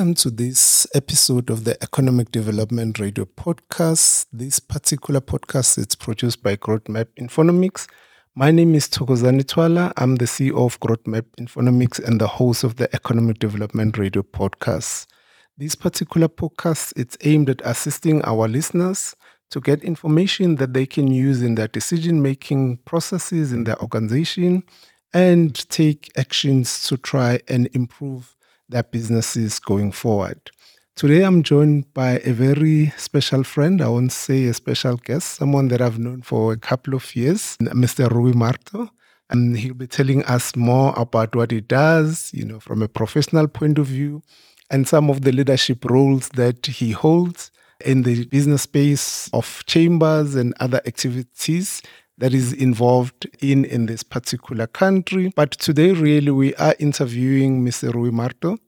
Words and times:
Welcome 0.00 0.14
to 0.14 0.30
this 0.30 0.86
episode 0.94 1.50
of 1.50 1.64
the 1.64 1.76
Economic 1.82 2.30
Development 2.30 2.98
Radio 2.98 3.26
podcast. 3.26 4.24
This 4.32 4.58
particular 4.58 5.20
podcast 5.20 5.76
is 5.76 5.94
produced 5.94 6.42
by 6.42 6.56
GrowthMap 6.56 7.08
Infonomics. 7.18 7.86
My 8.34 8.50
name 8.50 8.74
is 8.74 8.88
Thokozani 8.88 9.46
Twala. 9.46 9.92
I'm 9.98 10.16
the 10.16 10.24
CEO 10.24 10.64
of 10.64 10.80
GrowthMap 10.80 11.26
Infonomics 11.38 12.02
and 12.02 12.18
the 12.18 12.26
host 12.26 12.64
of 12.64 12.76
the 12.76 12.88
Economic 12.94 13.40
Development 13.40 13.98
Radio 13.98 14.22
podcast. 14.22 15.06
This 15.58 15.74
particular 15.74 16.28
podcast 16.28 16.98
is 16.98 17.18
aimed 17.20 17.50
at 17.50 17.60
assisting 17.62 18.24
our 18.24 18.48
listeners 18.48 19.14
to 19.50 19.60
get 19.60 19.84
information 19.84 20.56
that 20.56 20.72
they 20.72 20.86
can 20.86 21.08
use 21.08 21.42
in 21.42 21.56
their 21.56 21.68
decision 21.68 22.22
making 22.22 22.78
processes 22.86 23.52
in 23.52 23.64
their 23.64 23.78
organization 23.82 24.62
and 25.12 25.68
take 25.68 26.10
actions 26.16 26.88
to 26.88 26.96
try 26.96 27.38
and 27.48 27.68
improve 27.74 28.34
their 28.70 28.82
businesses 28.82 29.58
going 29.58 29.92
forward. 29.92 30.50
Today, 30.96 31.22
I'm 31.22 31.42
joined 31.42 31.92
by 31.94 32.18
a 32.24 32.32
very 32.32 32.92
special 32.96 33.42
friend. 33.42 33.80
I 33.80 33.88
won't 33.88 34.12
say 34.12 34.44
a 34.46 34.54
special 34.54 34.96
guest, 34.96 35.36
someone 35.36 35.68
that 35.68 35.80
I've 35.80 35.98
known 35.98 36.22
for 36.22 36.52
a 36.52 36.56
couple 36.56 36.94
of 36.94 37.16
years, 37.16 37.56
Mr. 37.60 38.10
Rui 38.10 38.32
Marto. 38.32 38.90
And 39.30 39.56
he'll 39.56 39.74
be 39.74 39.86
telling 39.86 40.24
us 40.24 40.56
more 40.56 40.92
about 40.96 41.36
what 41.36 41.52
he 41.52 41.60
does, 41.60 42.30
you 42.34 42.44
know, 42.44 42.58
from 42.58 42.82
a 42.82 42.88
professional 42.88 43.46
point 43.46 43.78
of 43.78 43.86
view, 43.86 44.22
and 44.70 44.86
some 44.86 45.08
of 45.08 45.22
the 45.22 45.32
leadership 45.32 45.84
roles 45.84 46.28
that 46.30 46.66
he 46.66 46.90
holds 46.90 47.50
in 47.84 48.02
the 48.02 48.26
business 48.26 48.62
space 48.62 49.30
of 49.32 49.62
chambers 49.66 50.34
and 50.34 50.52
other 50.60 50.80
activities 50.84 51.80
that 52.20 52.34
is 52.34 52.52
involved 52.52 53.26
in 53.40 53.64
in 53.64 53.86
this 53.86 54.02
particular 54.02 54.66
country. 54.66 55.32
But 55.34 55.52
today, 55.52 55.92
really, 55.92 56.30
we 56.30 56.54
are 56.56 56.74
interviewing 56.78 57.64
Mr. 57.64 57.92
Rui 57.92 58.10
Marto 58.10 58.58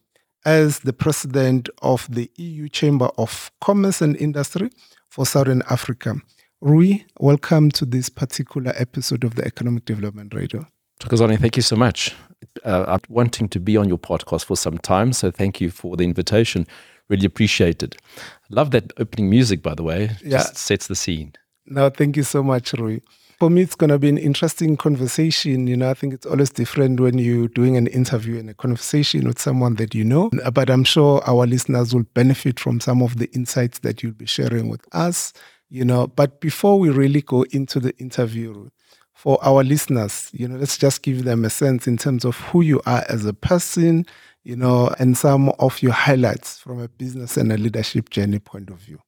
as 0.45 0.81
the 0.81 0.93
president 0.93 1.69
of 1.83 2.09
the 2.11 2.31
EU 2.37 2.69
Chamber 2.69 3.11
of 3.17 3.53
Commerce 3.61 4.03
and 4.03 4.17
Industry 4.17 4.71
for 5.09 5.25
Southern 5.25 5.63
Africa. 5.71 6.17
Rui, 6.61 7.05
welcome 7.21 7.71
to 7.73 7.85
this 7.85 8.09
particular 8.09 8.73
episode 8.77 9.25
of 9.25 9.35
the 9.35 9.45
Economic 9.45 9.85
Development 9.85 10.33
Radio. 10.35 10.67
Thokozani, 11.01 11.39
thank 11.39 11.57
you 11.57 11.63
so 11.63 11.77
much. 11.77 12.15
Uh, 12.65 12.85
I'm 12.89 13.01
wanting 13.09 13.49
to 13.49 13.61
be 13.61 13.77
on 13.77 13.89
your 13.89 13.99
podcast 13.99 14.47
for 14.47 14.57
some 14.57 14.79
time, 14.79 15.13
so 15.13 15.31
thank 15.31 15.61
you 15.61 15.71
for 15.71 15.97
the 15.97 16.05
invitation. 16.05 16.67
Really 17.09 17.27
appreciate 17.27 17.83
it. 17.83 17.97
Love 18.49 18.71
that 18.71 18.93
opening 18.99 19.29
music, 19.29 19.63
by 19.63 19.75
the 19.75 19.83
way. 19.83 20.13
Yeah. 20.25 20.39
Just 20.39 20.57
sets 20.57 20.87
the 20.87 20.95
scene. 20.97 21.35
No, 21.67 21.91
thank 21.91 22.17
you 22.17 22.23
so 22.23 22.43
much, 22.43 22.73
Rui. 22.75 23.01
For 23.43 23.51
me, 23.51 23.63
it's 23.63 23.75
going 23.75 23.91
to 23.91 23.99
be 23.99 24.09
an 24.09 24.19
interesting 24.19 24.77
conversation. 24.77 25.67
You 25.67 25.77
know, 25.77 25.91
I 25.91 25.95
think 25.95 26.15
it's 26.15 26.27
always 26.27 26.51
different 26.51 27.01
when 27.01 27.19
you're 27.19 27.49
doing 27.49 27.77
an 27.77 27.89
interview 27.89 28.39
and 28.39 28.49
a 28.49 28.55
conversation 28.55 29.27
with 29.27 29.41
someone 29.41 29.75
that 29.75 29.97
you 29.97 30.05
know. 30.05 30.31
But 30.53 30.71
I'm 30.71 30.85
sure 30.85 31.21
our 31.27 31.45
listeners 31.45 31.93
will 31.93 32.05
benefit 32.15 32.61
from 32.61 32.79
some 32.79 33.03
of 33.03 33.19
the 33.19 33.29
insights 33.33 33.81
that 33.81 34.01
you'll 34.01 34.13
be 34.13 34.27
sharing 34.27 34.69
with 34.69 34.83
us. 34.95 35.33
You 35.71 35.85
know, 35.85 36.07
but 36.07 36.41
before 36.41 36.79
we 36.79 36.91
really 36.91 37.21
go 37.21 37.43
into 37.51 37.81
the 37.81 37.93
interview, 37.99 38.71
for 39.13 39.45
our 39.45 39.65
listeners, 39.65 40.31
you 40.33 40.47
know, 40.47 40.57
let's 40.57 40.79
just 40.79 41.03
give 41.03 41.25
them 41.25 41.45
a 41.45 41.51
sense 41.51 41.89
in 41.89 41.97
terms 41.97 42.25
of 42.25 42.37
who 42.37 42.61
you 42.61 42.81
are 42.87 43.05
as 43.09 43.27
a 43.27 43.35
person, 43.35 44.07
you 44.45 44.55
know, 44.55 44.95
and 45.01 45.19
some 45.19 45.49
of 45.59 45.83
your 45.83 45.91
highlights 45.91 46.59
from 46.59 46.81
a 46.81 46.87
business 46.87 47.37
and 47.37 47.51
a 47.51 47.57
leadership 47.57 48.09
journey 48.09 48.39
point 48.39 48.71
of 48.71 48.77
view. 48.77 49.01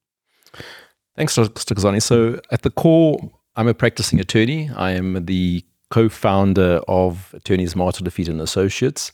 Thanks, 1.15 1.37
Thokozani. 1.37 2.01
So, 2.01 2.41
at 2.51 2.63
the 2.63 2.69
core, 2.69 3.31
I'm 3.55 3.67
a 3.67 3.73
practicing 3.73 4.19
attorney. 4.19 4.69
I 4.75 4.91
am 4.91 5.25
the 5.25 5.63
co-founder 5.89 6.81
of 6.87 7.33
Attorneys 7.33 7.75
Marto 7.75 8.03
Defeat 8.03 8.27
and 8.27 8.41
Associates. 8.41 9.11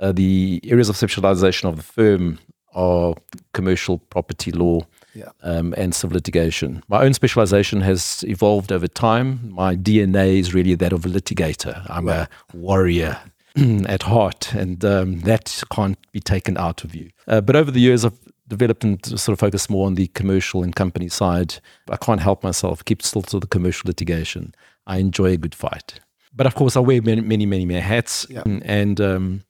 Uh, 0.00 0.12
the 0.12 0.60
areas 0.64 0.88
of 0.88 0.96
specialization 0.96 1.68
of 1.68 1.76
the 1.76 1.82
firm 1.82 2.38
are 2.74 3.14
commercial 3.54 3.98
property 3.98 4.52
law 4.52 4.80
Yeah. 5.14 5.30
um, 5.42 5.74
and 5.76 5.94
civil 5.94 6.14
litigation. 6.14 6.82
My 6.88 7.02
own 7.02 7.14
specialization 7.14 7.80
has 7.82 8.24
evolved 8.28 8.70
over 8.72 8.86
time. 8.86 9.50
My 9.50 9.74
DNA 9.76 10.38
is 10.38 10.52
really 10.54 10.74
that 10.76 10.92
of 10.92 11.04
a 11.06 11.08
litigator. 11.08 11.84
I'm 11.90 12.08
a 12.08 12.28
warrior 12.52 13.18
at 13.86 14.02
heart, 14.02 14.52
and 14.54 14.84
um, 14.84 15.20
that 15.20 15.62
can't 15.70 15.98
be 16.12 16.20
taken 16.20 16.58
out 16.58 16.84
of 16.84 16.94
you. 16.94 17.10
Uh, 17.26 17.40
but 17.40 17.56
over 17.56 17.70
the 17.70 17.80
years, 17.80 18.04
I've 18.04 18.18
developed 18.48 18.84
and 18.84 19.04
sort 19.04 19.34
of 19.34 19.38
focused 19.38 19.70
more 19.70 19.86
on 19.86 19.94
the 19.94 20.06
commercial 20.08 20.62
and 20.62 20.74
company 20.74 21.08
side. 21.08 21.56
I 21.90 21.96
can't 21.96 22.20
help 22.20 22.42
myself, 22.42 22.84
keep 22.84 23.02
still 23.02 23.22
to 23.22 23.40
the 23.40 23.46
commercial 23.46 23.88
litigation. 23.88 24.54
I 24.86 24.98
enjoy 24.98 25.32
a 25.32 25.36
good 25.36 25.54
fight. 25.54 26.00
But 26.34 26.46
of 26.46 26.54
course, 26.54 26.76
I 26.76 26.80
wear 26.80 27.02
many, 27.02 27.22
many, 27.22 27.46
many 27.46 27.64
more 27.64 27.80
hats. 27.80 28.26
Yeah. 28.28 28.42
And 28.44 29.00
um, 29.00 29.42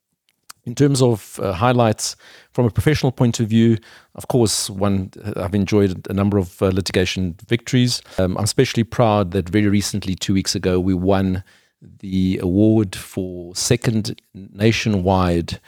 in 0.65 0.75
terms 0.75 1.03
of 1.03 1.39
uh, 1.43 1.53
highlights 1.53 2.17
from 2.53 2.67
a 2.67 2.71
professional 2.71 3.13
point 3.13 3.41
of 3.41 3.49
view, 3.49 3.77
of 4.15 4.29
course, 4.29 4.71
one 4.71 5.11
I've 5.37 5.55
enjoyed 5.55 6.07
a 6.09 6.13
number 6.13 6.39
of 6.39 6.61
uh, 6.63 6.67
litigation 6.67 7.37
victories. 7.49 8.03
Um, 8.19 8.37
I'm 8.37 8.45
especially 8.45 8.85
proud 8.85 9.33
that 9.33 9.49
very 9.49 9.69
recently, 9.69 10.15
two 10.15 10.35
weeks 10.35 10.55
ago, 10.55 10.81
we 10.81 10.95
won 10.95 11.45
the 12.01 12.39
award 12.43 12.97
for 12.97 13.55
second 13.55 14.21
nationwide 14.35 15.61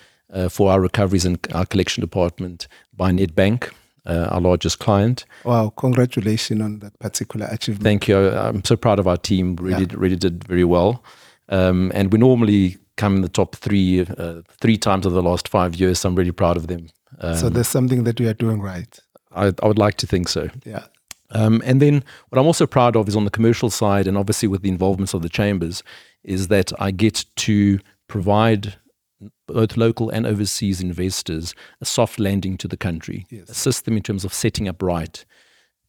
for 0.48 0.70
our 0.70 0.80
recoveries 0.80 1.24
and 1.24 1.38
our 1.54 1.66
collection 1.66 2.00
department 2.00 2.68
by 2.96 3.10
Nedbank, 3.12 3.70
uh, 4.06 4.28
our 4.30 4.40
largest 4.40 4.78
client. 4.78 5.24
Wow, 5.44 5.70
congratulations 5.76 6.60
on 6.60 6.78
that 6.80 6.98
particular 6.98 7.46
achievement. 7.50 7.84
Thank 7.84 8.08
you. 8.08 8.30
I'm 8.30 8.64
so 8.64 8.76
proud 8.76 8.98
of 8.98 9.06
our 9.06 9.16
team. 9.16 9.56
Really, 9.56 9.86
really 9.86 10.16
did 10.16 10.44
very 10.44 10.64
well. 10.64 11.02
Um, 11.48 11.90
and 11.94 12.12
we 12.12 12.18
normally 12.18 12.76
come 12.96 13.16
in 13.16 13.22
the 13.22 13.28
top 13.28 13.56
three 13.56 14.00
uh, 14.00 14.42
three 14.60 14.76
times 14.76 15.06
over 15.06 15.14
the 15.14 15.22
last 15.22 15.48
five 15.48 15.76
years. 15.76 16.00
So 16.00 16.08
I'm 16.08 16.14
really 16.14 16.32
proud 16.32 16.56
of 16.56 16.66
them. 16.66 16.88
Um, 17.20 17.36
so 17.36 17.48
there's 17.48 17.68
something 17.68 18.04
that 18.04 18.20
we 18.20 18.26
are 18.26 18.34
doing 18.34 18.60
right. 18.60 18.98
I, 19.32 19.52
I 19.62 19.66
would 19.66 19.78
like 19.78 19.96
to 19.98 20.06
think 20.06 20.28
so. 20.28 20.48
Yeah. 20.64 20.84
Um, 21.30 21.62
and 21.64 21.80
then 21.82 22.02
what 22.28 22.38
I'm 22.38 22.46
also 22.46 22.66
proud 22.66 22.96
of 22.96 23.08
is 23.08 23.16
on 23.16 23.24
the 23.24 23.30
commercial 23.30 23.70
side, 23.70 24.06
and 24.06 24.16
obviously 24.16 24.48
with 24.48 24.62
the 24.62 24.70
involvements 24.70 25.14
of 25.14 25.22
the 25.22 25.28
chambers, 25.28 25.82
is 26.24 26.48
that 26.48 26.72
I 26.80 26.90
get 26.90 27.24
to 27.36 27.78
provide 28.08 28.76
both 29.48 29.76
local 29.76 30.10
and 30.10 30.26
overseas 30.26 30.80
investors 30.80 31.54
a 31.80 31.84
soft 31.84 32.18
landing 32.20 32.56
to 32.58 32.68
the 32.68 32.76
country, 32.76 33.26
Yes. 33.30 33.48
assist 33.48 33.84
them 33.84 33.96
in 33.96 34.02
terms 34.02 34.24
of 34.24 34.32
setting 34.32 34.68
up 34.68 34.82
right, 34.82 35.24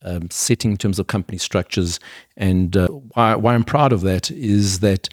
um, 0.03 0.30
setting 0.31 0.72
in 0.72 0.78
terms 0.78 1.00
of 1.00 1.08
company 1.08 1.38
structures. 1.38 2.00
And 2.38 2.75
uh, 2.75 2.88
why, 2.88 3.36
why 3.36 3.53
I'm 3.53 3.64
proud 3.64 3.94
of 3.94 4.02
that 4.02 4.31
is 4.31 4.80
that 4.80 5.09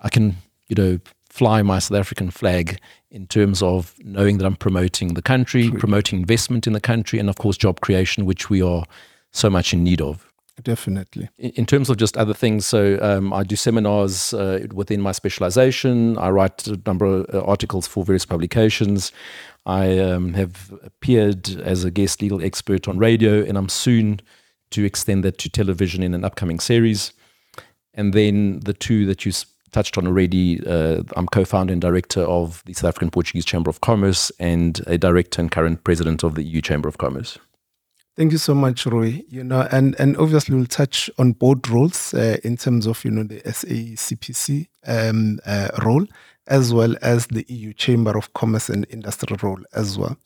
I 0.00 0.08
can, 0.08 0.36
you 0.68 0.76
know, 0.76 0.98
fly 1.28 1.62
my 1.62 1.78
South 1.78 1.98
African 1.98 2.30
flag 2.30 2.78
in 3.10 3.26
terms 3.26 3.62
of 3.62 3.94
knowing 4.02 4.38
that 4.38 4.44
I'm 4.46 4.56
promoting 4.56 5.14
the 5.14 5.22
country, 5.22 5.70
promoting 5.70 6.20
investment 6.20 6.66
in 6.66 6.72
the 6.72 6.80
country, 6.80 7.18
and 7.18 7.28
of 7.28 7.36
course, 7.36 7.56
job 7.56 7.80
creation, 7.80 8.26
which 8.26 8.50
we 8.50 8.62
are 8.62 8.84
so 9.32 9.50
much 9.50 9.72
in 9.72 9.84
need 9.84 10.00
of. 10.00 10.27
Definitely. 10.62 11.28
In 11.38 11.50
in 11.50 11.66
terms 11.66 11.90
of 11.90 11.96
just 11.96 12.16
other 12.16 12.34
things, 12.34 12.66
so 12.66 12.98
um, 13.02 13.32
I 13.32 13.44
do 13.44 13.56
seminars 13.56 14.34
uh, 14.34 14.66
within 14.72 15.00
my 15.00 15.12
specialization. 15.12 16.18
I 16.18 16.30
write 16.30 16.66
a 16.66 16.80
number 16.86 17.06
of 17.06 17.26
uh, 17.32 17.44
articles 17.44 17.86
for 17.86 18.04
various 18.04 18.26
publications. 18.26 19.12
I 19.66 19.98
um, 19.98 20.34
have 20.34 20.72
appeared 20.82 21.60
as 21.60 21.84
a 21.84 21.90
guest 21.90 22.22
legal 22.22 22.42
expert 22.42 22.88
on 22.88 22.98
radio, 22.98 23.42
and 23.44 23.56
I'm 23.58 23.68
soon 23.68 24.20
to 24.70 24.84
extend 24.84 25.24
that 25.24 25.38
to 25.38 25.48
television 25.48 26.02
in 26.02 26.14
an 26.14 26.24
upcoming 26.24 26.60
series. 26.60 27.12
And 27.94 28.12
then 28.12 28.60
the 28.60 28.74
two 28.74 29.06
that 29.06 29.24
you 29.24 29.32
touched 29.72 29.98
on 29.98 30.06
already, 30.06 30.64
uh, 30.66 31.02
I'm 31.16 31.26
co-founder 31.26 31.72
and 31.72 31.82
director 31.82 32.22
of 32.22 32.62
the 32.64 32.72
South 32.72 32.88
African 32.88 33.10
Portuguese 33.10 33.44
Chamber 33.44 33.70
of 33.70 33.80
Commerce 33.80 34.32
and 34.38 34.80
a 34.86 34.96
director 34.96 35.40
and 35.40 35.50
current 35.50 35.84
president 35.84 36.22
of 36.22 36.34
the 36.34 36.42
EU 36.42 36.60
Chamber 36.60 36.88
of 36.88 36.98
Commerce. 36.98 37.38
Thank 38.18 38.32
you 38.32 38.38
so 38.38 38.52
much, 38.52 38.84
Rui. 38.84 39.22
You 39.28 39.44
know, 39.44 39.68
and 39.70 39.94
and 40.00 40.16
obviously 40.16 40.56
we'll 40.56 40.66
touch 40.66 41.08
on 41.18 41.34
both 41.34 41.68
roles 41.68 42.12
uh, 42.12 42.38
in 42.42 42.56
terms 42.56 42.88
of 42.88 43.04
you 43.04 43.12
know 43.12 43.22
the 43.22 43.40
SACPC 43.42 44.66
um, 44.88 45.38
uh, 45.46 45.68
role 45.84 46.04
as 46.48 46.74
well 46.74 46.96
as 47.00 47.28
the 47.28 47.46
EU 47.48 47.72
Chamber 47.72 48.18
of 48.18 48.32
Commerce 48.32 48.70
and 48.70 48.86
Industry 48.90 49.36
role 49.40 49.60
as 49.72 49.96
well. 49.96 50.16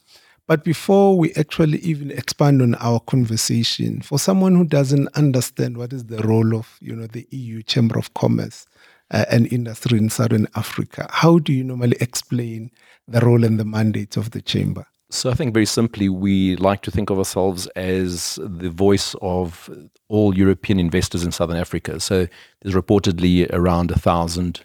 But 0.47 0.63
before 0.63 1.19
we 1.19 1.33
actually 1.35 1.77
even 1.81 2.09
expand 2.09 2.63
on 2.63 2.73
our 2.79 2.99
conversation, 2.99 4.01
for 4.01 4.17
someone 4.17 4.55
who 4.55 4.65
doesn't 4.65 5.15
understand 5.15 5.77
what 5.77 5.93
is 5.93 6.05
the 6.05 6.17
role 6.23 6.55
of 6.55 6.79
you 6.81 6.95
know 6.95 7.05
the 7.05 7.27
EU 7.29 7.61
Chamber 7.61 7.99
of 7.99 8.11
Commerce 8.15 8.65
uh, 9.11 9.25
and 9.29 9.53
Industry 9.53 9.99
in 9.99 10.09
Southern 10.09 10.47
Africa, 10.55 11.07
how 11.11 11.37
do 11.37 11.53
you 11.53 11.63
normally 11.63 11.97
explain 11.99 12.71
the 13.07 13.19
role 13.19 13.43
and 13.43 13.59
the 13.59 13.65
mandate 13.65 14.17
of 14.17 14.31
the 14.31 14.41
chamber? 14.41 14.87
So 15.13 15.29
I 15.29 15.35
think 15.35 15.53
very 15.53 15.67
simply, 15.67 16.09
we 16.09 16.55
like 16.55 16.81
to 16.81 16.91
think 16.91 17.11
of 17.11 17.19
ourselves 17.19 17.67
as 17.75 18.39
the 18.41 18.71
voice 18.71 19.15
of 19.21 19.69
all 20.09 20.35
European 20.35 20.79
investors 20.79 21.23
in 21.23 21.31
Southern 21.31 21.55
Africa. 21.55 21.99
So 21.99 22.27
there's 22.61 22.73
reportedly 22.73 23.47
around 23.53 23.91
a 23.91 23.99
thousand 23.99 24.61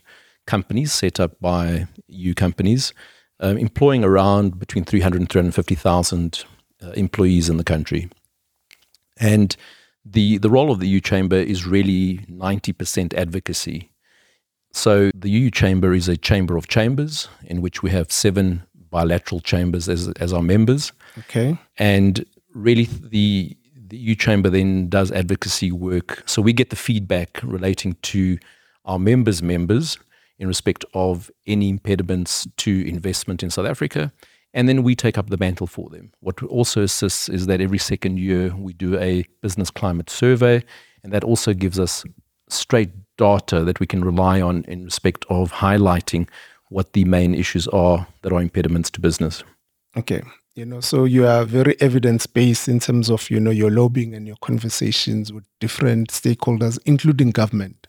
companies 0.46 0.90
set 0.90 1.20
up 1.20 1.38
by 1.38 1.86
EU 2.06 2.32
companies, 2.32 2.94
um, 3.40 3.58
employing 3.58 4.04
around 4.04 4.58
between 4.58 4.84
300 4.84 5.20
and 5.20 5.28
350,000 5.28 6.44
uh, 6.82 6.90
employees 6.92 7.50
in 7.50 7.58
the 7.58 7.64
country. 7.64 8.08
And 9.18 9.54
the, 10.02 10.38
the 10.38 10.48
role 10.48 10.70
of 10.70 10.80
the 10.80 10.88
EU 10.88 11.00
Chamber 11.00 11.36
is 11.36 11.66
really 11.66 12.20
90% 12.30 13.12
advocacy. 13.12 13.92
So 14.72 15.10
the 15.14 15.30
EU 15.30 15.50
Chamber 15.50 15.92
is 15.92 16.08
a 16.08 16.16
chamber 16.16 16.56
of 16.56 16.68
chambers 16.68 17.28
in 17.44 17.60
which 17.60 17.82
we 17.82 17.90
have 17.90 18.10
seven 18.10 18.62
bilateral 18.90 19.40
chambers 19.40 19.88
as 19.88 20.08
as 20.20 20.32
our 20.32 20.42
members. 20.42 20.92
Okay. 21.18 21.58
And 21.78 22.24
really, 22.54 22.84
the 22.84 23.56
the 23.88 23.96
EU 23.96 24.14
chamber 24.14 24.50
then 24.50 24.88
does 24.88 25.10
advocacy 25.12 25.72
work. 25.72 26.22
So 26.26 26.42
we 26.42 26.52
get 26.52 26.70
the 26.70 26.76
feedback 26.76 27.40
relating 27.42 27.94
to 28.02 28.38
our 28.84 28.98
members' 28.98 29.42
members 29.42 29.98
in 30.38 30.46
respect 30.46 30.84
of 30.94 31.30
any 31.46 31.68
impediments 31.68 32.46
to 32.58 32.86
investment 32.86 33.42
in 33.42 33.50
South 33.50 33.66
Africa. 33.66 34.12
And 34.54 34.68
then 34.68 34.82
we 34.82 34.94
take 34.94 35.18
up 35.18 35.28
the 35.28 35.36
mantle 35.36 35.66
for 35.66 35.90
them. 35.90 36.12
What 36.20 36.42
also 36.42 36.82
assists 36.82 37.28
is 37.28 37.46
that 37.46 37.60
every 37.60 37.78
second 37.78 38.18
year 38.18 38.54
we 38.56 38.72
do 38.72 38.98
a 38.98 39.24
business 39.42 39.70
climate 39.70 40.08
survey, 40.08 40.64
and 41.02 41.12
that 41.12 41.24
also 41.24 41.52
gives 41.52 41.78
us 41.78 42.04
straight 42.48 42.90
data 43.18 43.62
that 43.64 43.78
we 43.78 43.86
can 43.86 44.02
rely 44.02 44.40
on 44.40 44.64
in 44.64 44.84
respect 44.84 45.26
of 45.28 45.52
highlighting 45.52 46.28
what 46.70 46.92
the 46.92 47.04
main 47.04 47.34
issues 47.34 47.66
are 47.68 48.06
that 48.22 48.32
are 48.32 48.42
impediments 48.42 48.90
to 48.90 49.00
business. 49.00 49.42
Okay. 49.96 50.22
You 50.54 50.66
know, 50.66 50.80
so 50.80 51.04
you 51.04 51.26
are 51.26 51.44
very 51.44 51.80
evidence 51.80 52.26
based 52.26 52.68
in 52.68 52.80
terms 52.80 53.10
of, 53.10 53.30
you 53.30 53.38
know, 53.38 53.52
your 53.52 53.70
lobbying 53.70 54.14
and 54.14 54.26
your 54.26 54.36
conversations 54.42 55.32
with 55.32 55.44
different 55.60 56.10
stakeholders, 56.10 56.78
including 56.84 57.30
government. 57.30 57.86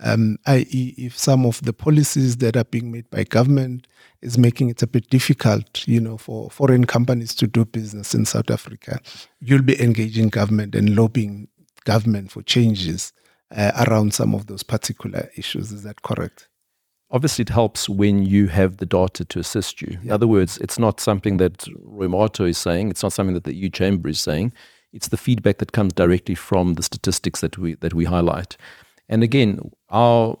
Um, 0.00 0.38
i.e., 0.46 0.94
if 0.96 1.16
some 1.16 1.46
of 1.46 1.62
the 1.62 1.72
policies 1.72 2.38
that 2.38 2.56
are 2.56 2.64
being 2.64 2.90
made 2.90 3.08
by 3.10 3.24
government 3.24 3.86
is 4.22 4.38
making 4.38 4.70
it 4.70 4.82
a 4.82 4.86
bit 4.86 5.08
difficult, 5.10 5.86
you 5.86 6.00
know, 6.00 6.16
for 6.16 6.50
foreign 6.50 6.86
companies 6.86 7.34
to 7.34 7.46
do 7.46 7.64
business 7.64 8.14
in 8.14 8.24
South 8.24 8.50
Africa, 8.50 8.98
you'll 9.40 9.62
be 9.62 9.80
engaging 9.82 10.28
government 10.28 10.74
and 10.74 10.96
lobbying 10.96 11.48
government 11.84 12.30
for 12.30 12.42
changes 12.42 13.12
uh, 13.54 13.72
around 13.86 14.12
some 14.12 14.34
of 14.34 14.46
those 14.46 14.62
particular 14.62 15.30
issues. 15.36 15.70
Is 15.70 15.82
that 15.84 16.02
correct? 16.02 16.48
Obviously, 17.10 17.42
it 17.42 17.50
helps 17.50 17.88
when 17.88 18.24
you 18.24 18.48
have 18.48 18.78
the 18.78 18.86
data 18.86 19.24
to 19.24 19.38
assist 19.38 19.80
you. 19.80 19.98
In 20.02 20.10
other 20.10 20.26
words, 20.26 20.58
it's 20.58 20.78
not 20.78 21.00
something 21.00 21.36
that 21.36 21.66
Rui 21.82 22.08
Marto 22.08 22.44
is 22.44 22.58
saying. 22.58 22.90
It's 22.90 23.02
not 23.02 23.12
something 23.12 23.34
that 23.34 23.44
the 23.44 23.54
EU 23.54 23.70
Chamber 23.70 24.08
is 24.08 24.20
saying. 24.20 24.52
It's 24.92 25.08
the 25.08 25.16
feedback 25.16 25.58
that 25.58 25.72
comes 25.72 25.92
directly 25.92 26.34
from 26.34 26.74
the 26.74 26.82
statistics 26.82 27.40
that 27.42 27.58
we 27.58 27.74
that 27.76 27.94
we 27.94 28.06
highlight. 28.06 28.56
And 29.08 29.22
again, 29.22 29.70
our 29.88 30.36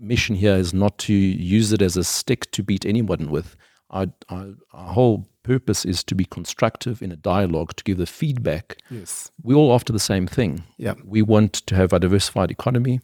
mission 0.00 0.36
here 0.36 0.56
is 0.56 0.74
not 0.74 0.98
to 0.98 1.14
use 1.14 1.72
it 1.72 1.82
as 1.82 1.96
a 1.96 2.04
stick 2.04 2.50
to 2.52 2.62
beat 2.62 2.84
anyone 2.84 3.30
with. 3.30 3.56
Our, 3.90 4.06
our, 4.30 4.54
our, 4.72 4.92
whole 4.92 5.26
purpose 5.42 5.84
is 5.84 6.02
to 6.04 6.14
be 6.14 6.24
constructive 6.24 7.02
in 7.02 7.12
a 7.12 7.16
dialogue, 7.16 7.76
to 7.76 7.84
give 7.84 7.98
the 7.98 8.06
feedback. 8.06 8.78
Yes. 8.90 9.30
We're 9.42 9.56
all 9.56 9.74
after 9.74 9.92
the 9.92 9.98
same 9.98 10.26
thing. 10.26 10.64
Yeah. 10.78 10.94
We 11.04 11.20
want 11.20 11.52
to 11.52 11.74
have 11.74 11.92
a 11.92 12.00
diversified 12.00 12.50
economy. 12.50 13.00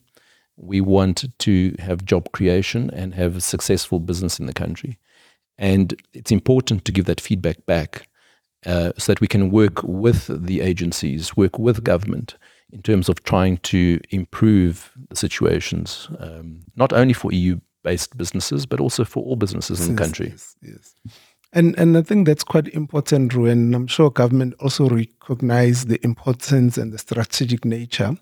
We 0.60 0.80
want 0.80 1.24
to 1.38 1.74
have 1.78 2.04
job 2.04 2.32
creation 2.32 2.90
and 2.90 3.14
have 3.14 3.36
a 3.36 3.40
successful 3.40 4.00
business 4.00 4.38
in 4.38 4.46
the 4.46 4.52
country. 4.52 4.98
And 5.56 6.00
it's 6.12 6.30
important 6.30 6.84
to 6.84 6.92
give 6.92 7.06
that 7.06 7.20
feedback 7.20 7.64
back 7.66 8.08
uh, 8.66 8.92
so 8.98 9.12
that 9.12 9.20
we 9.20 9.28
can 9.28 9.50
work 9.50 9.82
with 9.82 10.26
the 10.28 10.60
agencies, 10.60 11.36
work 11.36 11.58
with 11.58 11.84
government 11.84 12.36
in 12.72 12.82
terms 12.82 13.08
of 13.08 13.22
trying 13.22 13.58
to 13.58 14.00
improve 14.10 14.92
the 15.08 15.16
situations, 15.16 16.08
um, 16.18 16.60
not 16.76 16.92
only 16.92 17.14
for 17.14 17.32
EU 17.32 17.58
based 17.82 18.16
businesses, 18.16 18.66
but 18.66 18.80
also 18.80 19.04
for 19.04 19.24
all 19.24 19.36
businesses 19.36 19.86
in 19.86 19.94
the 19.94 20.02
country. 20.02 20.28
Yes, 20.28 20.56
yes. 20.62 20.94
And, 21.52 21.78
and 21.78 21.96
I 21.96 22.02
think 22.02 22.26
that's 22.26 22.44
quite 22.44 22.68
important, 22.68 23.32
and 23.32 23.74
I'm 23.74 23.86
sure 23.86 24.10
government 24.10 24.54
also 24.60 24.88
recognize 24.88 25.86
the 25.86 26.04
importance 26.04 26.76
and 26.76 26.92
the 26.92 26.98
strategic 26.98 27.64
nature 27.64 28.18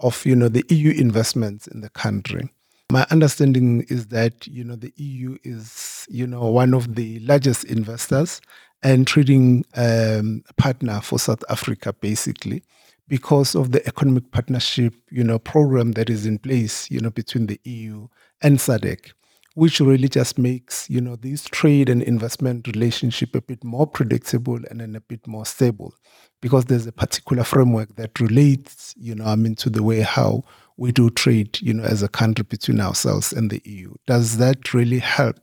of 0.00 0.24
you 0.26 0.34
know 0.34 0.48
the 0.48 0.64
EU 0.68 0.90
investments 0.92 1.66
in 1.66 1.80
the 1.80 1.90
country. 1.90 2.50
My 2.90 3.06
understanding 3.10 3.86
is 3.88 4.08
that 4.08 4.46
you 4.46 4.64
know 4.64 4.76
the 4.76 4.92
EU 4.96 5.38
is 5.44 6.06
you 6.10 6.26
know 6.26 6.50
one 6.50 6.74
of 6.74 6.96
the 6.96 7.20
largest 7.20 7.64
investors 7.64 8.40
and 8.82 9.06
trading 9.06 9.64
um, 9.76 10.42
partner 10.56 11.00
for 11.00 11.18
South 11.18 11.44
Africa, 11.48 11.92
basically 11.92 12.62
because 13.10 13.56
of 13.56 13.72
the 13.72 13.84
economic 13.88 14.30
partnership, 14.30 14.94
you 15.10 15.24
know, 15.24 15.38
program 15.38 15.92
that 15.92 16.08
is 16.08 16.26
in 16.26 16.38
place, 16.38 16.88
you 16.92 17.00
know, 17.00 17.10
between 17.10 17.46
the 17.46 17.60
EU 17.64 18.06
and 18.40 18.58
SADC, 18.58 19.12
which 19.54 19.80
really 19.80 20.08
just 20.08 20.38
makes, 20.38 20.88
you 20.88 21.00
know, 21.00 21.16
this 21.16 21.44
trade 21.44 21.88
and 21.88 22.02
investment 22.02 22.66
relationship 22.66 23.34
a 23.34 23.40
bit 23.40 23.64
more 23.64 23.86
predictable 23.86 24.60
and 24.70 24.80
then 24.80 24.94
a 24.94 25.00
bit 25.00 25.26
more 25.26 25.44
stable, 25.44 25.94
because 26.40 26.66
there's 26.66 26.86
a 26.86 26.92
particular 26.92 27.44
framework 27.44 27.96
that 27.96 28.20
relates, 28.20 28.94
you 28.96 29.14
know, 29.14 29.24
I 29.24 29.36
mean, 29.36 29.56
to 29.56 29.70
the 29.70 29.82
way 29.82 30.00
how 30.00 30.44
we 30.76 30.92
do 30.92 31.10
trade, 31.10 31.60
you 31.60 31.74
know, 31.74 31.84
as 31.84 32.02
a 32.02 32.08
country 32.08 32.44
between 32.48 32.80
ourselves 32.80 33.32
and 33.32 33.50
the 33.50 33.60
EU. 33.64 33.92
Does 34.06 34.38
that 34.38 34.72
really 34.72 35.00
help 35.00 35.36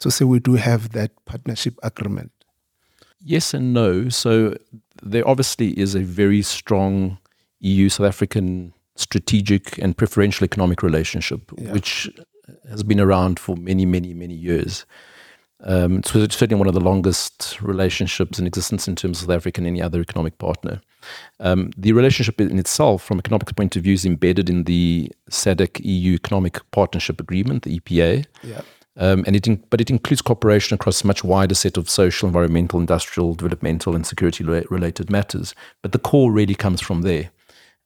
to 0.00 0.10
say 0.10 0.24
we 0.24 0.40
do 0.40 0.54
have 0.54 0.90
that 0.92 1.12
partnership 1.24 1.74
agreement? 1.82 2.30
Yes 3.20 3.54
and 3.54 3.72
no. 3.72 4.08
So 4.10 4.56
there 5.02 5.26
obviously 5.26 5.78
is 5.78 5.94
a 5.94 6.00
very 6.00 6.42
strong 6.42 7.18
EU 7.60 7.88
South 7.88 8.06
African 8.06 8.74
strategic 8.96 9.78
and 9.78 9.96
preferential 9.96 10.44
economic 10.44 10.82
relationship, 10.82 11.50
yeah. 11.56 11.72
which 11.72 12.10
has 12.68 12.82
been 12.82 13.00
around 13.00 13.38
for 13.38 13.56
many, 13.56 13.86
many, 13.86 14.14
many 14.14 14.34
years. 14.34 14.84
Um, 15.66 15.98
it's 15.98 16.36
certainly 16.36 16.56
one 16.56 16.68
of 16.68 16.74
the 16.74 16.80
longest 16.80 17.58
relationships 17.62 18.38
in 18.38 18.46
existence 18.46 18.86
in 18.86 18.96
terms 18.96 19.18
of 19.18 19.26
South 19.26 19.36
Africa 19.36 19.60
and 19.60 19.66
any 19.66 19.80
other 19.80 20.00
economic 20.00 20.36
partner. 20.38 20.80
Um, 21.40 21.70
the 21.76 21.92
relationship 21.92 22.40
in 22.40 22.58
itself, 22.58 23.02
from 23.02 23.18
an 23.18 23.20
economic 23.20 23.54
point 23.56 23.76
of 23.76 23.82
view, 23.82 23.94
is 23.94 24.04
embedded 24.04 24.50
in 24.50 24.64
the 24.64 25.10
SADC 25.30 25.80
EU 25.82 26.14
Economic 26.14 26.58
Partnership 26.70 27.20
Agreement, 27.20 27.62
the 27.62 27.78
EPA. 27.78 28.26
Yeah. 28.42 28.60
Um, 28.96 29.24
and 29.26 29.34
it 29.34 29.46
in, 29.46 29.62
but 29.70 29.80
it 29.80 29.90
includes 29.90 30.22
cooperation 30.22 30.74
across 30.74 31.02
a 31.02 31.06
much 31.06 31.24
wider 31.24 31.54
set 31.54 31.76
of 31.76 31.90
social, 31.90 32.28
environmental, 32.28 32.78
industrial, 32.78 33.34
developmental, 33.34 33.96
and 33.96 34.06
security 34.06 34.44
related 34.44 35.10
matters. 35.10 35.54
But 35.82 35.92
the 35.92 35.98
core 35.98 36.30
really 36.30 36.54
comes 36.54 36.80
from 36.80 37.02
there. 37.02 37.30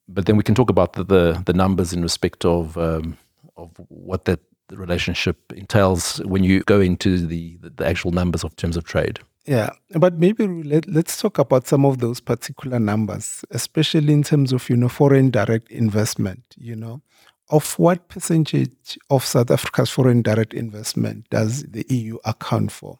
But 0.06 0.26
then 0.26 0.36
we 0.36 0.42
can 0.42 0.54
talk 0.54 0.68
about 0.68 0.94
the 0.94 1.04
the, 1.04 1.42
the 1.46 1.54
numbers 1.54 1.92
in 1.94 2.02
respect 2.02 2.44
of 2.44 2.76
um, 2.76 3.16
of 3.56 3.70
what 3.88 4.26
that 4.26 4.40
relationship 4.72 5.52
entails 5.52 6.18
when 6.24 6.44
you 6.44 6.62
go 6.64 6.80
into 6.80 7.26
the, 7.26 7.58
the 7.62 7.86
actual 7.86 8.10
numbers 8.10 8.44
of 8.44 8.54
terms 8.56 8.76
of 8.76 8.84
trade. 8.84 9.20
Yeah, 9.46 9.70
but 9.92 10.18
maybe 10.18 10.46
let, 10.46 10.86
let's 10.88 11.18
talk 11.18 11.38
about 11.38 11.66
some 11.66 11.86
of 11.86 11.98
those 11.98 12.20
particular 12.20 12.78
numbers, 12.78 13.44
especially 13.50 14.12
in 14.12 14.22
terms 14.22 14.52
of 14.52 14.68
you 14.68 14.76
know 14.76 14.90
foreign 14.90 15.30
direct 15.30 15.70
investment. 15.70 16.42
You 16.58 16.76
know, 16.76 17.00
of 17.48 17.78
what 17.78 18.08
percentage 18.08 18.98
of 19.08 19.24
South 19.24 19.50
Africa's 19.50 19.88
foreign 19.88 20.20
direct 20.20 20.52
investment 20.52 21.30
does 21.30 21.62
the 21.62 21.86
EU 21.88 22.18
account 22.26 22.72
for? 22.72 22.98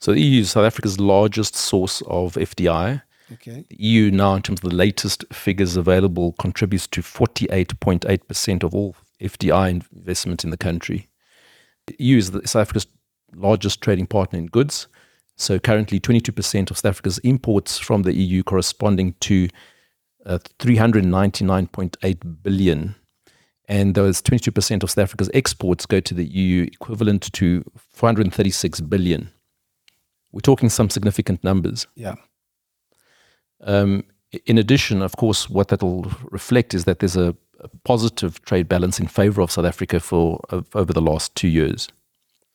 So 0.00 0.12
the 0.12 0.20
EU 0.20 0.40
is 0.42 0.50
South 0.50 0.66
Africa's 0.66 1.00
largest 1.00 1.56
source 1.56 2.02
of 2.06 2.34
FDI. 2.34 3.02
Okay. 3.32 3.64
The 3.70 3.76
EU 3.78 4.10
now, 4.10 4.34
in 4.34 4.42
terms 4.42 4.60
of 4.62 4.68
the 4.68 4.76
latest 4.76 5.24
figures 5.32 5.76
available, 5.76 6.32
contributes 6.38 6.86
to 6.88 7.00
48.8% 7.00 8.62
of 8.62 8.74
all 8.74 8.94
FDI 9.22 9.70
investment 9.92 10.44
in 10.44 10.50
the 10.50 10.56
country. 10.56 11.08
The 11.86 11.96
EU 11.98 12.18
is 12.18 12.26
South 12.26 12.62
Africa's 12.62 12.86
largest 13.34 13.80
trading 13.80 14.06
partner 14.06 14.38
in 14.38 14.46
goods. 14.46 14.88
So 15.36 15.58
currently, 15.58 15.98
22% 15.98 16.70
of 16.70 16.78
South 16.78 16.90
Africa's 16.90 17.18
imports 17.18 17.78
from 17.78 18.02
the 18.02 18.14
EU 18.14 18.42
corresponding 18.42 19.14
to 19.20 19.48
uh, 20.26 20.38
399.8 20.58 22.42
billion 22.42 22.94
and 23.68 23.94
those 23.94 24.20
22% 24.20 24.82
of 24.82 24.90
South 24.90 25.02
Africa's 25.02 25.30
exports 25.32 25.86
go 25.86 26.00
to 26.00 26.14
the 26.14 26.24
EU, 26.24 26.64
equivalent 26.64 27.32
to 27.32 27.64
436 27.92 28.80
billion. 28.82 29.30
We're 30.32 30.40
talking 30.40 30.68
some 30.68 30.90
significant 30.90 31.44
numbers. 31.44 31.86
Yeah. 31.94 32.16
Um, 33.60 34.04
in 34.46 34.58
addition, 34.58 35.02
of 35.02 35.16
course, 35.16 35.48
what 35.48 35.68
that 35.68 35.82
will 35.82 36.10
reflect 36.30 36.74
is 36.74 36.84
that 36.84 36.98
there's 36.98 37.16
a, 37.16 37.36
positive 37.84 38.42
trade 38.42 38.68
balance 38.68 39.00
in 39.00 39.06
favor 39.06 39.40
of 39.40 39.50
South 39.50 39.64
Africa 39.64 40.00
for 40.00 40.40
uh, 40.50 40.62
over 40.74 40.92
the 40.92 41.02
last 41.02 41.34
two 41.34 41.48
years. 41.48 41.88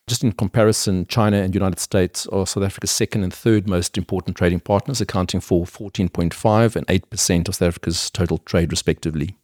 Just 0.07 0.23
in 0.23 0.31
comparison, 0.31 1.05
China 1.07 1.37
and 1.37 1.53
United 1.53 1.79
States 1.79 2.25
are 2.27 2.47
South 2.47 2.63
Africa's 2.63 2.91
second 2.91 3.23
and 3.23 3.33
third 3.33 3.67
most 3.67 3.97
important 3.97 4.37
trading 4.37 4.61
partners, 4.61 5.01
accounting 5.01 5.41
for 5.41 5.65
14.5 5.65 6.77
and 6.77 6.87
8% 6.87 7.47
of 7.49 7.55
South 7.55 7.67
Africa's 7.67 8.09
total 8.09 8.37
trade, 8.37 8.71
respectively. 8.71 9.35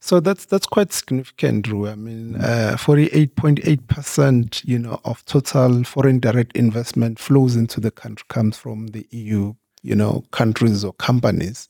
So 0.00 0.20
that's 0.20 0.44
that's 0.44 0.66
quite 0.66 0.92
significant, 0.92 1.66
Rui. 1.68 1.90
I 1.90 1.96
mean, 1.96 2.36
uh, 2.36 2.76
forty-eight 2.76 3.34
point 3.34 3.60
eight 3.64 3.88
percent, 3.88 4.62
you 4.64 4.78
know, 4.78 5.00
of 5.04 5.24
total 5.24 5.82
foreign 5.82 6.20
direct 6.20 6.56
investment 6.56 7.18
flows 7.18 7.56
into 7.56 7.80
the 7.80 7.90
country 7.90 8.24
comes 8.28 8.56
from 8.56 8.88
the 8.88 9.06
EU, 9.10 9.54
you 9.82 9.96
know, 9.96 10.24
countries 10.30 10.84
or 10.84 10.92
companies. 10.94 11.68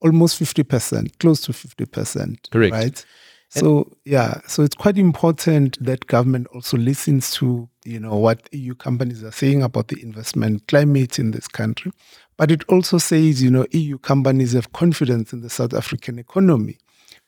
Almost 0.00 0.38
fifty 0.38 0.62
percent, 0.62 1.18
close 1.18 1.40
to 1.42 1.52
fifty 1.52 1.86
percent. 1.86 2.48
Correct. 2.50 2.72
Right. 2.72 3.04
So 3.50 3.90
yeah, 4.04 4.40
so 4.46 4.62
it's 4.62 4.76
quite 4.76 4.98
important 4.98 5.82
that 5.82 6.06
government 6.06 6.48
also 6.54 6.76
listens 6.76 7.30
to 7.36 7.68
you 7.84 7.98
know 7.98 8.16
what 8.16 8.48
EU 8.52 8.74
companies 8.74 9.24
are 9.24 9.32
saying 9.32 9.62
about 9.62 9.88
the 9.88 10.00
investment 10.02 10.68
climate 10.68 11.18
in 11.18 11.30
this 11.30 11.48
country, 11.48 11.92
but 12.36 12.50
it 12.50 12.62
also 12.68 12.98
says 12.98 13.42
you 13.42 13.50
know 13.50 13.66
EU 13.70 13.98
companies 13.98 14.52
have 14.52 14.72
confidence 14.72 15.32
in 15.32 15.40
the 15.40 15.50
South 15.50 15.72
African 15.72 16.18
economy 16.18 16.78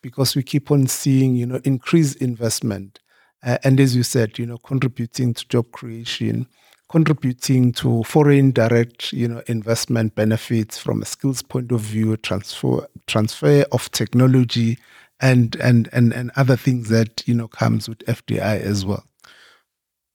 because 0.02 0.34
we 0.34 0.42
keep 0.42 0.70
on 0.70 0.86
seeing, 0.86 1.36
you 1.36 1.46
know, 1.46 1.60
increased 1.64 2.16
investment. 2.16 3.00
Uh, 3.42 3.58
and 3.64 3.80
as 3.80 3.96
you 3.96 4.02
said, 4.02 4.38
you 4.38 4.46
know, 4.46 4.58
contributing 4.58 5.34
to 5.34 5.48
job 5.48 5.70
creation, 5.72 6.46
contributing 6.90 7.73
to 7.73 8.02
foreign 8.02 8.50
direct, 8.50 9.12
you 9.12 9.28
know, 9.28 9.42
investment 9.47 10.14
benefits 10.16 10.76
from 10.76 11.00
a 11.00 11.04
skills 11.06 11.40
point 11.40 11.70
of 11.70 11.80
view, 11.80 12.16
transfer 12.16 12.87
transfer 13.06 13.64
of 13.73 13.90
technology, 13.92 14.76
and 15.20 15.56
and 15.56 15.88
and 15.92 16.12
and 16.12 16.32
other 16.37 16.56
things 16.56 16.88
that 16.88 17.23
you 17.26 17.35
know 17.35 17.49
comes 17.49 17.88
with 17.88 17.99
FDI 18.06 18.61
as 18.61 18.85
well. 18.85 19.04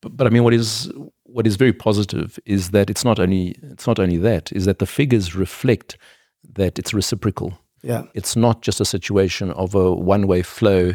But, 0.02 0.18
but 0.18 0.28
I 0.28 0.30
mean, 0.30 0.44
what 0.44 0.54
is 0.54 0.92
what 1.24 1.48
is 1.48 1.56
very 1.56 1.74
positive 1.74 2.38
is 2.46 2.72
that 2.72 2.90
it's 2.90 3.06
not 3.06 3.20
only 3.20 3.56
it's 3.64 3.88
not 3.88 3.98
only 3.98 4.18
that 4.18 4.52
is 4.52 4.66
that 4.66 4.80
the 4.80 4.86
figures 4.86 5.34
reflect 5.34 5.98
that 6.54 6.78
it's 6.78 6.94
reciprocal. 6.94 7.58
Yeah, 7.82 8.04
It's 8.16 8.36
not 8.36 8.62
just 8.62 8.82
a 8.82 8.86
situation 8.86 9.52
of 9.52 9.76
a 9.76 9.94
one 9.94 10.28
way 10.28 10.42
flow 10.42 10.94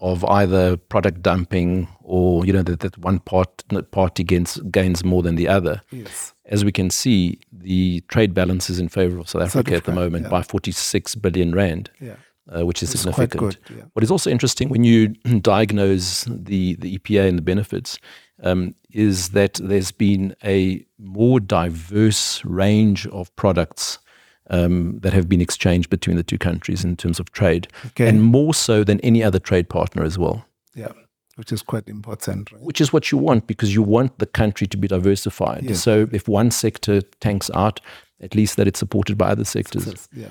of 0.00 0.24
either 0.24 0.76
product 0.76 1.22
dumping 1.22 1.86
or 2.02 2.44
you 2.46 2.52
know 2.52 2.62
that, 2.62 2.80
that 2.80 2.96
one 2.98 3.18
part 3.20 3.62
party 3.90 4.24
gains 4.24 4.56
gains 4.70 5.04
more 5.04 5.22
than 5.22 5.36
the 5.36 5.46
other. 5.46 5.82
yes, 5.90 6.34
As 6.46 6.64
we 6.64 6.72
can 6.72 6.90
see, 6.90 7.38
the 7.52 8.00
trade 8.08 8.34
balance 8.34 8.70
is 8.70 8.78
in 8.80 8.88
favor 8.88 9.18
of 9.18 9.28
South 9.28 9.42
Africa 9.42 9.74
at 9.76 9.84
the 9.84 9.92
moment 9.92 10.24
yeah. 10.24 10.30
by 10.30 10.42
46 10.42 11.14
billion 11.16 11.54
rand, 11.54 11.90
yeah, 12.00 12.16
uh, 12.48 12.64
which 12.64 12.82
is 12.82 12.94
it's 12.94 13.04
quite 13.04 13.30
significant. 13.30 13.64
good. 13.66 13.76
Yeah, 13.76 13.84
What 13.92 14.02
is 14.02 14.10
also 14.10 14.30
interesting 14.30 14.70
when 14.70 14.84
you 14.84 15.08
diagnose 15.40 16.24
the, 16.24 16.74
the 16.76 16.98
EPA 16.98 17.28
and 17.28 17.38
the 17.38 17.42
benefits 17.42 17.98
um, 18.42 18.74
is 18.90 19.30
that 19.30 19.54
there's 19.62 19.92
been 19.92 20.34
a 20.42 20.84
more 20.98 21.40
diverse 21.40 22.42
range 22.44 23.06
of 23.08 23.34
products 23.36 23.98
um, 24.50 24.98
that 25.00 25.12
have 25.12 25.28
been 25.28 25.40
exchanged 25.40 25.88
between 25.90 26.16
the 26.16 26.22
two 26.22 26.38
countries 26.38 26.84
in 26.84 26.96
terms 26.96 27.18
of 27.20 27.30
trade, 27.32 27.68
Okay. 27.86 28.08
and 28.08 28.22
more 28.22 28.52
so 28.54 28.84
than 28.84 29.00
any 29.00 29.22
other 29.22 29.38
trade 29.38 29.68
partner 29.68 30.02
as 30.04 30.18
well. 30.18 30.44
yeah, 30.74 30.92
which 31.36 31.52
is 31.52 31.62
quite 31.62 31.88
important, 31.88 32.52
right? 32.52 32.60
Which 32.62 32.80
is 32.80 32.92
what 32.92 33.10
you 33.10 33.18
want 33.18 33.46
because 33.46 33.74
you 33.74 33.82
want 33.82 34.18
the 34.18 34.26
country 34.26 34.66
to 34.66 34.76
be 34.76 34.88
diversified. 34.88 35.62
Yes. 35.64 35.82
So 35.82 36.08
if 36.12 36.28
one 36.28 36.50
sector 36.50 37.00
tanks 37.20 37.50
out, 37.54 37.80
at 38.20 38.34
least 38.34 38.56
that 38.56 38.66
it's 38.68 38.78
supported 38.78 39.16
by 39.16 39.30
other 39.30 39.44
sectors. 39.44 40.08
Yeah. 40.12 40.28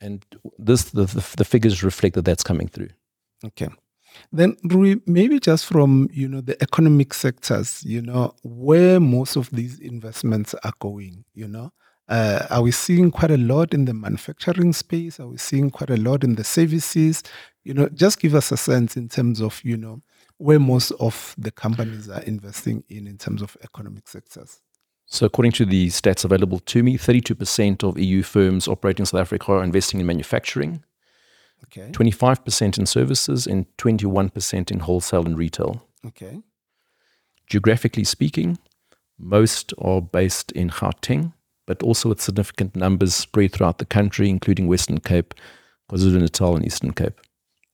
And 0.00 0.24
this 0.58 0.84
the, 0.90 1.04
the, 1.04 1.34
the 1.36 1.44
figures 1.44 1.82
reflect 1.84 2.14
that 2.14 2.24
that's 2.24 2.42
coming 2.44 2.68
through. 2.68 2.88
Okay. 3.44 3.68
Then 4.32 4.56
Rui, 4.64 4.96
maybe 5.06 5.38
just 5.40 5.66
from 5.66 6.08
you 6.12 6.28
know 6.28 6.40
the 6.40 6.56
economic 6.62 7.12
sectors, 7.14 7.82
you 7.84 8.00
know, 8.00 8.34
where 8.42 8.98
most 9.00 9.36
of 9.36 9.50
these 9.50 9.78
investments 9.80 10.54
are 10.64 10.72
going, 10.78 11.24
you 11.34 11.48
know. 11.48 11.70
Uh, 12.08 12.46
are 12.50 12.62
we 12.62 12.70
seeing 12.70 13.10
quite 13.10 13.30
a 13.32 13.36
lot 13.36 13.74
in 13.74 13.84
the 13.84 13.94
manufacturing 13.94 14.72
space? 14.72 15.18
Are 15.18 15.26
we 15.26 15.38
seeing 15.38 15.70
quite 15.70 15.90
a 15.90 15.96
lot 15.96 16.22
in 16.22 16.36
the 16.36 16.44
services? 16.44 17.22
You 17.64 17.74
know, 17.74 17.88
just 17.88 18.20
give 18.20 18.34
us 18.34 18.52
a 18.52 18.56
sense 18.56 18.96
in 18.96 19.08
terms 19.08 19.40
of, 19.40 19.60
you 19.64 19.76
know, 19.76 20.00
where 20.38 20.60
most 20.60 20.92
of 20.92 21.34
the 21.36 21.50
companies 21.50 22.08
are 22.08 22.22
investing 22.22 22.84
in 22.88 23.06
in 23.06 23.18
terms 23.18 23.42
of 23.42 23.56
economic 23.64 24.06
sectors. 24.06 24.60
So, 25.06 25.26
according 25.26 25.52
to 25.52 25.64
the 25.64 25.86
stats 25.88 26.24
available 26.24 26.58
to 26.60 26.82
me, 26.82 26.98
32% 26.98 27.82
of 27.82 27.98
EU 27.98 28.22
firms 28.22 28.66
operating 28.68 29.02
in 29.02 29.06
South 29.06 29.20
Africa 29.20 29.52
are 29.52 29.64
investing 29.64 30.00
in 30.00 30.06
manufacturing, 30.06 30.82
Okay. 31.64 31.90
25% 31.90 32.78
in 32.78 32.86
services, 32.86 33.46
and 33.46 33.66
21% 33.78 34.70
in 34.70 34.80
wholesale 34.80 35.24
and 35.24 35.38
retail. 35.38 35.82
Okay. 36.04 36.42
Geographically 37.48 38.04
speaking, 38.04 38.58
most 39.18 39.72
are 39.78 40.02
based 40.02 40.52
in 40.52 40.70
Gauteng, 40.70 41.32
but 41.66 41.82
also 41.82 42.08
with 42.08 42.20
significant 42.20 42.74
numbers 42.76 43.14
spread 43.14 43.52
throughout 43.52 43.78
the 43.78 43.84
country, 43.84 44.28
including 44.28 44.66
Western 44.66 44.98
Cape, 44.98 45.34
KwaZulu 45.90 46.20
Natal, 46.20 46.56
and 46.56 46.64
Eastern 46.64 46.92
Cape. 46.92 47.20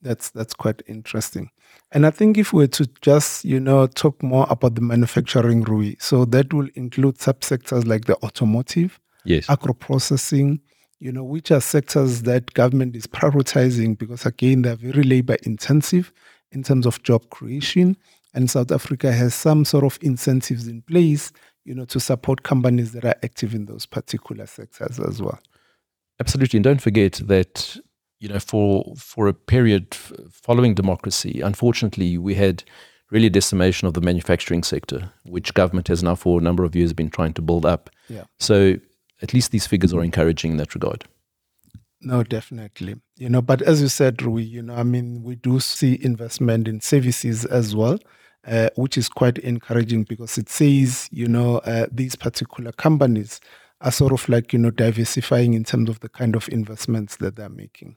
That's 0.00 0.30
that's 0.30 0.54
quite 0.54 0.82
interesting. 0.88 1.50
And 1.92 2.04
I 2.06 2.10
think 2.10 2.36
if 2.36 2.52
we 2.52 2.64
were 2.64 2.68
to 2.68 2.88
just, 3.02 3.44
you 3.44 3.60
know, 3.60 3.86
talk 3.86 4.22
more 4.22 4.46
about 4.50 4.74
the 4.74 4.80
manufacturing 4.80 5.62
Rui, 5.62 5.94
so 6.00 6.24
that 6.26 6.52
will 6.52 6.68
include 6.74 7.18
subsectors 7.18 7.86
like 7.86 8.06
the 8.06 8.16
automotive, 8.24 8.98
Yes. 9.24 9.48
agro 9.48 9.74
processing, 9.74 10.60
you 10.98 11.12
know, 11.12 11.22
which 11.22 11.50
are 11.52 11.60
sectors 11.60 12.22
that 12.22 12.52
government 12.54 12.96
is 12.96 13.06
prioritizing 13.06 13.96
because 13.96 14.26
again 14.26 14.62
they're 14.62 14.76
very 14.76 15.02
labor 15.04 15.36
intensive 15.44 16.12
in 16.50 16.62
terms 16.62 16.86
of 16.86 17.02
job 17.02 17.28
creation. 17.30 17.96
And 18.34 18.50
South 18.50 18.72
Africa 18.72 19.12
has 19.12 19.34
some 19.34 19.64
sort 19.64 19.84
of 19.84 19.98
incentives 20.00 20.66
in 20.66 20.82
place, 20.82 21.32
you 21.64 21.74
know, 21.74 21.84
to 21.86 22.00
support 22.00 22.42
companies 22.42 22.92
that 22.92 23.04
are 23.04 23.16
active 23.22 23.54
in 23.54 23.66
those 23.66 23.86
particular 23.86 24.46
sectors 24.46 24.98
as 24.98 25.22
well. 25.22 25.38
Absolutely, 26.20 26.58
and 26.58 26.64
don't 26.64 26.82
forget 26.82 27.14
that 27.24 27.76
you 28.18 28.28
know 28.28 28.38
for 28.38 28.94
for 28.96 29.26
a 29.26 29.34
period 29.34 29.88
f- 29.92 30.12
following 30.30 30.74
democracy, 30.74 31.40
unfortunately, 31.40 32.18
we 32.18 32.34
had 32.34 32.64
really 33.10 33.26
a 33.26 33.30
decimation 33.30 33.86
of 33.86 33.94
the 33.94 34.00
manufacturing 34.00 34.62
sector, 34.62 35.12
which 35.24 35.54
government 35.54 35.88
has 35.88 36.02
now 36.02 36.14
for 36.14 36.40
a 36.40 36.42
number 36.42 36.64
of 36.64 36.74
years 36.74 36.92
been 36.92 37.10
trying 37.10 37.34
to 37.34 37.42
build 37.42 37.66
up. 37.66 37.90
Yeah. 38.08 38.24
So 38.38 38.76
at 39.20 39.34
least 39.34 39.52
these 39.52 39.66
figures 39.66 39.92
are 39.92 40.02
encouraging 40.02 40.52
in 40.52 40.56
that 40.56 40.74
regard. 40.74 41.04
No, 42.00 42.24
definitely. 42.24 42.96
You 43.16 43.28
know, 43.28 43.42
but 43.42 43.62
as 43.62 43.80
you 43.80 43.88
said, 43.88 44.22
Rui, 44.22 44.42
you 44.42 44.62
know, 44.62 44.74
I 44.74 44.82
mean, 44.82 45.22
we 45.22 45.36
do 45.36 45.60
see 45.60 45.98
investment 46.02 46.66
in 46.66 46.80
services 46.80 47.44
as 47.44 47.76
well, 47.76 47.98
uh, 48.46 48.70
which 48.76 48.98
is 48.98 49.08
quite 49.08 49.38
encouraging 49.38 50.04
because 50.04 50.36
it 50.38 50.48
says, 50.48 51.08
you 51.12 51.28
know, 51.28 51.58
uh, 51.58 51.86
these 51.90 52.16
particular 52.16 52.72
companies 52.72 53.40
are 53.80 53.92
sort 53.92 54.12
of 54.12 54.28
like, 54.28 54.52
you 54.52 54.58
know, 54.58 54.70
diversifying 54.70 55.54
in 55.54 55.64
terms 55.64 55.88
of 55.88 56.00
the 56.00 56.08
kind 56.08 56.36
of 56.36 56.48
investments 56.48 57.16
that 57.16 57.36
they're 57.36 57.48
making. 57.48 57.96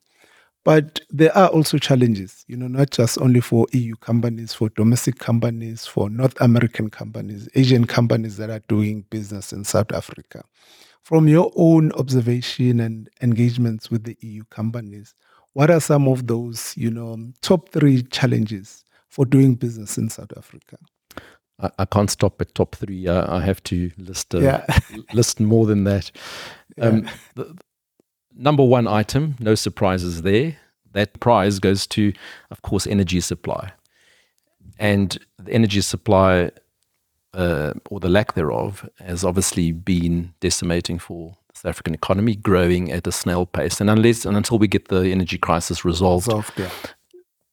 But 0.63 1.01
there 1.11 1.35
are 1.37 1.49
also 1.49 1.77
challenges, 1.77 2.43
you 2.47 2.57
know, 2.57 2.67
not 2.67 2.89
just 2.89 3.19
only 3.19 3.39
for 3.39 3.67
EU 3.71 3.95
companies, 3.97 4.51
for 4.51 4.69
domestic 4.69 5.19
companies, 5.19 5.85
for 5.85 6.09
North 6.09 6.39
American 6.41 6.89
companies, 6.89 7.47
Asian 7.53 7.85
companies 7.85 8.37
that 8.37 8.49
are 8.49 8.63
doing 8.67 9.05
business 9.11 9.53
in 9.53 9.63
South 9.63 9.91
Africa. 9.91 10.43
From 11.03 11.27
your 11.27 11.51
own 11.55 11.91
observation 11.91 12.79
and 12.79 13.07
engagements 13.21 13.91
with 13.91 14.05
the 14.05 14.17
EU 14.21 14.43
companies, 14.45 15.13
what 15.53 15.69
are 15.69 15.79
some 15.79 16.07
of 16.07 16.25
those, 16.25 16.75
you 16.75 16.89
know, 16.89 17.15
top 17.41 17.69
three 17.69 18.01
challenges 18.01 18.84
for 19.15 19.25
doing 19.25 19.55
business 19.55 19.97
in 19.97 20.09
South 20.09 20.33
Africa? 20.37 20.77
I, 21.61 21.69
I 21.79 21.85
can't 21.85 22.09
stop 22.11 22.41
at 22.41 22.53
top 22.53 22.75
three. 22.75 23.07
I, 23.07 23.37
I 23.37 23.41
have 23.45 23.63
to 23.63 23.89
list 23.97 24.35
uh, 24.35 24.39
Yeah. 24.39 24.65
list 25.13 25.39
more 25.39 25.65
than 25.65 25.85
that. 25.85 26.11
Um, 26.81 27.07
the, 27.35 27.55
number 28.35 28.61
one 28.65 28.85
item, 28.85 29.35
no 29.39 29.55
surprises 29.55 30.23
there. 30.23 30.57
That 30.91 31.17
prize 31.21 31.59
goes 31.59 31.87
to, 31.87 32.11
of 32.51 32.61
course, 32.63 32.85
energy 32.85 33.21
supply, 33.21 33.71
and 34.77 35.17
the 35.39 35.53
energy 35.53 35.79
supply 35.79 36.51
uh, 37.33 37.73
or 37.89 38.01
the 38.01 38.09
lack 38.09 38.33
thereof 38.33 38.89
has 38.99 39.23
obviously 39.23 39.71
been 39.71 40.33
decimating 40.41 40.99
for 40.99 41.37
the 41.53 41.59
South 41.59 41.69
African 41.69 41.93
economy, 41.93 42.35
growing 42.35 42.91
at 42.91 43.07
a 43.07 43.11
snail 43.11 43.45
pace. 43.45 43.79
And 43.79 43.89
unless 43.89 44.25
and 44.25 44.35
until 44.35 44.57
we 44.59 44.67
get 44.67 44.89
the 44.89 45.11
energy 45.11 45.37
crisis 45.37 45.85
resolved, 45.85 46.25
Solved, 46.25 46.59
yeah. 46.59 46.71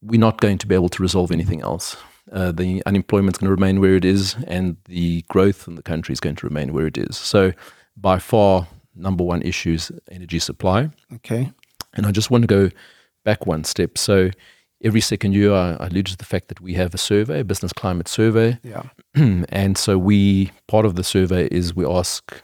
We're 0.02 0.20
not 0.20 0.40
going 0.40 0.58
to 0.58 0.66
be 0.66 0.74
able 0.74 0.88
to 0.90 1.02
resolve 1.02 1.30
anything 1.30 1.62
else. 1.62 1.96
Uh, 2.30 2.52
the 2.52 2.82
unemployment's 2.86 3.38
going 3.38 3.48
to 3.48 3.54
remain 3.54 3.80
where 3.80 3.94
it 3.94 4.04
is, 4.04 4.36
and 4.46 4.76
the 4.86 5.22
growth 5.28 5.66
in 5.66 5.74
the 5.74 5.82
country 5.82 6.12
is 6.12 6.20
going 6.20 6.36
to 6.36 6.46
remain 6.46 6.72
where 6.72 6.86
it 6.86 6.96
is. 6.96 7.16
So, 7.16 7.52
by 7.96 8.18
far, 8.18 8.68
number 8.94 9.24
one 9.24 9.42
issue 9.42 9.74
is 9.74 9.92
energy 10.10 10.38
supply. 10.38 10.90
Okay. 11.14 11.52
And 11.94 12.06
I 12.06 12.10
just 12.10 12.30
want 12.30 12.42
to 12.42 12.46
go 12.46 12.70
back 13.24 13.46
one 13.46 13.64
step. 13.64 13.98
So, 13.98 14.30
every 14.82 15.00
second 15.00 15.34
year, 15.34 15.52
I, 15.52 15.72
I 15.72 15.86
alluded 15.86 16.06
to 16.06 16.16
the 16.16 16.24
fact 16.24 16.48
that 16.48 16.60
we 16.60 16.74
have 16.74 16.94
a 16.94 16.98
survey, 16.98 17.40
a 17.40 17.44
business 17.44 17.72
climate 17.72 18.08
survey. 18.08 18.58
Yeah. 18.62 18.84
and 19.14 19.76
so, 19.76 19.98
we 19.98 20.52
part 20.68 20.86
of 20.86 20.94
the 20.94 21.04
survey 21.04 21.48
is 21.48 21.74
we 21.74 21.84
ask 21.84 22.42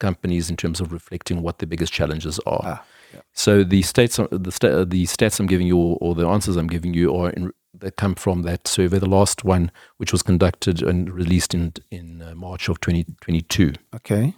companies 0.00 0.50
in 0.50 0.56
terms 0.56 0.80
of 0.80 0.92
reflecting 0.92 1.42
what 1.42 1.58
the 1.58 1.66
biggest 1.66 1.92
challenges 1.92 2.40
are. 2.40 2.62
Ah, 2.64 2.84
yeah. 3.12 3.20
So 3.32 3.64
the 3.64 3.82
states, 3.82 4.16
the 4.16 4.52
sta- 4.52 4.84
the 4.84 5.04
stats 5.06 5.40
I'm 5.40 5.46
giving 5.46 5.66
you, 5.66 5.76
or, 5.76 5.98
or 6.00 6.14
the 6.14 6.26
answers 6.26 6.56
I'm 6.56 6.66
giving 6.66 6.94
you, 6.94 7.14
are 7.14 7.30
in, 7.30 7.52
that 7.78 7.96
come 7.96 8.14
from 8.14 8.42
that 8.42 8.68
survey. 8.68 8.98
The 8.98 9.08
last 9.08 9.44
one, 9.44 9.70
which 9.96 10.12
was 10.12 10.22
conducted 10.22 10.82
and 10.82 11.12
released 11.12 11.54
in 11.54 11.72
in 11.90 12.22
uh, 12.22 12.34
March 12.34 12.68
of 12.68 12.80
2022. 12.80 13.74
Okay. 13.94 14.34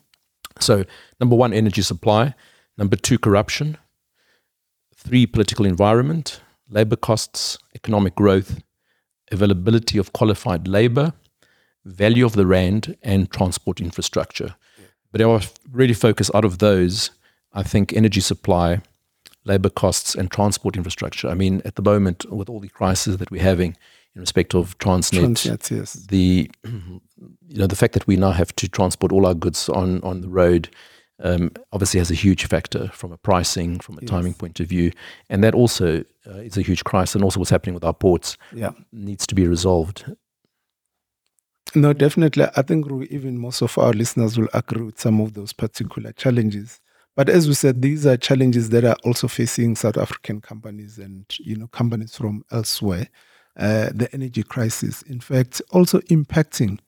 So 0.61 0.85
number 1.21 1.37
one, 1.37 1.53
energy 1.53 1.83
supply. 1.83 2.35
Number 2.77 2.97
two, 2.97 3.19
corruption. 3.19 3.77
Three, 4.97 5.27
political 5.27 5.67
environment, 5.67 6.41
labor 6.69 6.97
costs, 6.97 7.59
economic 7.75 8.15
growth, 8.15 8.63
availability 9.31 9.99
of 9.99 10.13
qualified 10.13 10.67
labor, 10.67 11.13
value 11.85 12.25
of 12.25 12.33
the 12.33 12.47
rand, 12.47 12.97
and 13.03 13.31
transport 13.31 13.81
infrastructure. 13.81 14.55
But 15.13 15.21
I 15.23 15.41
really 15.71 15.95
focus 15.95 16.31
out 16.35 16.45
of 16.45 16.59
those. 16.59 17.11
I 17.55 17.63
think 17.63 17.93
energy 17.93 18.21
supply, 18.21 18.81
labor 19.45 19.71
costs, 19.71 20.15
and 20.15 20.31
transport 20.31 20.77
infrastructure. 20.77 21.29
I 21.29 21.35
mean, 21.35 21.63
at 21.65 21.77
the 21.77 21.83
moment, 21.83 22.31
with 22.31 22.49
all 22.49 22.61
the 22.61 22.69
crises 22.69 23.19
that 23.19 23.31
we're 23.31 23.43
having 23.43 23.77
in 24.15 24.21
respect 24.21 24.55
of 24.55 24.77
Transnet, 24.79 25.21
Transnet, 25.21 25.71
yes. 25.71 25.93
the 25.95 26.51
you 27.49 27.59
know 27.59 27.67
the 27.67 27.77
fact 27.77 27.95
that 27.95 28.07
we 28.07 28.17
now 28.17 28.31
have 28.33 28.55
to 28.57 28.69
transport 28.69 29.13
all 29.13 29.27
our 29.27 29.35
goods 29.35 29.69
on 29.69 30.01
on 30.03 30.21
the 30.21 30.29
road 30.29 30.69
um, 31.23 31.51
obviously 31.73 31.99
has 31.99 32.11
a 32.11 32.15
huge 32.15 32.47
factor 32.47 32.89
from 32.93 33.13
a 33.13 33.17
pricing, 33.17 33.79
from 33.81 33.99
a 33.99 34.01
Yes. 34.03 34.11
timing 34.11 34.35
point 34.35 34.61
of 34.61 34.67
view, 34.69 34.91
and 35.31 35.43
that 35.45 35.55
also 35.55 36.05
uh, 36.27 36.39
is 36.39 36.57
a 36.57 36.63
huge 36.63 36.83
crisis. 36.85 37.15
And 37.15 37.25
also, 37.25 37.39
what's 37.39 37.51
happening 37.51 37.75
with 37.75 37.85
our 37.85 37.95
ports 37.95 38.37
Yeah. 38.53 38.73
needs 38.93 39.27
to 39.29 39.35
be 39.35 39.47
resolved. 39.47 40.05
No, 41.75 41.93
definitely. 41.93 42.45
I 42.57 42.63
think 42.63 42.87
even 43.11 43.39
most 43.39 43.63
of 43.63 43.79
our 43.79 43.93
listeners 43.93 44.39
will 44.39 44.49
agree 44.53 44.83
with 44.83 45.01
some 45.01 45.21
of 45.21 45.35
those 45.35 45.53
particular 45.53 46.13
challenges. 46.13 46.81
But 47.17 47.29
as 47.29 47.47
we 47.47 47.55
said, 47.55 47.81
these 47.81 48.07
are 48.07 48.17
challenges 48.17 48.71
that 48.71 48.85
are 48.85 48.97
also 49.05 49.29
facing 49.29 49.77
South 49.77 49.97
African 49.97 50.41
companies 50.41 50.99
and 50.99 51.25
you 51.39 51.57
know 51.57 51.69
companies 51.69 52.17
from 52.17 52.45
elsewhere. 52.51 53.09
Uh, 53.57 53.91
the 53.95 54.09
energy 54.13 54.43
crisis, 54.43 55.03
in 55.03 55.21
fact, 55.21 55.63
also 55.71 56.01
impacting 56.01 56.81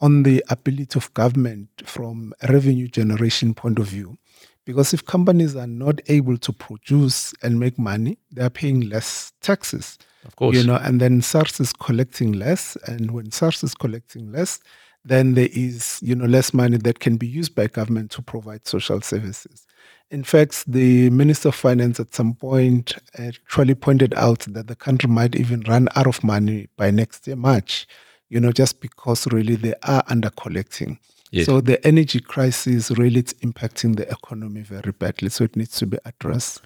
on 0.00 0.24
the 0.24 0.44
ability 0.50 0.98
of 0.98 1.12
government 1.14 1.68
from 1.84 2.32
a 2.42 2.52
revenue 2.52 2.88
generation 2.88 3.54
point 3.54 3.78
of 3.78 3.86
view. 3.86 4.18
Because 4.64 4.92
if 4.92 5.04
companies 5.04 5.56
are 5.56 5.66
not 5.66 6.00
able 6.08 6.36
to 6.38 6.52
produce 6.52 7.32
and 7.42 7.58
make 7.58 7.78
money, 7.78 8.18
they 8.32 8.42
are 8.42 8.50
paying 8.50 8.82
less 8.88 9.32
taxes. 9.40 9.96
Of 10.24 10.36
course. 10.36 10.56
You 10.56 10.64
know, 10.64 10.76
and 10.76 11.00
then 11.00 11.22
SARS 11.22 11.58
is 11.60 11.72
collecting 11.72 12.32
less. 12.32 12.76
And 12.86 13.12
when 13.12 13.30
SARS 13.30 13.64
is 13.64 13.74
collecting 13.74 14.30
less, 14.30 14.60
then 15.04 15.34
there 15.34 15.48
is, 15.52 16.00
you 16.02 16.14
know, 16.14 16.26
less 16.26 16.52
money 16.52 16.76
that 16.78 16.98
can 16.98 17.16
be 17.16 17.26
used 17.26 17.54
by 17.54 17.68
government 17.68 18.10
to 18.10 18.22
provide 18.22 18.66
social 18.66 19.00
services. 19.00 19.66
In 20.10 20.24
fact, 20.24 20.64
the 20.66 21.10
Minister 21.10 21.48
of 21.48 21.54
Finance 21.54 22.00
at 22.00 22.14
some 22.14 22.34
point 22.34 22.96
actually 23.18 23.74
pointed 23.74 24.14
out 24.14 24.40
that 24.48 24.66
the 24.66 24.76
country 24.76 25.08
might 25.08 25.36
even 25.36 25.60
run 25.68 25.88
out 25.96 26.06
of 26.06 26.24
money 26.24 26.68
by 26.76 26.90
next 26.90 27.26
year, 27.26 27.36
March, 27.36 27.86
you 28.30 28.40
know, 28.40 28.52
just 28.52 28.80
because 28.80 29.26
really 29.32 29.54
they 29.54 29.74
are 29.82 30.02
under 30.08 30.30
collecting. 30.30 30.98
Yes. 31.30 31.44
So 31.46 31.60
the 31.60 31.84
energy 31.86 32.20
crisis 32.20 32.90
really 32.92 33.20
is 33.20 33.34
impacting 33.42 33.96
the 33.96 34.08
economy 34.10 34.62
very 34.62 34.92
badly. 34.92 35.28
So 35.28 35.44
it 35.44 35.56
needs 35.56 35.76
to 35.78 35.86
be 35.86 35.98
addressed. 36.06 36.62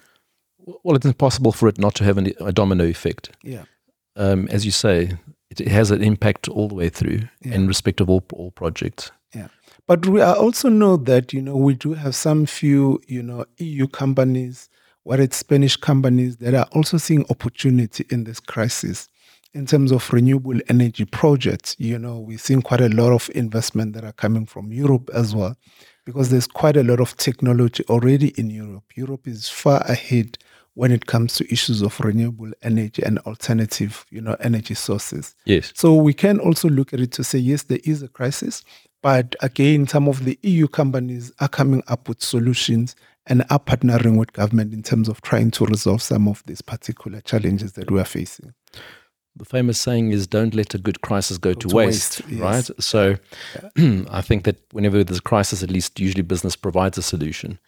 Well, 0.83 0.95
it's 0.95 1.05
impossible 1.05 1.51
for 1.51 1.67
it 1.67 1.77
not 1.77 1.95
to 1.95 2.05
have 2.05 2.17
an, 2.17 2.31
a 2.39 2.53
domino 2.53 2.85
effect. 2.85 3.31
Yeah. 3.43 3.63
Um, 4.15 4.47
as 4.49 4.65
you 4.65 4.71
say, 4.71 5.17
it, 5.49 5.59
it, 5.59 5.67
has 5.67 5.91
an 5.91 6.01
impact 6.01 6.47
all 6.47 6.67
the 6.67 6.75
way 6.75 6.87
through 6.87 7.21
yeah. 7.41 7.55
in 7.55 7.67
respect 7.67 7.99
of 7.99 8.09
all, 8.09 8.23
all 8.31 8.51
projects. 8.51 9.11
But 9.87 10.05
we 10.05 10.21
also 10.21 10.69
know 10.69 10.97
that, 10.97 11.33
you 11.33 11.41
know, 11.41 11.57
we 11.57 11.75
do 11.75 11.93
have 11.93 12.15
some 12.15 12.45
few, 12.45 13.01
you 13.07 13.21
know, 13.21 13.45
EU 13.57 13.87
companies, 13.87 14.69
what 15.03 15.19
it's 15.19 15.37
Spanish 15.37 15.75
companies 15.75 16.37
that 16.37 16.53
are 16.53 16.67
also 16.71 16.97
seeing 16.97 17.25
opportunity 17.29 18.05
in 18.09 18.23
this 18.23 18.39
crisis 18.39 19.09
in 19.53 19.65
terms 19.65 19.91
of 19.91 20.11
renewable 20.11 20.59
energy 20.67 21.05
projects, 21.05 21.75
you 21.77 21.99
know, 21.99 22.17
we're 22.17 22.37
seeing 22.37 22.61
quite 22.61 22.81
a 22.81 22.89
lot 22.89 23.11
of 23.11 23.29
investment 23.35 23.93
that 23.93 24.03
are 24.03 24.13
coming 24.13 24.45
from 24.45 24.71
Europe 24.71 25.09
as 25.13 25.35
well, 25.35 25.55
because 26.05 26.29
there's 26.29 26.47
quite 26.47 26.75
a 26.75 26.83
lot 26.83 26.99
of 26.99 27.15
technology 27.17 27.83
already 27.87 28.29
in 28.29 28.49
Europe. 28.49 28.83
Europe 28.95 29.27
is 29.27 29.47
far 29.47 29.81
ahead 29.81 30.37
when 30.73 30.91
it 30.91 31.05
comes 31.05 31.35
to 31.35 31.53
issues 31.53 31.83
of 31.83 31.99
renewable 31.99 32.51
energy 32.63 33.03
and 33.03 33.19
alternative, 33.19 34.05
you 34.09 34.19
know, 34.19 34.35
energy 34.39 34.73
sources. 34.73 35.35
Yes. 35.45 35.71
So 35.75 35.93
we 35.93 36.15
can 36.15 36.39
also 36.39 36.67
look 36.67 36.91
at 36.93 36.99
it 36.99 37.11
to 37.11 37.23
say, 37.23 37.37
yes, 37.37 37.63
there 37.63 37.79
is 37.83 38.01
a 38.01 38.07
crisis, 38.07 38.63
but 39.03 39.35
again, 39.41 39.87
some 39.87 40.07
of 40.07 40.25
the 40.25 40.39
EU 40.41 40.67
companies 40.67 41.31
are 41.39 41.47
coming 41.47 41.83
up 41.87 42.09
with 42.09 42.23
solutions 42.23 42.95
and 43.27 43.43
are 43.51 43.59
partnering 43.59 44.17
with 44.17 44.33
government 44.33 44.73
in 44.73 44.81
terms 44.81 45.07
of 45.07 45.21
trying 45.21 45.51
to 45.51 45.65
resolve 45.65 46.01
some 46.01 46.27
of 46.27 46.41
these 46.47 46.61
particular 46.61 47.21
challenges 47.21 47.73
that 47.73 47.91
we 47.91 47.99
are 47.99 48.05
facing 48.05 48.55
the 49.35 49.45
famous 49.45 49.79
saying 49.79 50.11
is 50.11 50.27
don't 50.27 50.53
let 50.53 50.73
a 50.73 50.77
good 50.77 51.01
crisis 51.01 51.37
go, 51.37 51.53
go 51.53 51.59
to, 51.59 51.67
to, 51.69 51.75
waste, 51.75 52.21
waste 52.21 52.31
yes. 52.31 52.39
right? 52.41 52.83
So 52.83 53.15
yeah. 53.75 54.03
I 54.11 54.21
think 54.21 54.43
that 54.43 54.61
whenever 54.71 55.03
there's 55.03 55.19
a 55.19 55.23
crisis, 55.23 55.63
at 55.63 55.71
least 55.71 55.99
usually 55.99 56.21
business 56.21 56.55
provides 56.55 56.97
a 56.97 57.01
solution. 57.01 57.59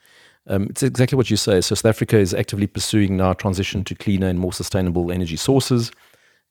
Um, 0.48 0.68
it's 0.70 0.84
exactly 0.84 1.16
what 1.16 1.32
you 1.32 1.38
say. 1.38 1.62
So 1.62 1.74
South 1.74 1.90
Africa 1.90 2.18
is 2.18 2.34
actively 2.34 2.68
pursuing 2.68 3.18
now 3.18 3.34
transition 3.34 3.84
to 3.86 3.96
cleaner 3.96 4.28
and 4.28 4.38
more 4.38 4.54
sustainable 4.54 5.12
energy 5.12 5.38
sources. 5.38 5.92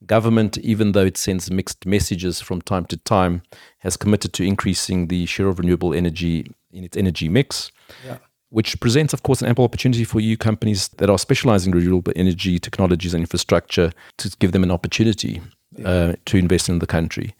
Government, 0.06 0.58
even 0.58 0.92
though 0.92 1.04
it 1.04 1.16
sends 1.16 1.50
mixed 1.50 1.86
messages 1.86 2.40
from 2.40 2.60
time 2.60 2.84
to 2.86 2.96
time, 2.96 3.42
has 3.78 3.96
committed 3.96 4.32
to 4.34 4.42
increasing 4.44 5.08
the 5.08 5.26
share 5.26 5.48
of 5.48 5.58
renewable 5.58 5.94
energy 5.94 6.52
in 6.72 6.84
its 6.84 6.96
energy 6.96 7.28
mix. 7.28 7.70
Yeah 8.04 8.18
which 8.54 8.78
presents, 8.78 9.12
of 9.12 9.24
course, 9.24 9.42
an 9.42 9.48
ample 9.48 9.64
opportunity 9.64 10.04
for 10.04 10.20
EU 10.20 10.36
companies 10.36 10.86
that 10.98 11.10
are 11.10 11.18
specializing 11.18 11.72
in 11.72 11.78
renewable 11.80 12.12
energy 12.14 12.60
technologies 12.60 13.12
and 13.12 13.20
infrastructure 13.20 13.90
to 14.16 14.30
give 14.38 14.52
them 14.52 14.62
an 14.62 14.70
opportunity 14.70 15.42
yeah. 15.76 15.88
uh, 15.88 16.12
to 16.24 16.36
invest 16.36 16.68
in 16.68 16.78
the 16.78 16.86
country. 16.86 17.34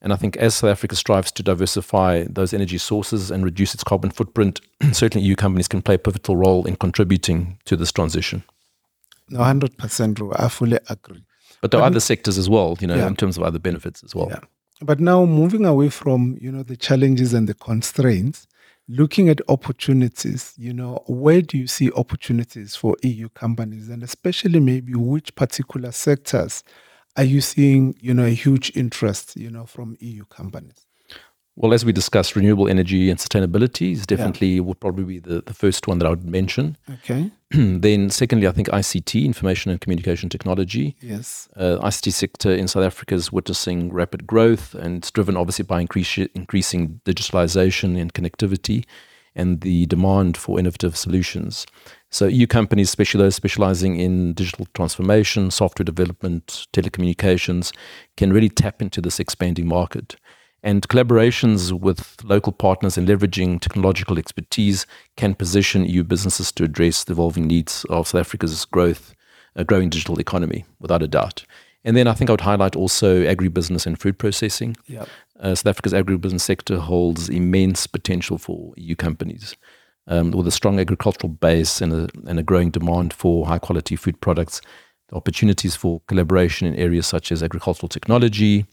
And 0.00 0.12
I 0.12 0.16
think 0.16 0.36
as 0.36 0.54
South 0.54 0.70
Africa 0.70 0.94
strives 0.94 1.32
to 1.32 1.42
diversify 1.42 2.24
those 2.30 2.54
energy 2.54 2.78
sources 2.78 3.32
and 3.32 3.44
reduce 3.44 3.74
its 3.74 3.82
carbon 3.82 4.12
footprint, 4.12 4.60
certainly 4.92 5.26
EU 5.26 5.34
companies 5.34 5.66
can 5.66 5.82
play 5.82 5.96
a 5.96 5.98
pivotal 5.98 6.36
role 6.36 6.64
in 6.66 6.76
contributing 6.76 7.58
to 7.64 7.74
this 7.74 7.90
transition. 7.90 8.44
No, 9.28 9.40
100%, 9.40 10.36
I 10.38 10.48
fully 10.48 10.78
agree. 10.88 11.24
But 11.60 11.70
there 11.70 11.80
but 11.80 11.84
are 11.84 11.86
other 11.88 12.00
sectors 12.00 12.38
as 12.38 12.48
well, 12.48 12.76
you 12.80 12.86
know, 12.86 12.96
yeah. 12.96 13.06
in 13.06 13.16
terms 13.16 13.36
of 13.36 13.42
other 13.42 13.58
benefits 13.58 14.02
as 14.02 14.14
well. 14.14 14.28
Yeah. 14.30 14.40
But 14.82 14.98
now 14.98 15.26
moving 15.26 15.66
away 15.66 15.90
from, 15.90 16.38
you 16.40 16.50
know, 16.50 16.62
the 16.62 16.76
challenges 16.76 17.34
and 17.34 17.46
the 17.46 17.54
constraints, 17.54 18.46
looking 18.88 19.28
at 19.28 19.40
opportunities, 19.48 20.54
you 20.56 20.72
know, 20.72 21.04
where 21.06 21.42
do 21.42 21.58
you 21.58 21.66
see 21.66 21.92
opportunities 21.92 22.74
for 22.74 22.96
EU 23.02 23.28
companies 23.28 23.88
and 23.88 24.02
especially 24.02 24.58
maybe 24.58 24.94
which 24.94 25.34
particular 25.34 25.92
sectors 25.92 26.64
are 27.16 27.24
you 27.24 27.40
seeing, 27.40 27.94
you 28.00 28.14
know, 28.14 28.24
a 28.24 28.30
huge 28.30 28.72
interest, 28.74 29.36
you 29.36 29.50
know, 29.50 29.66
from 29.66 29.96
EU 30.00 30.24
companies? 30.24 30.86
Well, 31.56 31.74
as 31.74 31.84
we 31.84 31.92
discussed, 31.92 32.36
renewable 32.36 32.68
energy 32.68 33.10
and 33.10 33.18
sustainability 33.18 33.92
is 33.92 34.06
definitely 34.06 34.48
yeah. 34.54 34.60
would 34.60 34.80
probably 34.80 35.04
be 35.04 35.18
the, 35.18 35.42
the 35.42 35.52
first 35.52 35.86
one 35.86 35.98
that 35.98 36.06
I 36.06 36.10
would 36.10 36.24
mention. 36.24 36.76
Okay. 36.90 37.30
then, 37.50 38.08
secondly, 38.08 38.46
I 38.46 38.52
think 38.52 38.68
ICT, 38.68 39.24
information 39.24 39.70
and 39.70 39.80
communication 39.80 40.28
technology. 40.28 40.96
Yes. 41.00 41.48
Uh, 41.56 41.78
ICT 41.82 42.12
sector 42.12 42.50
in 42.50 42.68
South 42.68 42.84
Africa 42.84 43.14
is 43.14 43.32
witnessing 43.32 43.92
rapid 43.92 44.26
growth, 44.26 44.74
and 44.74 44.98
it's 44.98 45.10
driven 45.10 45.36
obviously 45.36 45.64
by 45.64 45.80
increase, 45.80 46.16
increasing 46.16 47.00
digitalization 47.04 48.00
and 48.00 48.14
connectivity, 48.14 48.84
and 49.34 49.60
the 49.60 49.86
demand 49.86 50.36
for 50.36 50.58
innovative 50.58 50.96
solutions. 50.96 51.66
So, 52.10 52.26
EU 52.26 52.46
companies, 52.46 52.88
especially 52.88 53.22
those 53.22 53.36
specializing 53.36 53.96
in 53.96 54.32
digital 54.32 54.66
transformation, 54.74 55.50
software 55.50 55.84
development, 55.84 56.66
telecommunications, 56.72 57.72
can 58.16 58.32
really 58.32 58.48
tap 58.48 58.82
into 58.82 59.00
this 59.00 59.20
expanding 59.20 59.66
market. 59.66 60.16
And 60.62 60.86
collaborations 60.88 61.72
with 61.72 62.16
local 62.22 62.52
partners 62.52 62.98
and 62.98 63.08
leveraging 63.08 63.60
technological 63.60 64.18
expertise 64.18 64.86
can 65.16 65.34
position 65.34 65.86
EU 65.86 66.04
businesses 66.04 66.52
to 66.52 66.64
address 66.64 67.04
the 67.04 67.12
evolving 67.12 67.46
needs 67.46 67.86
of 67.88 68.08
South 68.08 68.20
Africa's 68.20 68.64
growth, 68.66 69.14
a 69.56 69.64
growing 69.64 69.88
digital 69.88 70.20
economy, 70.20 70.64
without 70.78 71.02
a 71.02 71.08
doubt. 71.08 71.44
And 71.82 71.96
then 71.96 72.06
I 72.06 72.12
think 72.12 72.28
I 72.28 72.34
would 72.34 72.42
highlight 72.42 72.76
also 72.76 73.22
agribusiness 73.22 73.86
and 73.86 73.98
food 73.98 74.18
processing. 74.18 74.76
Yep. 74.86 75.08
Uh, 75.38 75.54
South 75.54 75.66
Africa's 75.66 75.94
agribusiness 75.94 76.42
sector 76.42 76.78
holds 76.78 77.30
immense 77.30 77.86
potential 77.86 78.36
for 78.36 78.74
EU 78.76 78.94
companies. 78.94 79.56
Um, 80.06 80.32
with 80.32 80.46
a 80.46 80.50
strong 80.50 80.80
agricultural 80.80 81.32
base 81.32 81.80
and 81.80 81.92
a, 81.92 82.08
and 82.26 82.38
a 82.38 82.42
growing 82.42 82.70
demand 82.70 83.12
for 83.12 83.46
high 83.46 83.58
quality 83.58 83.96
food 83.96 84.20
products, 84.20 84.60
the 85.08 85.16
opportunities 85.16 85.76
for 85.76 86.02
collaboration 86.08 86.66
in 86.66 86.74
areas 86.74 87.06
such 87.06 87.32
as 87.32 87.42
agricultural 87.42 87.88
technology, 87.88 88.66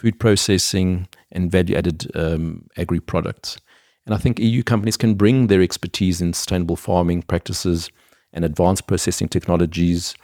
food 0.00 0.18
processing, 0.18 1.06
and 1.30 1.50
value 1.50 1.76
added 1.76 2.10
um, 2.14 2.66
agri 2.78 3.00
products. 3.00 3.58
And 4.06 4.14
I 4.14 4.18
think 4.18 4.38
EU 4.38 4.62
companies 4.62 4.96
can 4.96 5.14
bring 5.14 5.48
their 5.48 5.60
expertise 5.60 6.22
in 6.22 6.32
sustainable 6.32 6.76
farming 6.76 7.22
practices 7.22 7.90
and 8.32 8.42
advanced 8.42 8.86
processing 8.86 9.28
technologies, 9.28 10.14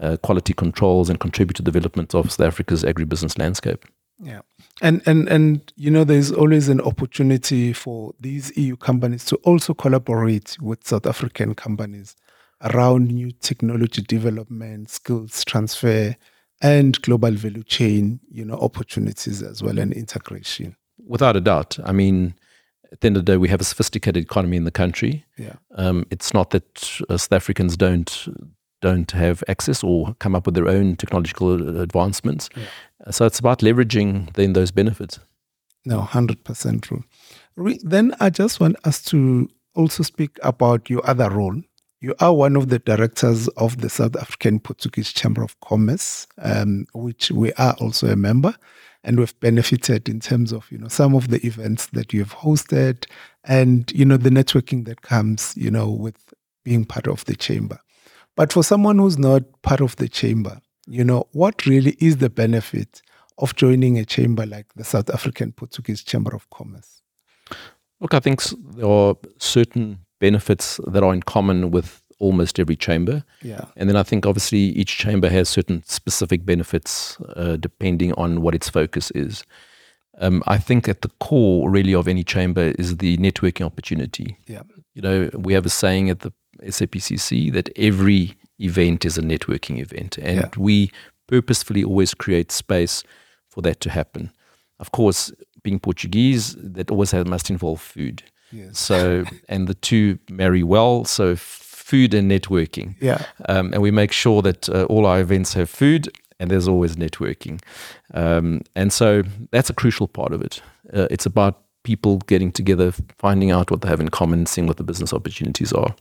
uh, 0.00 0.18
quality 0.22 0.52
controls, 0.52 1.08
and 1.08 1.18
contribute 1.18 1.54
to 1.54 1.62
the 1.62 1.70
development 1.70 2.14
of 2.14 2.30
South 2.30 2.46
Africa's 2.46 2.84
agribusiness 2.84 3.38
landscape. 3.38 3.86
Yeah. 4.22 4.42
And, 4.82 5.00
and, 5.06 5.28
and, 5.30 5.72
you 5.76 5.90
know, 5.90 6.04
there's 6.04 6.30
always 6.30 6.68
an 6.68 6.82
opportunity 6.82 7.72
for 7.72 8.12
these 8.20 8.54
EU 8.56 8.76
companies 8.76 9.24
to 9.26 9.36
also 9.36 9.72
collaborate 9.72 10.58
with 10.60 10.86
South 10.86 11.06
African 11.06 11.54
companies 11.54 12.16
around 12.60 13.08
new 13.08 13.32
technology 13.32 14.02
development, 14.02 14.90
skills 14.90 15.42
transfer, 15.46 16.16
and 16.62 17.00
global 17.02 17.32
value 17.32 17.64
chain, 17.64 18.20
you 18.30 18.44
know, 18.44 18.54
opportunities 18.54 19.42
as 19.42 19.62
well 19.62 19.78
and 19.78 19.92
integration. 19.92 20.76
Without 21.04 21.36
a 21.36 21.40
doubt. 21.40 21.78
I 21.84 21.92
mean, 21.92 22.34
at 22.92 23.00
the 23.00 23.06
end 23.08 23.16
of 23.16 23.26
the 23.26 23.32
day, 23.32 23.36
we 23.36 23.48
have 23.48 23.60
a 23.60 23.64
sophisticated 23.64 24.22
economy 24.22 24.56
in 24.56 24.64
the 24.64 24.70
country. 24.70 25.24
Yeah. 25.36 25.56
Um, 25.74 26.06
it's 26.10 26.32
not 26.32 26.50
that 26.50 27.00
uh, 27.08 27.16
South 27.16 27.32
Africans 27.32 27.76
don't 27.76 28.28
don't 28.80 29.12
have 29.12 29.44
access 29.46 29.84
or 29.84 30.14
come 30.18 30.34
up 30.34 30.44
with 30.44 30.56
their 30.56 30.66
own 30.66 30.96
technological 30.96 31.78
advancements. 31.80 32.48
Yeah. 32.56 33.12
So 33.12 33.26
it's 33.26 33.38
about 33.38 33.60
leveraging 33.60 34.32
then 34.34 34.54
those 34.54 34.72
benefits. 34.72 35.20
No, 35.84 36.00
hundred 36.00 36.44
percent 36.44 36.82
true. 36.82 37.04
Re- 37.56 37.80
then 37.82 38.14
I 38.20 38.30
just 38.30 38.60
want 38.60 38.76
us 38.84 39.02
to 39.04 39.48
also 39.74 40.02
speak 40.02 40.38
about 40.42 40.90
your 40.90 41.08
other 41.08 41.30
role 41.30 41.60
you 42.02 42.16
are 42.18 42.34
one 42.34 42.56
of 42.56 42.68
the 42.68 42.80
directors 42.80 43.46
of 43.50 43.80
the 43.80 43.88
South 43.88 44.16
African 44.16 44.58
Portuguese 44.58 45.12
Chamber 45.12 45.42
of 45.42 45.58
Commerce, 45.60 46.26
um, 46.38 46.84
which 46.94 47.30
we 47.30 47.52
are 47.52 47.74
also 47.80 48.08
a 48.08 48.16
member, 48.16 48.54
and 49.04 49.20
we've 49.20 49.38
benefited 49.38 50.08
in 50.08 50.18
terms 50.18 50.52
of 50.52 50.70
you 50.70 50.78
know 50.78 50.88
some 50.88 51.14
of 51.14 51.28
the 51.28 51.38
events 51.46 51.86
that 51.86 52.12
you 52.12 52.18
have 52.18 52.34
hosted, 52.34 53.06
and 53.44 53.90
you 53.92 54.04
know 54.04 54.16
the 54.16 54.30
networking 54.30 54.84
that 54.86 55.02
comes 55.02 55.54
you 55.56 55.70
know 55.70 55.88
with 55.88 56.34
being 56.64 56.84
part 56.84 57.06
of 57.06 57.24
the 57.26 57.36
chamber. 57.36 57.78
But 58.34 58.52
for 58.52 58.64
someone 58.64 58.98
who's 58.98 59.18
not 59.18 59.44
part 59.62 59.80
of 59.80 59.94
the 59.96 60.08
chamber, 60.08 60.60
you 60.88 61.04
know 61.04 61.28
what 61.30 61.66
really 61.66 61.96
is 62.00 62.16
the 62.16 62.30
benefit 62.30 63.00
of 63.38 63.54
joining 63.54 63.96
a 63.98 64.04
chamber 64.04 64.44
like 64.44 64.66
the 64.74 64.84
South 64.84 65.08
African 65.08 65.52
Portuguese 65.52 66.02
Chamber 66.02 66.34
of 66.34 66.50
Commerce? 66.50 67.00
Look, 68.00 68.12
I 68.12 68.18
think 68.18 68.42
there 68.74 68.88
are 68.88 69.14
certain 69.38 70.00
benefits 70.26 70.80
that 70.92 71.02
are 71.02 71.12
in 71.14 71.22
common 71.22 71.70
with 71.72 72.00
almost 72.20 72.58
every 72.60 72.76
chamber. 72.76 73.24
Yeah. 73.42 73.64
And 73.76 73.88
then 73.88 73.96
I 73.96 74.04
think 74.04 74.26
obviously 74.26 74.58
each 74.80 74.92
chamber 75.04 75.28
has 75.28 75.48
certain 75.48 75.82
specific 75.86 76.46
benefits 76.46 77.18
uh, 77.36 77.56
depending 77.68 78.12
on 78.14 78.40
what 78.42 78.54
its 78.54 78.68
focus 78.70 79.10
is. 79.26 79.44
Um, 80.20 80.42
I 80.56 80.58
think 80.58 80.88
at 80.88 81.00
the 81.02 81.10
core, 81.26 81.70
really, 81.70 81.94
of 81.94 82.06
any 82.06 82.22
chamber 82.24 82.72
is 82.78 82.96
the 82.98 83.16
networking 83.16 83.66
opportunity. 83.66 84.36
Yeah. 84.46 84.62
You 84.94 85.02
know, 85.02 85.30
we 85.34 85.54
have 85.54 85.66
a 85.66 85.70
saying 85.82 86.10
at 86.10 86.20
the 86.20 86.32
SAPCC 86.62 87.52
that 87.52 87.68
every 87.76 88.34
event 88.58 89.04
is 89.04 89.18
a 89.18 89.22
networking 89.22 89.78
event, 89.80 90.18
and 90.18 90.36
Yeah. 90.36 90.48
we 90.68 90.90
purposefully 91.26 91.82
always 91.84 92.14
create 92.14 92.52
space 92.52 93.02
for 93.48 93.62
that 93.62 93.80
to 93.80 93.90
happen. 93.90 94.30
Of 94.78 94.90
course, 94.92 95.32
being 95.64 95.80
Portuguese, 95.80 96.54
that 96.74 96.90
always 96.90 97.10
has, 97.12 97.24
must 97.26 97.50
involve 97.50 97.80
food. 97.80 98.22
Yes. 98.52 98.78
So, 98.78 99.24
and 99.48 99.66
the 99.68 99.74
two 99.74 100.18
marry 100.30 100.62
well. 100.62 101.04
So, 101.04 101.36
food 101.36 102.14
and 102.14 102.30
networking. 102.30 102.94
Yeah. 103.00 103.24
Um, 103.48 103.72
and 103.72 103.82
we 103.82 103.90
make 103.90 104.12
sure 104.12 104.40
that 104.42 104.68
uh, 104.68 104.84
all 104.84 105.04
our 105.06 105.20
events 105.20 105.54
have 105.54 105.68
food 105.68 106.08
and 106.40 106.50
there's 106.50 106.66
always 106.68 106.96
networking. 106.96 107.60
Um, 108.14 108.62
and 108.74 108.92
so 108.92 109.22
that's 109.50 109.70
a 109.70 109.74
crucial 109.74 110.08
part 110.08 110.32
of 110.32 110.42
it. 110.42 110.62
Uh, 110.92 111.06
it's 111.10 111.26
about 111.26 111.60
people 111.84 112.18
getting 112.26 112.50
together, 112.52 112.92
finding 113.18 113.50
out 113.50 113.70
what 113.70 113.82
they 113.82 113.88
have 113.88 114.00
in 114.00 114.08
common, 114.08 114.46
seeing 114.46 114.66
what 114.66 114.76
the 114.76 114.84
business 114.84 115.12
opportunities 115.12 115.72
are. 115.72 115.94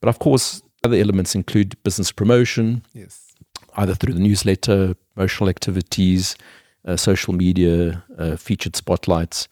But 0.00 0.08
of 0.08 0.18
course, 0.18 0.62
other 0.82 0.96
elements 0.96 1.34
include 1.34 1.80
business 1.82 2.10
promotion, 2.12 2.82
Yes. 2.92 3.34
either 3.76 3.94
through 3.94 4.14
the 4.14 4.20
newsletter, 4.20 4.94
promotional 5.14 5.48
activities, 5.48 6.36
uh, 6.86 6.96
social 6.96 7.34
media, 7.34 8.02
uh, 8.18 8.36
featured 8.36 8.76
spotlights. 8.76 9.48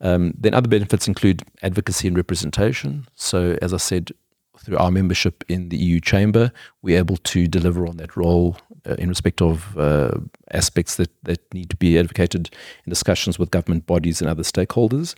Um, 0.00 0.34
then 0.38 0.54
other 0.54 0.68
benefits 0.68 1.08
include 1.08 1.42
advocacy 1.62 2.08
and 2.08 2.16
representation. 2.16 3.06
So, 3.14 3.58
as 3.62 3.72
I 3.72 3.78
said, 3.78 4.12
through 4.58 4.78
our 4.78 4.90
membership 4.90 5.44
in 5.48 5.68
the 5.68 5.76
EU 5.76 6.00
Chamber, 6.00 6.52
we're 6.82 6.98
able 6.98 7.16
to 7.18 7.46
deliver 7.46 7.86
on 7.86 7.96
that 7.98 8.16
role 8.16 8.56
uh, 8.86 8.94
in 8.94 9.08
respect 9.08 9.42
of 9.42 9.76
uh, 9.78 10.12
aspects 10.52 10.96
that, 10.96 11.10
that 11.24 11.40
need 11.52 11.70
to 11.70 11.76
be 11.76 11.98
advocated 11.98 12.50
in 12.84 12.90
discussions 12.90 13.38
with 13.38 13.50
government 13.50 13.86
bodies 13.86 14.20
and 14.20 14.30
other 14.30 14.42
stakeholders. 14.42 15.14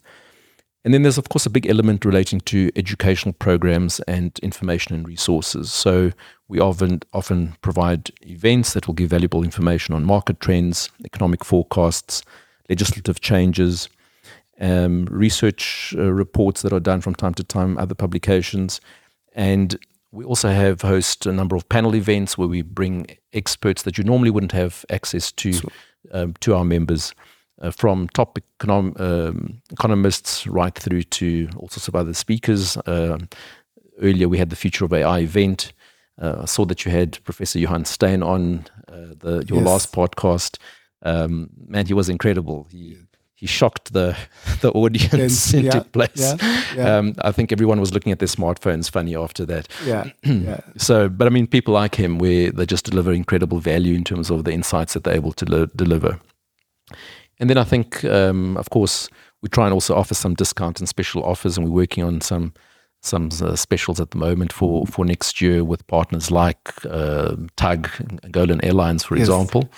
And 0.84 0.94
then 0.94 1.02
there's, 1.02 1.18
of 1.18 1.28
course, 1.28 1.44
a 1.44 1.50
big 1.50 1.66
element 1.66 2.04
relating 2.04 2.40
to 2.42 2.70
educational 2.76 3.32
programs 3.32 4.00
and 4.00 4.38
information 4.42 4.94
and 4.94 5.06
resources. 5.06 5.72
So 5.72 6.12
we 6.46 6.60
often, 6.60 7.00
often 7.12 7.56
provide 7.62 8.10
events 8.22 8.72
that 8.72 8.86
will 8.86 8.94
give 8.94 9.10
valuable 9.10 9.42
information 9.42 9.94
on 9.94 10.04
market 10.04 10.40
trends, 10.40 10.90
economic 11.04 11.44
forecasts, 11.44 12.22
legislative 12.70 13.20
changes, 13.20 13.88
um, 14.60 15.06
research 15.10 15.94
uh, 15.98 16.12
reports 16.12 16.62
that 16.62 16.72
are 16.72 16.80
done 16.80 17.00
from 17.00 17.14
time 17.14 17.34
to 17.34 17.44
time, 17.44 17.78
other 17.78 17.94
publications. 17.94 18.80
And 19.34 19.78
we 20.10 20.24
also 20.24 20.48
have 20.50 20.82
host 20.82 21.26
a 21.26 21.32
number 21.32 21.54
of 21.56 21.68
panel 21.68 21.94
events 21.94 22.36
where 22.38 22.48
we 22.48 22.62
bring 22.62 23.06
experts 23.32 23.82
that 23.82 23.98
you 23.98 24.04
normally 24.04 24.30
wouldn't 24.30 24.52
have 24.52 24.84
access 24.90 25.30
to 25.32 25.52
um, 26.12 26.34
to 26.40 26.54
our 26.54 26.64
members, 26.64 27.12
uh, 27.60 27.70
from 27.70 28.08
top 28.14 28.38
econom- 28.60 28.98
um, 29.00 29.60
economists 29.70 30.46
right 30.46 30.74
through 30.74 31.02
to 31.02 31.48
all 31.56 31.68
sorts 31.68 31.88
of 31.88 31.94
other 31.94 32.14
speakers. 32.14 32.78
Um, 32.86 33.28
earlier, 34.00 34.28
we 34.28 34.38
had 34.38 34.48
the 34.50 34.56
Future 34.56 34.84
of 34.86 34.92
AI 34.92 35.18
event. 35.20 35.72
Uh, 36.20 36.38
I 36.42 36.44
saw 36.46 36.64
that 36.66 36.84
you 36.84 36.90
had 36.90 37.22
Professor 37.24 37.58
Johan 37.58 37.84
Steyn 37.84 38.22
on 38.22 38.64
uh, 38.88 39.14
the 39.18 39.44
your 39.48 39.58
Yes. 39.58 39.66
last 39.66 39.92
podcast. 39.92 40.56
Um, 41.02 41.50
man, 41.68 41.86
he 41.86 41.94
was 41.94 42.08
incredible. 42.08 42.66
He 42.70 42.96
he 43.40 43.46
shocked 43.46 43.92
the 43.92 44.16
the 44.62 44.70
audience 44.72 45.54
into 45.58 45.76
yeah, 45.76 45.82
place. 45.92 46.10
yeah, 46.16 46.36
yeah. 46.76 46.96
Um, 46.98 47.14
I 47.22 47.30
think 47.32 47.52
everyone 47.52 47.78
was 47.80 47.92
looking 47.94 48.10
at 48.12 48.18
their 48.18 48.26
smartphones 48.28 48.90
funny 48.90 49.14
after 49.16 49.46
that. 49.46 49.68
Yeah. 49.86 50.10
yeah. 50.24 50.60
So, 50.76 51.08
but 51.08 51.26
I 51.26 51.30
mean, 51.30 51.46
people 51.46 51.72
like 51.74 51.94
him, 51.94 52.18
where 52.18 52.50
they 52.50 52.66
just 52.66 52.84
deliver 52.84 53.12
incredible 53.12 53.60
value 53.60 53.94
in 53.94 54.02
terms 54.04 54.30
of 54.30 54.42
the 54.44 54.50
insights 54.52 54.94
that 54.94 55.04
they're 55.04 55.14
able 55.16 55.32
to 55.34 55.44
le- 55.44 55.66
deliver. 55.76 56.18
And 57.40 57.48
then 57.48 57.58
I 57.58 57.64
think, 57.64 58.04
um, 58.04 58.56
of 58.56 58.70
course, 58.70 59.08
we 59.42 59.48
try 59.48 59.64
and 59.66 59.72
also 59.74 59.94
offer 59.94 60.14
some 60.14 60.34
discount 60.34 60.80
and 60.80 60.88
special 60.88 61.22
offers, 61.22 61.56
and 61.56 61.66
we're 61.66 61.80
working 61.82 62.02
on 62.04 62.20
some 62.20 62.52
some 63.00 63.28
uh, 63.40 63.54
specials 63.54 64.00
at 64.00 64.10
the 64.10 64.18
moment 64.18 64.52
for 64.52 64.84
for 64.86 65.04
next 65.04 65.40
year 65.40 65.62
with 65.62 65.86
partners 65.86 66.30
like 66.32 66.72
uh, 66.86 67.36
TAAG 67.56 68.24
Angola 68.24 68.58
Airlines, 68.64 69.04
for 69.04 69.16
Yes. 69.16 69.28
example. 69.28 69.68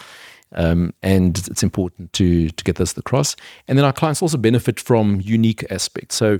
Um, 0.53 0.93
and 1.03 1.39
it's 1.49 1.63
important 1.63 2.13
to 2.15 2.49
to 2.51 2.65
get 2.65 2.77
this 2.77 2.97
across. 2.99 3.37
And 3.69 3.79
then 3.79 3.85
our 3.85 3.93
clients 3.93 4.23
also 4.23 4.37
benefit 4.39 4.81
from 4.81 5.21
unique 5.23 5.65
aspects. 5.71 6.17
So 6.17 6.39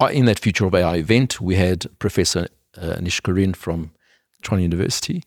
uh, 0.00 0.06
in 0.06 0.24
that 0.26 0.38
Future 0.40 0.66
of 0.66 0.74
AI 0.74 0.96
event, 0.96 1.40
we 1.40 1.54
had 1.56 1.86
Professor 1.98 2.48
uh, 2.76 2.96
Anish 2.96 3.20
Kurien 3.22 3.54
from 3.54 3.92
Tshwane 4.42 4.62
University 4.62 5.22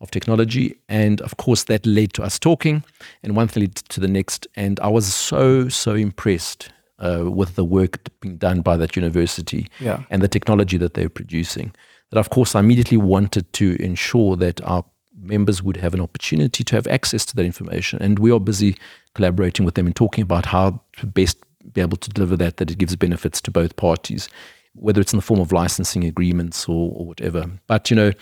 of 0.00 0.10
Technology. 0.10 0.76
And 0.88 1.20
of 1.22 1.36
course, 1.36 1.64
that 1.64 1.84
led 1.86 2.12
to 2.14 2.22
us 2.22 2.38
talking, 2.38 2.84
and 3.22 3.36
one 3.36 3.48
thing 3.48 3.64
led 3.64 3.74
to 3.76 4.00
the 4.00 4.08
next. 4.08 4.46
And 4.54 4.78
I 4.80 4.88
was 4.88 5.12
so, 5.12 5.68
so 5.68 5.94
impressed 5.94 6.70
uh, 6.98 7.24
with 7.30 7.54
the 7.56 7.64
work 7.64 7.98
being 8.20 8.36
done 8.36 8.60
by 8.60 8.76
that 8.76 8.94
university 8.96 9.66
Yeah. 9.80 10.02
and 10.10 10.22
the 10.22 10.28
technology 10.28 10.76
that 10.78 10.94
they're 10.94 11.08
producing. 11.08 11.72
That, 12.10 12.18
of 12.18 12.30
course, 12.30 12.54
I 12.54 12.60
immediately 12.60 12.98
wanted 12.98 13.52
to 13.54 13.76
ensure 13.82 14.36
that 14.36 14.60
our 14.62 14.84
members 15.20 15.62
would 15.62 15.76
have 15.76 15.94
an 15.94 16.00
opportunity 16.00 16.64
to 16.64 16.74
have 16.74 16.86
access 16.86 17.24
to 17.26 17.36
that 17.36 17.44
information. 17.44 18.00
And 18.02 18.18
we 18.18 18.32
are 18.32 18.40
busy 18.40 18.76
collaborating 19.14 19.64
with 19.64 19.74
them 19.74 19.86
and 19.86 19.94
talking 19.94 20.22
about 20.22 20.46
how 20.46 20.80
to 20.98 21.06
best 21.06 21.38
be 21.72 21.80
able 21.80 21.96
to 21.98 22.10
deliver 22.10 22.36
that, 22.36 22.56
that 22.56 22.70
it 22.70 22.78
gives 22.78 22.96
benefits 22.96 23.40
to 23.42 23.50
both 23.50 23.76
parties, 23.76 24.28
whether 24.74 25.00
it's 25.00 25.12
in 25.12 25.18
the 25.18 25.22
form 25.22 25.40
of 25.40 25.52
licensing 25.52 26.04
agreements 26.04 26.68
or, 26.68 26.92
or 26.94 27.06
whatever. 27.06 27.50
But, 27.66 27.90
you 27.90 27.96
know, 27.96 28.12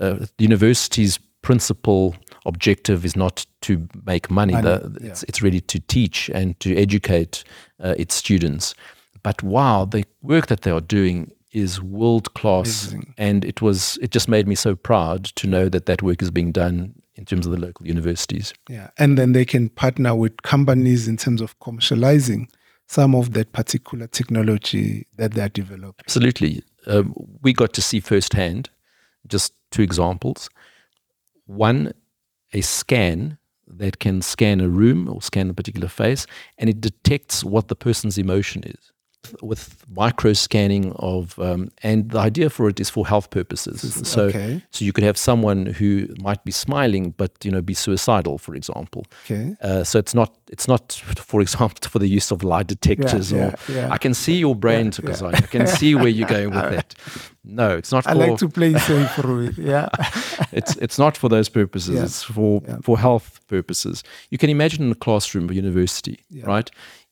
uh, 0.00 0.26
the 0.36 0.44
university's 0.44 1.18
principal 1.42 2.14
objective 2.46 3.04
is 3.04 3.16
not 3.16 3.46
to 3.62 3.88
make 4.06 4.30
money. 4.30 4.54
The- 4.54 4.98
yeah. 5.00 5.10
it's, 5.10 5.22
it's 5.24 5.42
really 5.42 5.60
to 5.60 5.80
teach 5.80 6.30
and 6.30 6.58
to 6.60 6.76
educate 6.76 7.44
uh, 7.82 7.94
its 7.98 8.14
students. 8.14 8.74
But 9.22 9.42
wow, 9.42 9.84
the 9.84 10.04
work 10.22 10.46
that 10.46 10.62
they 10.62 10.70
are 10.70 10.80
doing 10.80 11.32
is 11.58 11.82
world 11.82 12.32
class, 12.34 12.94
and 13.16 13.44
it 13.44 13.60
was 13.60 13.98
it 14.00 14.10
just 14.10 14.28
made 14.28 14.46
me 14.46 14.54
so 14.54 14.74
proud 14.74 15.24
to 15.24 15.46
know 15.46 15.68
that 15.68 15.86
that 15.86 16.02
work 16.02 16.22
is 16.22 16.30
being 16.30 16.52
done 16.52 16.94
in 17.14 17.24
terms 17.24 17.46
of 17.46 17.52
the 17.52 17.58
local 17.58 17.86
universities. 17.86 18.54
Yeah. 18.68 18.90
And 18.96 19.18
then 19.18 19.32
they 19.32 19.44
can 19.44 19.68
partner 19.70 20.14
with 20.14 20.42
companies 20.42 21.08
in 21.08 21.16
terms 21.16 21.40
of 21.40 21.58
commercializing 21.58 22.48
some 22.86 23.14
of 23.14 23.32
that 23.32 23.52
particular 23.52 24.06
technology 24.06 25.06
that 25.16 25.32
they're 25.34 25.48
developing. 25.48 26.04
Absolutely, 26.06 26.62
um, 26.86 27.12
we 27.42 27.52
got 27.52 27.72
to 27.74 27.82
see 27.82 28.00
firsthand. 28.00 28.70
Just 29.26 29.52
two 29.70 29.82
examples. 29.82 30.48
One, 31.46 31.92
a 32.52 32.62
scan 32.62 33.36
that 33.66 33.98
can 33.98 34.22
scan 34.22 34.60
a 34.60 34.68
room 34.68 35.08
or 35.08 35.20
scan 35.20 35.50
a 35.50 35.54
particular 35.54 35.88
face, 35.88 36.26
and 36.56 36.70
it 36.70 36.80
detects 36.80 37.44
what 37.44 37.68
the 37.68 37.76
person's 37.76 38.16
emotion 38.16 38.62
is 38.64 38.92
with 39.42 39.84
micro 39.90 40.32
scanning 40.32 40.92
of, 40.96 41.38
um, 41.38 41.70
and 41.82 42.10
the 42.10 42.18
idea 42.18 42.48
for 42.48 42.68
it 42.68 42.80
is 42.80 42.88
for 42.88 43.06
health 43.06 43.30
purposes. 43.30 43.80
So, 44.08 44.26
okay. 44.26 44.62
so 44.70 44.84
you 44.84 44.92
could 44.92 45.04
have 45.04 45.18
someone 45.18 45.66
who 45.66 46.08
might 46.20 46.42
be 46.44 46.52
smiling 46.52 47.10
but 47.16 47.32
you 47.44 47.50
know 47.50 47.60
be 47.60 47.74
suicidal, 47.74 48.38
for 48.38 48.54
example. 48.54 49.04
Okay. 49.24 49.56
Uh, 49.60 49.84
so 49.84 49.98
it's 49.98 50.14
not 50.14 50.34
it's 50.50 50.66
not 50.68 50.92
for 51.16 51.40
example 51.40 51.78
for 51.90 51.98
the 51.98 52.06
use 52.08 52.30
of 52.30 52.42
lie 52.42 52.62
detectors 52.62 53.32
yeah, 53.32 53.54
or 53.68 53.72
yeah. 53.72 53.88
I 53.90 53.98
can 53.98 54.14
see 54.14 54.36
your 54.38 54.54
brain, 54.54 54.86
Yeah, 54.86 54.92
Thokozani. 54.92 55.34
I 55.34 55.40
can 55.46 55.66
see 55.80 55.94
where 55.94 56.08
you're 56.08 56.28
going 56.28 56.50
with 56.50 56.70
that. 56.70 56.94
No, 57.44 57.76
it's 57.76 57.92
not 57.92 58.04
for 58.04 58.10
I 58.10 58.12
like 58.14 58.38
to 58.38 58.48
play 58.48 58.72
safe 58.78 59.10
for 59.12 59.42
it. 59.42 59.58
Yeah. 59.58 59.88
it's 60.52 60.76
it's 60.76 60.98
not 60.98 61.16
for 61.16 61.28
those 61.28 61.48
purposes. 61.48 61.96
Yeah. 61.96 62.04
It's 62.04 62.22
for 62.22 62.62
Yeah. 62.66 62.78
for 62.82 62.98
health 62.98 63.40
purposes. 63.48 64.02
You 64.30 64.38
can 64.38 64.50
imagine 64.50 64.84
in 64.84 64.92
a 64.92 64.94
classroom, 64.94 65.50
a 65.50 65.52
university, 65.54 66.24
Yeah. 66.30 66.46
right? 66.46 66.70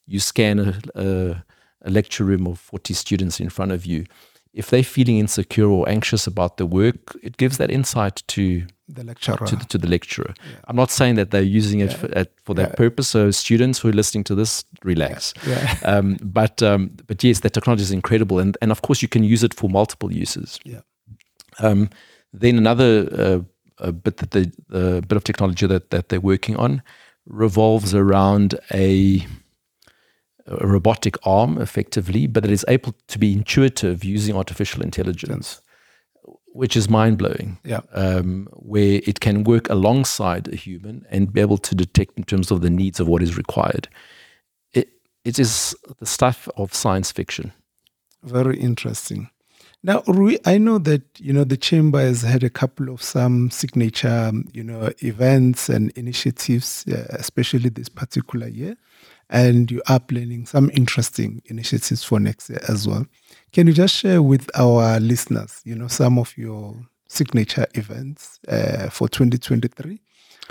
You 0.08 0.20
scan 0.20 0.58
a, 0.60 0.74
a, 0.94 1.44
a 1.86 1.90
lecture 1.90 2.24
room 2.24 2.46
of 2.46 2.58
40 2.58 2.94
students 2.94 3.40
in 3.40 3.48
front 3.48 3.72
of 3.72 3.86
you. 3.86 4.04
If 4.52 4.70
they're 4.70 4.82
feeling 4.84 5.18
insecure 5.18 5.68
or 5.68 5.86
anxious 5.88 6.26
about 6.26 6.56
the 6.56 6.64
work, 6.66 6.96
it 7.22 7.36
gives 7.36 7.56
that 7.58 7.70
insight 7.70 8.22
to 8.28 8.66
the 8.88 9.04
lecturer. 9.04 9.46
to 9.46 9.56
the, 9.56 9.64
to 9.66 9.78
the 9.78 9.86
lecturer. 9.88 10.32
I'm 10.66 10.76
not 10.76 10.90
saying 10.90 11.16
that 11.16 11.30
they're 11.30 11.42
using 11.58 11.80
it 11.80 11.92
for, 11.92 12.06
at, 12.16 12.28
for 12.44 12.54
that 12.54 12.68
Yeah. 12.70 12.74
purpose. 12.76 13.08
So 13.08 13.30
students 13.32 13.80
who 13.80 13.88
are 13.90 13.92
listening 13.92 14.24
to 14.24 14.34
this, 14.34 14.64
relax. 14.84 15.34
yeah. 15.46 15.76
Um, 15.84 16.16
but 16.22 16.62
um, 16.62 16.90
but 17.06 17.22
yes, 17.22 17.40
the 17.40 17.50
technology 17.50 17.82
is 17.82 17.90
incredible, 17.92 18.38
and 18.38 18.56
and 18.62 18.70
of 18.72 18.80
course 18.80 19.02
you 19.02 19.08
can 19.08 19.24
use 19.24 19.44
it 19.44 19.54
for 19.54 19.68
multiple 19.70 20.10
uses. 20.22 20.58
Yeah. 20.64 20.80
Um, 21.58 21.90
then 22.32 22.56
another 22.58 23.08
uh, 23.12 23.40
uh, 23.86 23.92
bit 23.92 24.16
that 24.16 24.30
the 24.30 24.50
uh, 24.72 25.00
bit 25.02 25.16
of 25.16 25.24
technology 25.24 25.66
that 25.66 25.90
that 25.90 26.08
they're 26.08 26.20
working 26.22 26.56
on 26.56 26.82
revolves 27.26 27.94
around 27.94 28.54
a 28.72 29.26
a 30.46 30.66
robotic 30.66 31.16
arm 31.26 31.58
effectively, 31.58 32.26
but 32.26 32.44
it 32.44 32.50
is 32.50 32.64
able 32.68 32.94
to 33.08 33.18
be 33.18 33.32
intuitive 33.32 34.04
using 34.04 34.36
artificial 34.36 34.82
intelligence. 34.82 35.60
which 36.56 36.74
is 36.74 36.88
mind 36.88 37.18
blowing. 37.18 37.58
Yeah. 37.64 37.80
Um, 37.92 38.48
where 38.52 39.00
it 39.04 39.20
can 39.20 39.44
work 39.44 39.68
alongside 39.68 40.48
a 40.48 40.56
human 40.56 41.04
and 41.10 41.30
be 41.32 41.42
able 41.42 41.58
to 41.58 41.74
detect 41.74 42.16
in 42.16 42.24
terms 42.24 42.50
of 42.50 42.62
the 42.62 42.70
needs 42.70 42.98
of 42.98 43.06
what 43.06 43.22
is 43.22 43.36
required. 43.36 43.88
It 44.72 44.88
it 45.24 45.38
is 45.38 45.76
the 45.98 46.06
stuff 46.06 46.48
of 46.56 46.72
science 46.74 47.12
fiction. 47.12 47.52
Very 48.22 48.58
interesting. 48.58 49.28
Now, 49.82 50.02
Rui, 50.06 50.38
I 50.44 50.58
know 50.58 50.78
that 50.78 51.02
you 51.20 51.32
know 51.32 51.44
the 51.44 51.58
chamber 51.58 52.00
has 52.00 52.22
had 52.22 52.42
a 52.42 52.50
couple 52.50 52.88
of 52.88 53.02
some 53.02 53.50
signature, 53.50 54.32
you 54.52 54.64
know, 54.64 54.90
events 55.00 55.68
and 55.68 55.92
initiatives, 55.94 56.84
uh, 56.88 57.06
especially 57.10 57.68
this 57.68 57.90
particular 57.90 58.48
year, 58.48 58.76
and 59.30 59.70
you 59.70 59.82
are 59.88 60.00
planning 60.00 60.46
some 60.46 60.70
interesting 60.74 61.42
initiatives 61.46 62.04
for 62.04 62.20
next 62.20 62.48
year 62.50 62.60
as 62.68 62.86
well. 62.86 63.06
Can 63.52 63.66
you 63.66 63.72
just 63.72 63.94
share 63.94 64.22
with 64.22 64.50
our 64.54 65.00
listeners, 65.00 65.60
you 65.64 65.74
know, 65.74 65.88
some 65.88 66.18
of 66.18 66.36
your 66.36 66.76
signature 67.08 67.66
events 67.74 68.38
uh, 68.48 68.88
for 68.90 69.08
2023? 69.08 70.00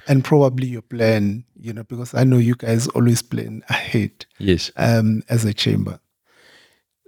And 0.10 0.24
probably 0.26 0.68
your 0.68 0.82
plan, 0.82 1.46
you 1.58 1.72
know, 1.72 1.84
because 1.84 2.14
I 2.14 2.26
know 2.26 2.38
you 2.38 2.56
guys 2.56 2.88
always 2.90 3.22
plan 3.22 3.64
ahead 3.70 4.26
Yes. 4.40 4.70
um, 4.76 5.24
as 5.30 5.46
a 5.46 5.54
chamber. 5.54 6.00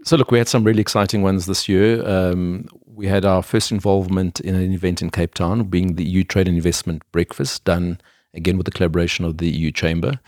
So 0.03 0.15
look, 0.15 0.31
we 0.31 0.37
had 0.37 0.47
some 0.47 0.63
really 0.63 0.79
exciting 0.79 1.21
ones 1.21 1.47
this 1.47 1.67
year. 1.67 2.07
Um, 2.07 2.69
we 2.85 3.07
had 3.07 3.25
our 3.25 3.43
first 3.43 3.71
involvement 3.73 4.39
in 4.39 4.55
an 4.55 4.71
event 4.71 5.01
in 5.01 5.09
Cape 5.09 5.33
Town, 5.33 5.65
being 5.65 5.95
the 5.95 6.05
EU 6.05 6.23
Trade 6.23 6.47
and 6.47 6.55
Investment 6.55 7.03
Breakfast, 7.11 7.65
done 7.65 7.99
again 8.33 8.55
with 8.57 8.65
the 8.65 8.71
collaboration 8.71 9.25
of 9.25 9.37
the 9.39 9.49
EU 9.49 9.69
Chamber. 9.71 10.19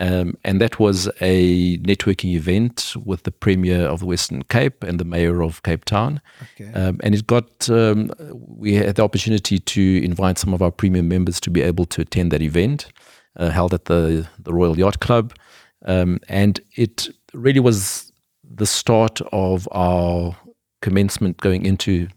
Um, 0.00 0.38
and 0.44 0.60
that 0.62 0.80
was 0.80 1.08
a 1.20 1.76
networking 1.78 2.34
event 2.34 2.94
with 3.04 3.24
the 3.24 3.30
Premier 3.30 3.82
of 3.82 4.00
the 4.00 4.06
Western 4.06 4.42
Cape 4.44 4.82
and 4.82 4.98
the 4.98 5.04
Mayor 5.04 5.42
of 5.42 5.62
Cape 5.62 5.84
Town. 5.84 6.22
Okay. 6.54 6.72
Um, 6.72 6.98
and 7.02 7.14
it 7.14 7.26
got, 7.26 7.68
um, 7.68 8.10
we 8.32 8.74
had 8.74 8.96
the 8.96 9.04
opportunity 9.04 9.58
to 9.58 10.02
invite 10.02 10.38
some 10.38 10.54
of 10.54 10.62
our 10.62 10.70
premium 10.70 11.06
members 11.06 11.38
to 11.40 11.50
be 11.50 11.60
able 11.60 11.84
to 11.84 12.00
attend 12.00 12.32
that 12.32 12.40
event 12.40 12.86
uh, 13.36 13.50
held 13.50 13.74
at 13.74 13.84
the, 13.84 14.26
the 14.38 14.54
Royal 14.54 14.78
Yacht 14.78 15.00
Club. 15.00 15.34
Um, 15.84 16.18
and 16.28 16.60
it 16.76 17.08
really 17.34 17.60
was 17.60 18.10
the 18.42 18.66
start 18.66 19.20
of 19.32 19.68
our 19.70 20.34
commencement 20.80 21.36
going 21.36 21.66
into 21.66 22.08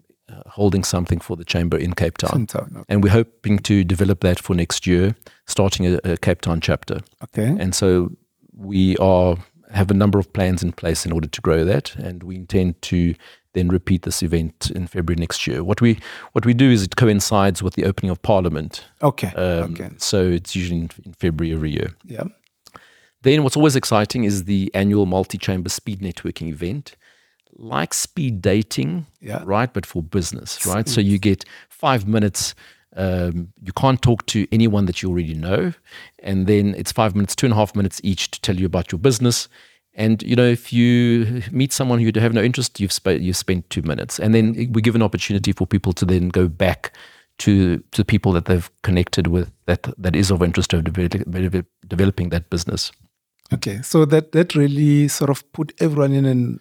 holding 0.54 0.84
something 0.84 1.20
for 1.20 1.36
the 1.36 1.44
chamber 1.44 1.78
in 1.78 1.94
Cape 1.94 2.18
Town. 2.18 2.46
Town, 2.46 2.72
okay. 2.76 2.86
And 2.88 3.04
we're 3.04 3.12
hoping 3.12 3.60
to 3.60 3.84
develop 3.84 4.20
that 4.22 4.40
for 4.40 4.56
next 4.56 4.86
year, 4.86 5.16
starting 5.48 5.86
a, 5.88 6.00
a 6.04 6.18
Cape 6.18 6.42
Town 6.42 6.62
chapter. 6.62 7.00
Okay. 7.24 7.56
And 7.60 7.74
so 7.74 8.12
we 8.56 8.96
are 8.98 9.38
have 9.72 9.90
a 9.90 9.96
number 9.96 10.20
of 10.20 10.32
plans 10.34 10.62
in 10.62 10.72
place 10.72 11.06
in 11.06 11.12
order 11.12 11.28
to 11.28 11.42
grow 11.42 11.66
that, 11.66 11.96
and 11.96 12.22
we 12.24 12.36
intend 12.36 12.80
to 12.84 13.16
then 13.54 13.70
repeat 13.70 14.04
this 14.04 14.22
event 14.22 14.72
in 14.76 14.88
February 14.88 15.20
next 15.20 15.48
year. 15.48 15.64
What 15.64 15.82
we 15.82 16.00
what 16.34 16.46
we 16.46 16.54
do 16.54 16.70
is 16.70 16.84
it 16.84 16.96
coincides 16.96 17.64
with 17.64 17.74
the 17.74 17.86
opening 17.86 18.12
of 18.12 18.22
Parliament. 18.22 18.86
Okay. 19.02 19.34
Um, 19.36 19.74
okay. 19.74 19.90
So 19.98 20.22
it's 20.22 20.56
usually 20.56 20.82
in, 20.82 20.90
in 21.06 21.14
February 21.14 21.56
every 21.56 21.72
year. 21.72 21.96
Yeah. 22.04 22.26
Then 23.24 23.44
what's 23.44 23.56
always 23.56 23.76
exciting 23.76 24.26
is 24.26 24.44
the 24.44 24.70
annual 24.74 25.06
multi-chamber 25.06 25.70
speed 25.70 26.02
networking 26.02 26.50
event, 26.50 26.96
like 27.58 27.94
speed 27.94 28.42
dating, 28.42 29.06
Yeah. 29.22 29.42
right? 29.46 29.72
But 29.72 29.86
for 29.86 30.02
business, 30.04 30.66
right? 30.66 30.88
So 30.88 31.02
you 31.02 31.18
get 31.20 31.46
five 31.70 32.08
minutes. 32.08 32.56
Um, 32.96 33.50
you 33.64 33.74
can't 33.74 34.00
talk 34.02 34.26
to 34.28 34.46
anyone 34.52 34.86
that 34.86 35.02
you 35.02 35.10
already 35.10 35.34
know, 35.34 35.74
and 36.20 36.46
then 36.46 36.76
it's 36.78 36.92
five 36.92 37.16
minutes, 37.16 37.36
two 37.36 37.48
and 37.48 37.54
a 37.54 37.56
half 37.56 37.76
minutes 37.76 38.00
each 38.04 38.30
to 38.32 38.42
tell 38.42 38.56
you 38.56 38.68
about 38.68 38.92
your 38.92 39.00
business. 39.00 39.48
And 39.96 40.22
you 40.24 40.36
know, 40.36 40.46
if 40.46 40.72
you 40.72 41.42
meet 41.52 41.74
someone 41.74 42.00
who 42.00 42.06
you 42.06 42.22
have 42.22 42.34
no 42.34 42.42
interest, 42.44 42.80
you've 42.80 42.92
sp- 42.94 43.18
you've 43.20 43.38
spent 43.38 43.68
two 43.72 43.82
minutes, 43.82 44.20
and 44.20 44.34
then 44.36 44.54
we 44.74 44.82
give 44.82 44.94
an 44.96 45.02
opportunity 45.02 45.54
for 45.54 45.66
people 45.68 45.94
to 45.94 46.06
then 46.06 46.30
go 46.30 46.48
back 46.48 46.94
to 47.40 47.78
to 47.92 48.02
the 48.02 48.06
people 48.06 48.32
that 48.34 48.46
they've 48.46 48.70
connected 48.84 49.26
with 49.28 49.52
that 49.66 49.88
that 49.98 50.16
is 50.16 50.30
of 50.32 50.42
interest 50.44 50.74
of 50.74 50.84
develop, 50.84 51.66
developing 51.88 52.30
that 52.30 52.50
business. 52.52 52.92
Okay. 53.52 53.82
So 53.82 54.06
that 54.06 54.32
that 54.34 54.54
really 54.56 55.08
sort 55.08 55.30
of 55.32 55.52
put 55.52 55.74
everyone 55.80 56.14
in 56.14 56.26
an 56.26 56.60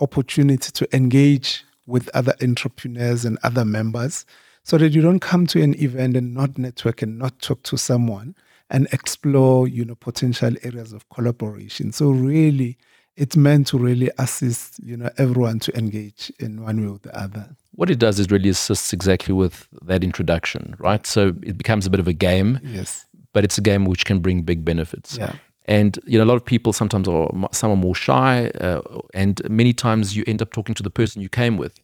opportunity 0.00 0.70
to 0.72 0.96
engage 0.96 1.64
with 1.86 2.08
other 2.14 2.34
entrepreneurs 2.42 3.24
and 3.24 3.38
other 3.42 3.64
members 3.64 4.26
so 4.62 4.76
that 4.78 4.92
you 4.92 5.00
don't 5.00 5.20
come 5.20 5.46
to 5.46 5.62
an 5.62 5.74
event 5.82 6.16
and 6.16 6.34
not 6.34 6.58
network 6.58 7.00
and 7.02 7.18
not 7.18 7.38
talk 7.40 7.62
to 7.62 7.76
someone 7.78 8.34
and 8.70 8.86
explore, 8.92 9.66
you 9.66 9.84
know, 9.84 9.94
potential 9.94 10.54
areas 10.62 10.92
of 10.92 11.08
collaboration. 11.08 11.90
So 11.92 12.10
really 12.10 12.76
it's 13.16 13.36
meant 13.36 13.66
to 13.68 13.78
really 13.78 14.10
assist, 14.18 14.78
you 14.84 14.96
know, 14.96 15.10
everyone 15.18 15.58
to 15.60 15.76
engage 15.76 16.30
in 16.38 16.62
one 16.62 16.80
way 16.80 16.86
or 16.92 16.98
the 16.98 17.18
other. 17.18 17.48
What 17.72 17.90
it 17.90 17.98
does 17.98 18.20
is 18.20 18.30
really 18.30 18.48
assists 18.50 18.92
exactly 18.92 19.34
with 19.34 19.66
that 19.82 20.04
introduction, 20.04 20.76
right? 20.78 21.04
So 21.06 21.28
it 21.42 21.56
becomes 21.58 21.86
a 21.86 21.90
bit 21.90 21.98
of 22.00 22.06
a 22.06 22.12
game, 22.12 22.60
Yes. 22.62 23.06
but 23.32 23.44
it's 23.44 23.56
a 23.58 23.60
game 23.60 23.86
which 23.86 24.04
can 24.04 24.20
bring 24.20 24.42
big 24.42 24.64
benefits. 24.64 25.16
Yeah. 25.16 25.32
And 25.68 25.98
you 26.06 26.18
know, 26.18 26.24
a 26.24 26.30
lot 26.32 26.36
of 26.36 26.44
people 26.44 26.72
sometimes 26.72 27.06
are 27.08 27.30
some 27.52 27.70
are 27.70 27.76
more 27.76 27.94
shy, 27.94 28.50
uh, 28.60 28.80
and 29.12 29.40
many 29.50 29.72
times 29.74 30.16
you 30.16 30.24
end 30.26 30.40
up 30.42 30.50
talking 30.50 30.74
to 30.74 30.82
the 30.82 30.90
person 30.90 31.22
you 31.22 31.28
came 31.28 31.58
with. 31.58 31.78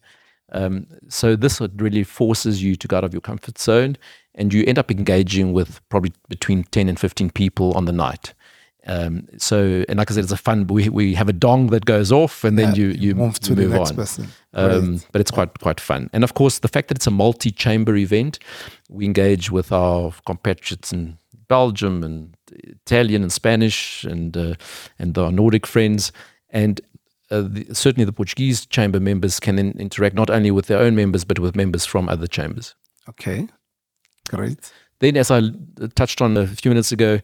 Um, 0.51 0.87
so 1.07 1.35
this 1.35 1.61
really 1.75 2.03
forces 2.03 2.61
you 2.63 2.75
to 2.75 2.87
go 2.87 2.97
out 2.97 3.03
of 3.03 3.13
your 3.13 3.21
comfort 3.21 3.59
zone, 3.59 3.97
and 4.33 4.53
you 4.53 4.63
end 4.65 4.79
up 4.79 4.89
engaging 4.89 5.53
with 5.53 5.81
probably 5.89 6.13
between 6.29 6.63
ten 6.63 6.89
and 6.89 6.99
fifteen 6.99 7.29
people 7.29 7.73
on 7.73 7.85
the 7.85 7.91
night. 7.91 8.33
Um, 8.87 9.27
so, 9.37 9.83
and 9.89 9.97
like 9.97 10.11
I 10.11 10.13
said, 10.15 10.23
it's 10.23 10.33
a 10.33 10.37
fun. 10.37 10.67
We 10.67 10.89
we 10.89 11.15
have 11.15 11.29
a 11.29 11.33
dong 11.33 11.67
that 11.67 11.85
goes 11.85 12.11
off, 12.11 12.43
and 12.43 12.57
then 12.57 12.69
Yeah, 12.69 12.75
you 12.75 12.87
you 12.89 13.15
move 13.15 13.39
to 13.39 13.49
you 13.53 13.55
the 13.55 13.77
next 13.77 13.91
on. 13.91 13.95
person. 13.95 14.27
Um, 14.53 15.01
but 15.11 15.21
it's 15.21 15.31
quite 15.31 15.59
quite 15.59 15.79
fun. 15.79 16.09
And 16.13 16.23
of 16.23 16.33
course, 16.33 16.59
the 16.59 16.67
fact 16.67 16.87
that 16.87 16.97
it's 16.97 17.07
a 17.07 17.11
multi-chamber 17.11 17.95
event, 17.95 18.39
we 18.89 19.05
engage 19.05 19.51
with 19.51 19.71
our 19.71 20.13
compatriots 20.25 20.93
in 20.93 21.17
Belgium 21.47 22.03
and 22.03 22.34
Italian 22.51 23.21
and 23.23 23.31
Spanish 23.31 24.03
and 24.03 24.35
uh, 24.37 24.55
and 24.99 25.17
our 25.17 25.31
Nordic 25.31 25.65
friends, 25.67 26.11
and 26.49 26.81
uh, 27.31 27.41
the, 27.41 27.65
certainly 27.73 28.05
the 28.05 28.13
Portuguese 28.13 28.65
chamber 28.65 28.99
members 28.99 29.39
can 29.39 29.55
then 29.55 29.73
interact 29.79 30.15
not 30.15 30.29
only 30.29 30.51
with 30.51 30.67
their 30.67 30.79
own 30.79 30.95
members 30.95 31.25
but 31.25 31.39
with 31.39 31.55
members 31.55 31.85
from 31.85 32.07
other 32.09 32.27
chambers. 32.27 32.75
Okay. 33.09 33.47
Great. 34.29 34.71
Then, 34.99 35.17
as 35.17 35.29
I 35.29 35.41
touched 35.95 36.21
on 36.21 36.37
a 36.37 36.47
few 36.47 36.71
minutes 36.71 36.91
ago, 36.91 37.19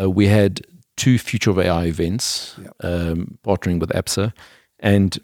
uh, 0.00 0.10
we 0.10 0.26
had 0.26 0.60
two 0.96 1.18
Future 1.18 1.50
of 1.50 1.58
AI 1.58 1.84
events 1.86 2.56
Yeah. 2.60 2.70
um, 2.88 3.38
partnering 3.44 3.80
with 3.80 3.90
APSA. 3.90 4.32
And 4.80 5.18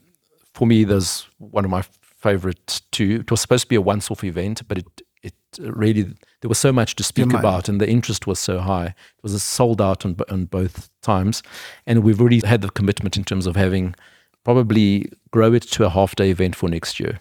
for 0.55 0.67
me, 0.67 0.85
there's 0.85 1.27
one 1.39 1.65
of 1.65 1.71
my 1.71 1.83
favorite 2.01 2.81
two. 2.93 3.21
It 3.21 3.31
was 3.31 3.41
supposed 3.41 3.65
to 3.65 3.69
be 3.69 3.77
a 3.77 3.81
once 3.81 4.11
off 4.11 4.25
event, 4.25 4.63
but 4.69 4.79
it, 4.79 5.03
it 5.23 5.35
really, 5.59 6.03
there 6.41 6.49
was 6.49 6.59
so 6.59 6.73
much 6.73 6.97
to 6.97 7.03
speak 7.05 7.33
about 7.33 7.69
and 7.69 7.81
the 7.81 7.89
interest 7.89 8.27
was 8.27 8.39
so 8.39 8.59
high. 8.61 8.87
It 8.87 9.23
was 9.23 9.35
a 9.35 9.41
sold 9.41 9.81
out 9.81 10.05
on, 10.05 10.17
on 10.29 10.47
both 10.47 10.91
times. 11.01 11.43
And 11.87 12.03
we've 12.03 12.21
already 12.21 12.41
had 12.45 12.61
the 12.63 12.71
commitment 12.71 13.17
in 13.17 13.25
terms 13.25 13.47
of 13.47 13.55
having 13.57 13.95
probably 14.45 15.11
grow 15.31 15.53
it 15.53 15.63
to 15.63 15.85
a 15.85 15.89
half 15.91 16.17
day 16.17 16.31
event 16.31 16.57
for 16.57 16.69
next 16.69 16.99
year. 16.99 17.21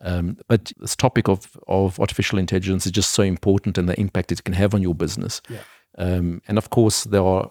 Um, 0.00 0.36
but 0.48 0.72
this 0.78 0.94
topic 0.94 1.28
of, 1.28 1.56
of 1.66 1.98
artificial 1.98 2.38
intelligence 2.38 2.86
is 2.86 2.92
just 2.92 3.12
so 3.12 3.22
important 3.22 3.78
and 3.78 3.88
the 3.88 3.98
impact 3.98 4.30
it 4.30 4.44
can 4.44 4.54
have 4.54 4.74
on 4.74 4.82
your 4.82 4.94
business. 4.94 5.40
Yeah. 5.48 5.62
Um, 5.96 6.42
and 6.46 6.58
of 6.58 6.70
course, 6.70 7.04
there 7.04 7.24
are 7.24 7.50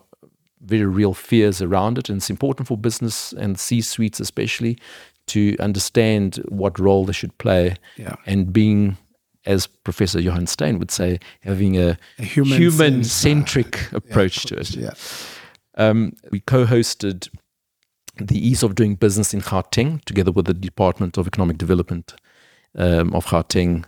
very 0.62 0.86
real 0.86 1.14
fears 1.14 1.62
around 1.62 1.98
it. 1.98 2.10
And 2.10 2.18
it's 2.18 2.30
important 2.30 2.68
for 2.68 2.78
business 2.78 3.34
and 3.34 3.60
C 3.60 3.82
suites, 3.82 4.20
especially, 4.20 4.78
to 5.28 5.58
understand 5.60 6.36
what 6.48 6.80
role 6.80 7.06
they 7.06 7.14
should 7.14 7.38
play 7.38 7.76
Yeah. 7.98 8.16
and 8.26 8.54
being, 8.54 8.98
as 9.46 9.68
Professor 9.68 10.20
Johan 10.20 10.48
Steyn 10.48 10.80
would 10.80 10.92
say, 10.92 11.20
having 11.42 11.78
a, 11.78 11.98
A 12.20 12.24
human 12.24 13.04
centric 13.04 13.92
approach 13.92 14.44
to 14.46 14.56
it. 14.58 14.76
Yeah. 14.76 14.92
Um, 15.76 16.14
we 16.32 16.40
co 16.40 16.66
hosted 16.66 17.30
the 18.18 18.38
Ease 18.48 18.64
of 18.64 18.76
Doing 18.76 18.96
Business 18.96 19.34
in 19.34 19.42
Gauteng 19.42 20.04
together 20.06 20.32
with 20.32 20.46
the 20.46 20.54
Department 20.54 21.18
of 21.18 21.28
Economic 21.28 21.58
Development 21.58 22.14
um, 22.78 23.14
of 23.14 23.26
Gauteng. 23.26 23.86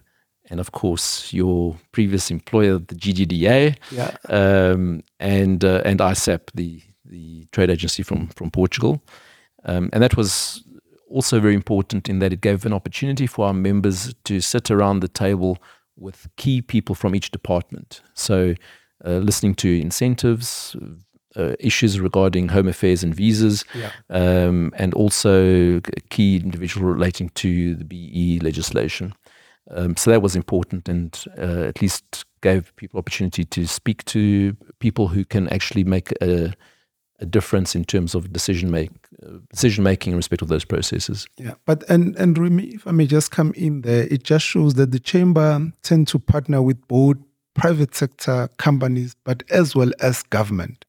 And 0.50 0.60
of 0.60 0.72
course, 0.72 1.34
your 1.34 1.76
previous 1.92 2.30
employer, 2.30 2.78
the 2.80 2.96
GGDA, 2.96 3.78
Yeah. 3.92 4.16
um, 4.30 5.02
and 5.20 5.64
uh, 5.64 5.82
and 5.86 6.00
AICEP, 6.00 6.52
the 6.54 6.82
the 7.04 7.46
trade 7.52 7.70
agency 7.72 8.04
from 8.04 8.28
from 8.28 8.52
Portugal, 8.52 9.02
um, 9.66 9.90
and 9.94 10.04
that 10.04 10.16
was 10.18 10.64
also 11.10 11.40
very 11.40 11.54
important 11.54 12.10
in 12.10 12.20
that 12.20 12.34
it 12.34 12.42
gave 12.42 12.66
an 12.66 12.74
opportunity 12.74 13.28
for 13.28 13.46
our 13.48 13.54
members 13.54 14.14
to 14.24 14.42
sit 14.42 14.72
around 14.72 15.00
the 15.02 15.08
table 15.08 15.58
with 15.98 16.28
key 16.36 16.62
people 16.62 16.96
from 16.96 17.16
each 17.16 17.32
department. 17.32 18.02
So, 18.14 18.56
uh, 19.06 19.18
listening 19.18 19.56
to 19.56 19.80
incentives, 19.80 20.76
uh, 21.36 21.56
issues 21.60 22.00
regarding 22.00 22.50
home 22.50 22.68
affairs 22.68 23.04
and 23.04 23.14
visas, 23.14 23.66
Yeah. 23.74 23.92
um, 24.10 24.72
and 24.78 24.94
also 24.94 25.80
key 26.10 26.38
individual 26.38 26.88
relating 26.92 27.30
to 27.36 27.76
the 27.76 27.84
BE 27.86 28.40
legislation. 28.42 29.14
Um, 29.72 29.98
so 29.98 30.12
that 30.12 30.22
was 30.22 30.36
important, 30.36 30.88
and 30.88 31.24
uh, 31.38 31.64
at 31.64 31.82
least 31.82 32.26
gave 32.42 32.76
people 32.76 33.00
opportunity 33.00 33.44
to 33.44 33.68
speak 33.68 34.06
to 34.06 34.56
people 34.80 35.08
who 35.08 35.26
can 35.26 35.48
actually 35.50 35.84
make 35.84 36.12
a, 36.22 36.54
a 37.20 37.26
difference 37.26 37.76
in 37.76 37.84
terms 37.84 38.14
of 38.16 38.32
decision 38.32 38.70
make 38.70 38.92
decision 39.50 39.84
making 39.84 40.12
in 40.12 40.18
respect 40.18 40.42
of 40.42 40.48
those 40.48 40.66
processes. 40.66 41.28
Yeah, 41.38 41.54
but 41.66 41.84
and 41.90 42.16
and 42.18 42.38
Remy, 42.38 42.66
if 42.66 42.88
I 42.88 42.92
may 42.92 43.08
just 43.08 43.32
come 43.32 43.54
in 43.56 43.82
there, 43.82 44.08
it 44.12 44.24
just 44.24 44.46
shows 44.46 44.76
that 44.76 44.92
the 44.92 45.00
chamber 45.00 45.72
tend 45.84 46.08
to 46.10 46.20
partner 46.20 46.62
with 46.62 46.88
both 46.88 47.18
private 47.54 47.96
sector 47.96 48.50
companies, 48.58 49.16
but 49.24 49.44
as 49.50 49.76
well 49.76 49.92
as 50.02 50.24
government. 50.24 50.86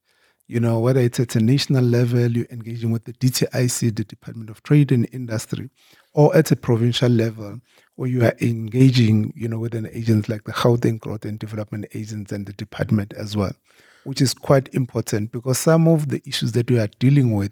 You 0.49 0.61
know, 0.61 0.79
whether 0.79 1.01
it's 1.01 1.19
at 1.19 1.35
a 1.35 1.41
national 1.41 1.83
level, 1.83 2.31
you're 2.31 2.47
engaging 2.49 2.91
with 2.91 3.03
the 3.03 3.11
DTIC, 3.13 3.95
the 3.95 4.05
Department 4.05 4.49
of 4.49 4.63
Trade 4.63 4.93
and 4.93 5.07
Industry, 5.11 5.69
or 6.13 6.33
at 6.35 6.51
a 6.51 6.55
provincial 6.55 7.09
level, 7.09 7.59
where 7.95 8.09
you 8.09 8.23
are 8.23 8.35
engaging, 8.39 9.33
you 9.35 9.49
know, 9.49 9.59
with 9.59 9.75
an 9.75 9.89
agent 9.91 10.29
like 10.29 10.45
the 10.45 10.53
Gauteng 10.53 10.99
Growth 10.99 11.25
and 11.25 11.37
Development 11.37 11.85
Agents 11.93 12.31
and 12.31 12.45
the 12.45 12.53
department 12.53 13.13
as 13.17 13.35
well, 13.35 13.51
which 14.05 14.21
is 14.21 14.33
quite 14.33 14.73
important 14.73 15.33
because 15.33 15.57
some 15.57 15.85
of 15.85 16.07
the 16.07 16.21
issues 16.25 16.53
that 16.53 16.71
we 16.71 16.79
are 16.79 16.89
dealing 16.99 17.33
with, 17.33 17.51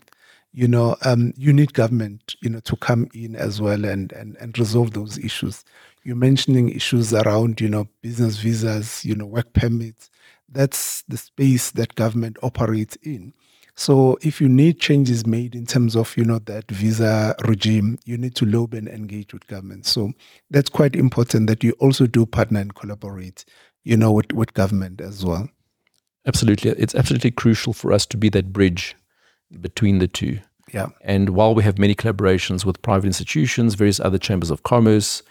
you 0.56 0.70
know, 0.70 0.96
um, 1.04 1.34
you 1.36 1.52
need 1.52 1.74
government, 1.74 2.38
you 2.42 2.50
know, 2.50 2.62
to 2.62 2.78
come 2.78 3.10
in 3.14 3.36
as 3.36 3.60
well 3.60 3.84
and, 3.84 4.14
and, 4.14 4.38
and 4.38 4.58
resolve 4.58 4.94
those 4.94 5.18
issues. 5.18 5.66
You're 6.06 6.16
mentioning 6.16 6.70
issues 6.70 7.14
around, 7.14 7.60
you 7.60 7.68
know, 7.68 7.90
business 8.02 8.38
visas, 8.38 9.04
you 9.04 9.16
know, 9.16 9.26
work 9.26 9.52
permits. 9.52 10.10
That's 10.48 11.02
the 11.10 11.18
space 11.18 11.72
that 11.72 11.96
government 11.96 12.38
operates 12.42 12.96
in. 13.04 13.34
So 13.76 14.18
if 14.22 14.40
you 14.40 14.48
need 14.48 14.80
changes 14.80 15.28
made 15.28 15.56
in 15.56 15.66
terms 15.66 15.94
of, 15.94 16.16
you 16.16 16.24
know, 16.24 16.40
that 16.46 16.72
visa 16.72 17.36
regime, 17.44 18.00
you 18.06 18.18
need 18.18 18.36
to 18.36 18.46
lobby 18.46 18.78
and 18.78 18.88
engage 18.88 19.34
with 19.34 19.46
government. 19.48 19.86
So 19.86 20.14
that's 20.50 20.70
quite 20.70 20.96
important 20.96 21.48
that 21.48 21.66
you 21.66 21.74
also 21.80 22.08
do 22.08 22.26
partner 22.26 22.62
and 22.62 22.74
collaborate, 22.74 23.44
you 23.84 23.98
know, 23.98 24.14
with, 24.14 24.32
with 24.32 24.54
government 24.54 25.02
as 25.02 25.26
well. 25.26 25.50
Absolutely. 26.26 26.72
It's 26.72 26.96
absolutely 26.96 27.32
crucial 27.32 27.74
for 27.74 27.92
us 27.92 28.06
to 28.06 28.16
be 28.16 28.30
that 28.30 28.54
bridge 28.54 28.96
between 29.62 30.00
the 30.00 30.08
two. 30.08 30.40
Yeah. 30.74 30.88
And 31.02 31.30
while 31.30 31.56
we 31.56 31.64
have 31.64 31.78
many 31.78 31.96
collaborations 31.96 32.66
with 32.66 32.82
private 32.82 33.06
institutions, 33.06 33.76
various 33.76 34.00
other 34.00 34.18
chambers 34.18 34.50
of 34.50 34.64
commerce, 34.64 35.24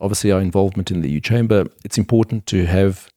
obviously 0.00 0.30
our 0.30 0.40
involvement 0.40 0.90
in 0.90 1.00
the 1.00 1.10
EU 1.10 1.20
Chamber, 1.20 1.66
it's 1.84 1.98
important 1.98 2.46
to 2.46 2.66
have 2.66 3.10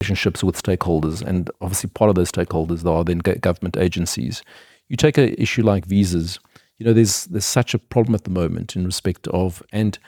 relationships 0.00 0.44
with 0.44 0.62
stakeholders. 0.62 1.22
And 1.22 1.50
obviously, 1.60 1.90
part 1.90 2.08
of 2.08 2.14
those 2.14 2.30
stakeholders 2.30 2.84
are 2.84 3.04
then 3.04 3.18
government 3.18 3.76
agencies. 3.76 4.42
You 4.88 4.96
take 4.96 5.18
an 5.18 5.34
issue 5.34 5.62
like 5.62 5.84
visas, 5.84 6.38
you 6.78 6.86
know, 6.86 6.92
there's 6.92 7.24
there's 7.24 7.44
such 7.44 7.74
a 7.74 7.78
problem 7.78 8.14
at 8.14 8.24
the 8.24 8.30
moment 8.30 8.76
in 8.76 8.84
respect 8.84 9.26
of, 9.28 9.62
and 9.72 9.98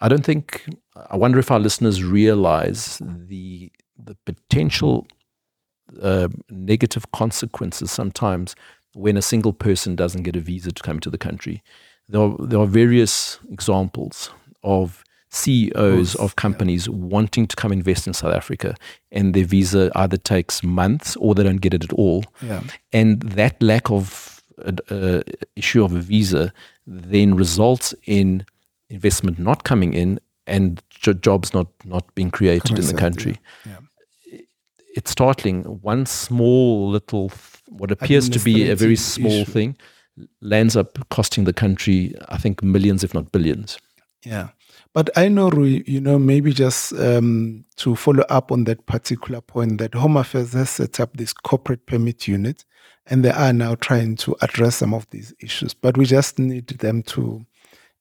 I 0.00 0.08
don't 0.08 0.24
think, 0.24 0.66
I 1.10 1.16
wonder 1.16 1.38
if 1.38 1.50
our 1.50 1.60
listeners 1.60 2.02
realize 2.02 3.00
the 3.04 3.70
the 4.02 4.16
potential 4.24 5.06
uh, 6.00 6.28
negative 6.50 7.10
consequences 7.12 7.90
sometimes 7.90 8.54
when 8.94 9.16
a 9.16 9.22
single 9.22 9.52
person 9.52 9.96
doesn't 9.96 10.22
get 10.22 10.36
a 10.36 10.40
visa 10.40 10.72
to 10.72 10.82
come 10.82 11.00
to 11.00 11.10
the 11.10 11.18
country. 11.18 11.62
There 12.08 12.20
are, 12.20 12.36
there 12.38 12.58
are 12.58 12.66
various 12.66 13.38
examples 13.50 14.30
of 14.62 15.04
CEOs 15.30 16.16
of 16.16 16.34
companies 16.34 16.88
yeah. 16.88 16.94
wanting 16.94 17.46
to 17.46 17.56
come 17.56 17.72
invest 17.72 18.06
in 18.06 18.14
South 18.14 18.34
Africa, 18.34 18.74
and 19.12 19.32
their 19.32 19.44
visa 19.44 19.90
either 19.94 20.16
takes 20.16 20.64
months 20.64 21.16
or 21.16 21.34
they 21.34 21.44
don't 21.44 21.60
get 21.60 21.72
it 21.72 21.84
at 21.84 21.92
all. 21.92 22.24
Yeah. 22.42 22.62
And 22.92 23.20
that 23.22 23.62
lack 23.62 23.90
of 23.90 24.42
uh, 24.64 24.72
uh, 24.90 25.22
issue 25.54 25.84
of 25.84 25.94
a 25.94 26.00
visa 26.00 26.52
then 26.86 27.36
results 27.36 27.94
in 28.06 28.44
investment 28.88 29.38
not 29.38 29.62
coming 29.62 29.94
in 29.94 30.18
and 30.46 30.82
jobs 31.20 31.54
not 31.54 31.68
not 31.84 32.12
being 32.16 32.30
created 32.30 32.76
in 32.76 32.86
the 32.86 32.94
country. 32.94 33.38
Yeah. 33.64 33.76
It's 34.96 35.12
startling. 35.12 35.62
One 35.64 36.06
small 36.06 36.90
little, 36.90 37.30
what 37.68 37.90
appears 37.90 38.28
to 38.30 38.38
be 38.38 38.70
a 38.70 38.76
very 38.76 38.96
small 38.96 39.42
issue. 39.42 39.52
thing, 39.52 39.76
lands 40.40 40.76
up 40.76 40.98
costing 41.10 41.44
the 41.44 41.52
country, 41.52 42.14
I 42.28 42.38
think, 42.38 42.62
millions, 42.62 43.04
if 43.04 43.14
not 43.14 43.32
billions. 43.32 43.78
Yeah. 44.24 44.48
But 44.92 45.10
I 45.16 45.28
know, 45.28 45.50
Rui, 45.50 45.84
you 45.86 46.00
know, 46.00 46.18
maybe 46.18 46.52
just 46.52 46.92
um, 46.94 47.64
to 47.76 47.94
follow 47.94 48.24
up 48.28 48.50
on 48.50 48.64
that 48.64 48.86
particular 48.86 49.40
point, 49.40 49.78
that 49.78 49.94
Home 49.94 50.16
Affairs 50.16 50.52
has 50.54 50.70
set 50.70 50.98
up 50.98 51.16
this 51.16 51.32
corporate 51.32 51.86
permit 51.86 52.26
unit, 52.26 52.64
and 53.06 53.24
they 53.24 53.30
are 53.30 53.52
now 53.52 53.76
trying 53.76 54.16
to 54.16 54.36
address 54.42 54.76
some 54.76 54.92
of 54.92 55.08
these 55.10 55.32
issues. 55.40 55.74
But 55.74 55.96
we 55.96 56.06
just 56.06 56.38
need 56.38 56.66
them 56.66 57.02
to, 57.04 57.46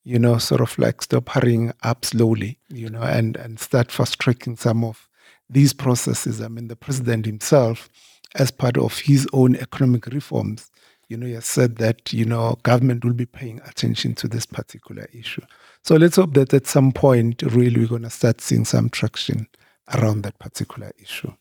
you 0.04 0.17
know, 0.17 0.39
sort 0.39 0.62
of 0.62 0.78
like 0.80 1.04
stop 1.04 1.30
hurrying 1.30 1.73
up 1.84 2.06
slowly, 2.06 2.60
you 2.69 2.89
know, 2.89 3.04
and, 3.04 3.38
and 3.38 3.60
start 3.60 3.91
fast 3.91 4.19
tracking 4.19 4.56
some 4.56 4.84
of 4.84 5.09
these 5.50 5.74
processes. 5.74 6.42
I 6.42 6.48
mean, 6.48 6.68
the 6.68 6.76
president 6.76 7.26
himself, 7.26 7.90
as 8.36 8.52
part 8.52 8.78
of 8.78 9.00
his 9.00 9.28
own 9.34 9.56
economic 9.56 10.06
reforms, 10.08 10.70
you 11.08 11.18
know, 11.18 11.26
he 11.26 11.34
has 11.34 11.46
said 11.46 11.78
that, 11.78 12.14
you 12.14 12.24
know, 12.24 12.58
government 12.64 13.04
will 13.04 13.14
be 13.14 13.26
paying 13.26 13.60
attention 13.66 14.14
to 14.16 14.28
this 14.28 14.46
particular 14.46 15.08
issue. 15.12 15.42
So 15.84 15.96
let's 15.96 16.18
hope 16.18 16.36
that 16.36 16.54
at 16.54 16.68
some 16.68 16.92
point, 16.92 17.42
really, 17.42 17.80
we're 17.80 17.88
going 17.88 18.04
to 18.04 18.10
start 18.12 18.42
seeing 18.42 18.66
some 18.66 18.90
traction 18.90 19.48
around 19.96 20.22
that 20.22 20.38
particular 20.38 20.92
issue. 21.00 21.34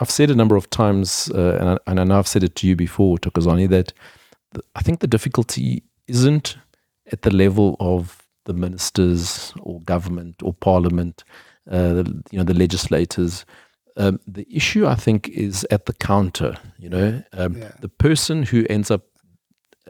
I've 0.00 0.10
said 0.10 0.30
a 0.30 0.34
number 0.34 0.56
of 0.56 0.70
times, 0.70 1.30
uh, 1.34 1.58
and, 1.60 1.68
I, 1.68 1.78
and 1.86 2.00
I 2.00 2.04
know 2.04 2.18
I've 2.18 2.26
said 2.26 2.42
it 2.42 2.56
to 2.56 2.66
you 2.66 2.74
before, 2.74 3.18
Thokozani, 3.18 3.68
that 3.68 3.92
I 4.74 4.82
think 4.82 5.00
the 5.00 5.06
difficulty 5.06 5.82
isn't 6.08 6.56
at 7.12 7.22
the 7.22 7.30
level 7.30 7.76
of 7.80 8.26
the 8.46 8.54
ministers 8.54 9.52
or 9.60 9.80
government 9.82 10.36
or 10.42 10.54
parliament, 10.54 11.22
the, 11.66 12.22
you 12.30 12.38
know, 12.38 12.44
the 12.44 12.54
legislators. 12.54 13.44
Um, 13.96 14.20
the 14.26 14.46
issue, 14.50 14.86
I 14.86 14.94
think, 14.94 15.28
is 15.28 15.66
at 15.70 15.86
the 15.86 15.92
counter. 15.92 16.56
You 16.78 16.88
know, 16.88 17.22
um, 17.32 17.56
yeah. 17.56 17.72
the 17.80 17.88
person 17.88 18.44
who 18.44 18.66
ends 18.70 18.90
up 18.90 19.02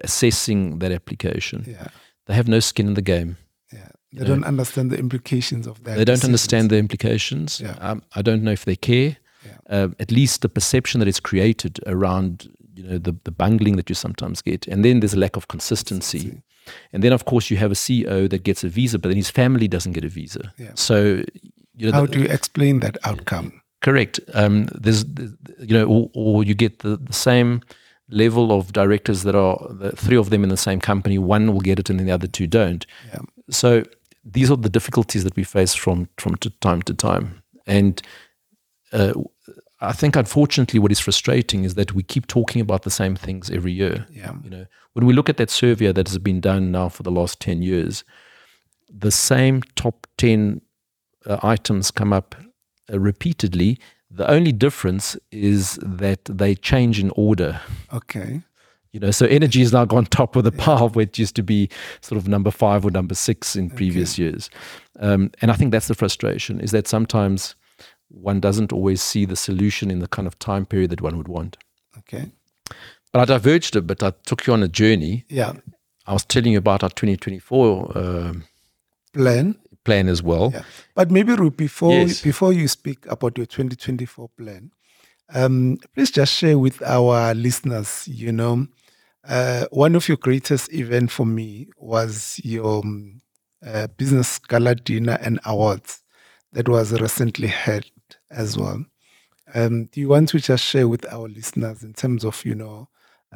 assessing 0.01 0.81
that 0.81 0.93
application, 0.93 1.65
yeah. 1.67 1.89
they 2.27 2.35
have 2.35 2.49
no 2.49 2.61
skin 2.61 2.89
in 2.89 2.95
the 2.95 3.03
game. 3.03 3.37
Yeah. 3.73 3.89
They 4.13 4.25
don't 4.27 4.45
understand 4.45 4.91
the 4.91 4.99
implications 4.99 5.67
of 5.67 5.83
that. 5.85 5.97
They 5.97 6.05
don't 6.05 6.25
understand 6.25 6.71
the 6.71 6.79
implications. 6.79 7.61
Yeah. 7.61 7.77
Um, 7.81 8.03
I 8.15 8.23
don't 8.23 8.43
know 8.43 8.53
if 8.53 8.65
they 8.65 8.77
care. 8.77 9.17
Yeah. 9.47 9.57
Uh, 9.69 9.89
at 9.99 10.11
least 10.11 10.43
the 10.43 10.49
perception 10.49 11.01
that 11.01 11.09
is 11.09 11.19
created 11.19 11.81
around 11.87 12.49
you 12.75 12.85
know 12.85 12.99
the, 12.99 13.17
the 13.25 13.31
bungling 13.31 13.77
that 13.77 13.89
you 13.89 13.95
sometimes 13.95 14.43
get, 14.43 14.67
and 14.67 14.85
then 14.85 15.01
there's 15.01 15.15
a 15.15 15.19
lack 15.19 15.37
of 15.37 15.49
consistency. 15.49 16.19
consistency. 16.19 16.43
And 16.93 17.03
then, 17.03 17.13
of 17.13 17.25
course, 17.25 17.51
you 17.51 17.57
have 17.57 17.73
a 17.73 17.75
CEO 17.75 18.29
that 18.31 18.45
gets 18.45 18.65
a 18.65 18.69
visa, 18.69 18.99
but 18.99 19.09
then 19.09 19.17
his 19.17 19.31
family 19.31 19.69
doesn't 19.69 19.93
get 19.93 20.05
a 20.05 20.09
visa. 20.09 20.53
Yeah. 20.59 20.73
So, 20.75 21.23
you 21.87 21.93
know, 21.93 21.99
how 21.99 22.07
the, 22.07 22.13
do 22.13 22.21
you 22.21 22.27
explain 22.27 22.81
that 22.81 22.97
outcome? 23.05 23.61
Correct. 23.81 24.21
Um, 24.35 24.69
there's, 24.73 25.05
you 25.59 25.75
know, 25.77 25.87
or, 25.87 26.11
or 26.15 26.45
you 26.45 26.55
get 26.55 26.79
the, 26.79 26.97
the 26.97 27.13
same 27.13 27.63
level 28.09 28.53
of 28.53 28.73
directors 28.73 29.23
that 29.23 29.35
are 29.35 29.59
the 29.71 29.91
three 29.93 30.17
of 30.17 30.31
them 30.31 30.45
in 30.45 30.51
the 30.51 30.57
same 30.57 30.81
company. 30.81 31.19
One 31.19 31.53
will 31.53 31.61
get 31.61 31.79
it, 31.79 31.91
and 31.91 31.99
then 31.99 32.07
the 32.07 32.13
other 32.13 32.29
two 32.29 32.47
don't. 32.47 32.87
Yeah. 33.13 33.21
So 33.51 33.83
these 34.25 34.51
are 34.51 34.57
the 34.57 34.69
difficulties 34.69 35.25
that 35.25 35.37
we 35.37 35.45
face 35.45 35.75
from 35.75 36.09
from 36.17 36.37
time 36.61 36.83
to 36.83 36.95
time, 36.95 37.43
and 37.67 38.01
uh, 38.93 39.15
I 39.81 39.93
think 39.93 40.15
unfortunately, 40.15 40.79
what 40.79 40.93
is 40.93 41.01
frustrating 41.01 41.65
is 41.65 41.75
that 41.75 41.93
we 41.93 42.05
keep 42.05 42.27
talking 42.29 42.63
about 42.63 42.83
the 42.83 42.91
same 42.91 43.17
things 43.17 43.51
every 43.51 43.73
year. 43.73 44.07
Yeah. 44.13 44.35
You 44.45 44.51
know, 44.51 44.67
when 44.93 45.07
we 45.07 45.13
look 45.13 45.29
at 45.29 45.39
that 45.39 45.51
survey 45.51 45.91
that 45.91 46.09
has 46.09 46.19
been 46.19 46.41
done 46.41 46.71
now 46.71 46.89
for 46.89 47.03
the 47.03 47.11
last 47.11 47.41
ten 47.41 47.63
years, 47.63 48.05
the 48.89 49.11
same 49.11 49.63
top 49.75 50.07
ten 50.17 50.61
uh, 51.27 51.39
items 51.43 51.91
come 51.91 52.13
up 52.13 52.35
uh, 52.93 52.99
repeatedly. 52.99 53.79
The 54.11 54.29
only 54.31 54.53
difference 54.53 55.17
is 55.31 55.79
that 55.83 56.25
they 56.27 56.55
change 56.55 57.01
in 57.01 57.11
order. 57.17 57.61
Okay. 57.93 58.43
You 58.93 59.01
know, 59.01 59.11
so 59.11 59.25
energy 59.27 59.61
has 59.61 59.73
now 59.73 59.87
gone 59.87 60.05
top 60.05 60.37
of 60.37 60.45
the 60.45 60.53
pile 60.53 60.89
where 60.91 61.05
it 61.05 61.19
used 61.19 61.35
to 61.37 61.43
be 61.43 61.71
sort 62.03 62.19
of 62.19 62.29
number 62.29 62.51
five 62.51 62.85
or 62.85 62.91
number 62.91 63.15
six 63.15 63.57
in 63.57 63.71
previous 63.71 64.19
years. 64.19 64.51
Um, 65.01 65.31
and 65.41 65.51
I 65.51 65.55
think 65.55 65.73
that's 65.73 65.89
the 65.89 65.95
frustration 65.95 66.61
is 66.61 66.73
that 66.73 66.87
sometimes 66.87 67.55
one 68.09 68.41
doesn't 68.41 68.73
always 68.73 69.01
see 69.01 69.25
the 69.25 69.37
solution 69.37 69.91
in 69.91 70.01
the 70.01 70.09
kind 70.09 70.29
of 70.29 70.39
time 70.39 70.67
period 70.67 70.91
that 70.91 71.01
one 71.01 71.17
would 71.17 71.29
want. 71.29 71.57
Okay. 71.99 72.31
But 73.13 73.21
I 73.21 73.25
diverged 73.25 73.77
a 73.77 73.83
bit. 73.83 74.03
I 74.03 74.13
took 74.27 74.47
you 74.47 74.53
on 74.53 74.63
a 74.63 74.69
journey. 74.69 75.25
Yeah. 75.29 75.55
I 76.07 76.13
was 76.13 76.25
telling 76.25 76.53
you 76.53 76.59
about 76.59 76.83
our 76.83 76.91
2024 76.91 77.93
uh, 77.97 78.33
plan 79.15 79.57
plan 79.85 80.09
as 80.09 80.23
well. 80.23 80.51
Yeah. 80.53 80.63
But 80.95 81.11
maybe 81.11 81.35
before 81.51 81.93
yes. 81.93 82.23
before 82.23 82.53
you 82.53 82.69
speak 82.69 83.07
about 83.07 83.37
your 83.37 83.47
2024 83.47 84.29
plan, 84.37 84.71
um, 85.35 85.79
please 85.95 86.11
just 86.11 86.33
share 86.33 86.59
with 86.59 86.83
our 86.83 87.35
listeners, 87.35 88.07
you 88.09 88.33
know, 88.33 88.67
uh, 89.27 89.67
one 89.71 89.95
of 89.95 90.09
your 90.09 90.17
greatest 90.17 90.73
events 90.73 91.15
for 91.15 91.27
me 91.27 91.69
was 91.79 92.41
your 92.43 92.81
um, 92.81 93.21
uh, 93.65 93.87
business 93.97 94.39
gala 94.39 94.75
dinner 94.75 95.19
and 95.21 95.39
awards 95.45 96.03
that 96.53 96.69
was 96.69 96.93
recently 97.01 97.49
held 97.49 97.91
as 98.31 98.59
well. 98.59 98.85
Um, 99.55 99.87
do 99.87 100.01
you 100.01 100.09
want 100.09 100.31
to 100.31 100.39
just 100.41 100.65
share 100.65 100.89
with 100.89 101.07
our 101.13 101.29
listeners 101.29 101.83
in 101.83 101.93
terms 101.93 102.25
of 102.25 102.45
you 102.45 102.55
know 102.55 102.89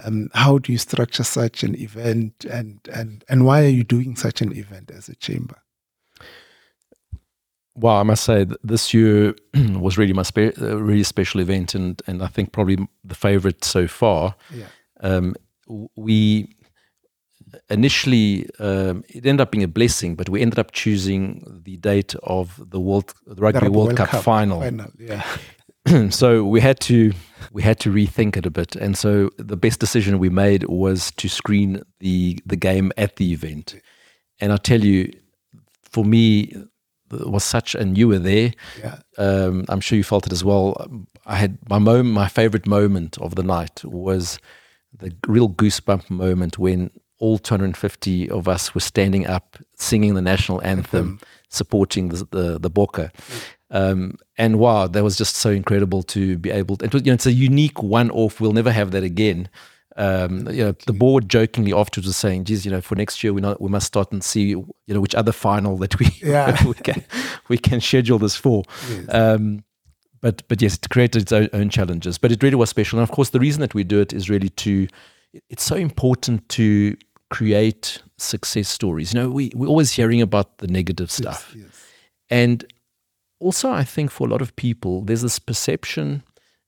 um, 0.05 0.29
how 0.35 0.59
do 0.59 0.73
you 0.73 0.79
structure 0.79 1.25
such 1.25 1.63
an 1.63 1.79
event 1.79 2.45
and 2.45 2.81
and 2.93 3.25
and 3.29 3.47
why 3.47 3.65
are 3.65 3.69
you 3.69 3.85
doing 3.85 4.17
such 4.17 4.41
an 4.43 4.57
event 4.57 4.91
as 4.91 5.09
a 5.09 5.15
chamber? 5.17 5.63
Well, 7.77 7.97
I 7.97 8.03
must 8.03 8.25
say 8.25 8.47
this 8.65 8.95
year 8.95 9.35
was 9.55 9.99
really 9.99 10.15
my 10.15 10.23
spe- 10.23 10.59
uh, 10.61 10.81
really 10.81 11.03
special 11.03 11.41
event, 11.41 11.75
and 11.75 12.01
and 12.07 12.23
I 12.23 12.27
think 12.27 12.53
probably 12.53 12.79
the 13.05 13.15
favorite 13.15 13.65
so 13.65 13.87
far. 13.87 14.35
Yeah. 14.51 14.67
Um, 15.01 15.35
we 15.97 16.57
initially 17.71 18.49
um, 18.59 19.05
it 19.09 19.27
ended 19.27 19.41
up 19.41 19.51
being 19.51 19.65
a 19.65 19.69
blessing, 19.69 20.15
but 20.15 20.29
we 20.29 20.41
ended 20.41 20.59
up 20.59 20.73
choosing 20.73 21.61
the 21.65 21.77
date 21.77 22.15
of 22.23 22.61
the 22.71 22.81
World 22.81 23.13
the 23.27 23.43
Rugby 23.43 23.67
The 23.67 23.73
World, 23.73 23.97
Cup, 23.97 24.09
final. 24.23 24.61
Final, 24.61 24.91
yeah. 24.99 25.25
so 26.11 26.45
we 26.45 26.61
had 26.61 26.81
to 26.81 27.13
we 27.53 27.63
had 27.63 27.79
to 27.81 27.93
rethink 27.93 28.37
it 28.37 28.47
a 28.47 28.51
bit, 28.51 28.77
and 28.77 28.97
so 28.97 29.31
the 29.39 29.57
best 29.57 29.81
decision 29.81 30.19
we 30.19 30.31
made 30.31 30.65
was 30.65 31.11
to 31.13 31.29
screen 31.29 31.83
the 32.01 32.39
the 32.47 32.57
game 32.57 32.93
at 32.97 33.17
the 33.17 33.33
event. 33.33 33.75
And 34.41 34.53
I 34.53 34.57
tell 34.57 34.85
you, 34.85 35.13
for 35.83 36.05
me, 36.05 36.53
was 37.11 37.45
such, 37.45 37.75
and 37.75 37.97
you 37.97 38.09
were 38.09 38.19
there. 38.19 38.53
Yeah. 38.79 38.99
Um, 39.19 39.65
I'm 39.69 39.81
sure 39.81 39.97
you 39.97 40.05
felt 40.05 40.27
it 40.27 40.33
as 40.33 40.45
well. 40.45 40.91
I 41.25 41.37
had 41.37 41.59
my 41.69 41.79
moment, 41.79 42.15
my 42.15 42.29
favorite 42.29 42.67
moment 42.67 43.19
of 43.19 43.35
the 43.35 43.43
night 43.43 43.85
was 43.85 44.39
the 44.97 45.13
real 45.27 45.49
goosebump 45.49 46.09
moment 46.11 46.59
when 46.59 46.91
all 47.19 47.39
250 47.39 48.31
of 48.31 48.47
us 48.47 48.75
were 48.75 48.81
standing 48.81 49.27
up, 49.27 49.57
singing 49.75 50.15
the 50.15 50.23
national 50.23 50.63
anthem, 50.63 51.19
supporting 51.49 52.09
the 52.09 52.27
the, 52.31 52.59
the 52.59 52.71
Bokke. 52.71 53.11
Um, 53.71 54.17
and 54.39 54.59
wow, 54.59 54.87
that 54.87 55.03
was 55.03 55.17
just 55.17 55.37
so 55.37 55.51
incredible 55.51 56.03
to 56.05 56.39
be 56.39 56.51
able. 56.51 56.77
To, 56.77 56.85
it 56.85 56.95
was, 56.95 57.03
you 57.03 57.11
know, 57.11 57.15
it's 57.15 57.27
a 57.27 57.33
unique 57.33 57.83
one-off. 57.83 58.41
We'll 58.41 58.53
never 58.53 58.71
have 58.71 58.93
that 58.93 59.03
again. 59.03 59.49
Um, 59.99 60.49
you 60.51 60.63
know, 60.65 60.73
the 60.87 60.93
board 60.93 61.29
jokingly 61.29 61.73
afterwards 61.73 62.07
was 62.07 62.17
saying, 62.17 62.45
"Geez, 62.45 62.65
you 62.67 62.71
know, 62.71 62.81
for 62.83 62.95
next 62.97 63.25
year 63.25 63.33
we 63.33 63.41
not, 63.41 63.61
we 63.61 63.69
must 63.71 63.87
start 63.87 64.13
and 64.13 64.23
see, 64.23 64.49
you 64.51 64.67
know, 64.89 65.01
which 65.01 65.15
other 65.15 65.33
final 65.33 65.77
that 65.79 65.99
we 65.99 66.07
Yeah. 66.23 66.63
we 66.67 66.75
can 66.75 67.05
we 67.49 67.59
can 67.59 67.81
schedule 67.81 68.19
this 68.19 68.37
for." 68.37 68.65
Yes. 68.91 69.07
Um, 69.09 69.65
but 70.21 70.47
but 70.49 70.61
yes, 70.61 70.75
it 70.75 70.89
created 70.91 71.23
its 71.23 71.33
own, 71.33 71.49
own 71.53 71.71
challenges. 71.71 72.19
But 72.19 72.31
it 72.33 72.43
really 72.43 72.57
was 72.57 72.69
special, 72.71 72.99
and 72.99 73.09
of 73.09 73.15
course, 73.15 73.31
the 73.31 73.41
reason 73.41 73.61
that 73.61 73.75
we 73.75 73.85
do 73.85 74.01
it 74.01 74.13
is 74.13 74.29
really 74.29 74.51
to. 74.51 74.87
It's 75.51 75.63
so 75.65 75.77
important 75.77 76.49
to 76.51 76.97
create 77.31 78.03
success 78.19 78.69
stories. 78.69 79.13
You 79.15 79.21
know, 79.21 79.31
we 79.31 79.51
we're 79.55 79.67
always 79.69 79.93
hearing 79.93 80.21
about 80.23 80.59
the 80.59 80.67
negative 80.67 81.11
stuff, 81.11 81.55
Yes. 81.57 81.69
and 82.31 82.65
also 83.41 83.71
I 83.71 83.85
think 83.85 84.11
for 84.11 84.27
a 84.27 84.31
lot 84.31 84.41
of 84.43 84.55
people, 84.57 85.03
there's 85.03 85.23
this 85.23 85.39
perception 85.39 86.23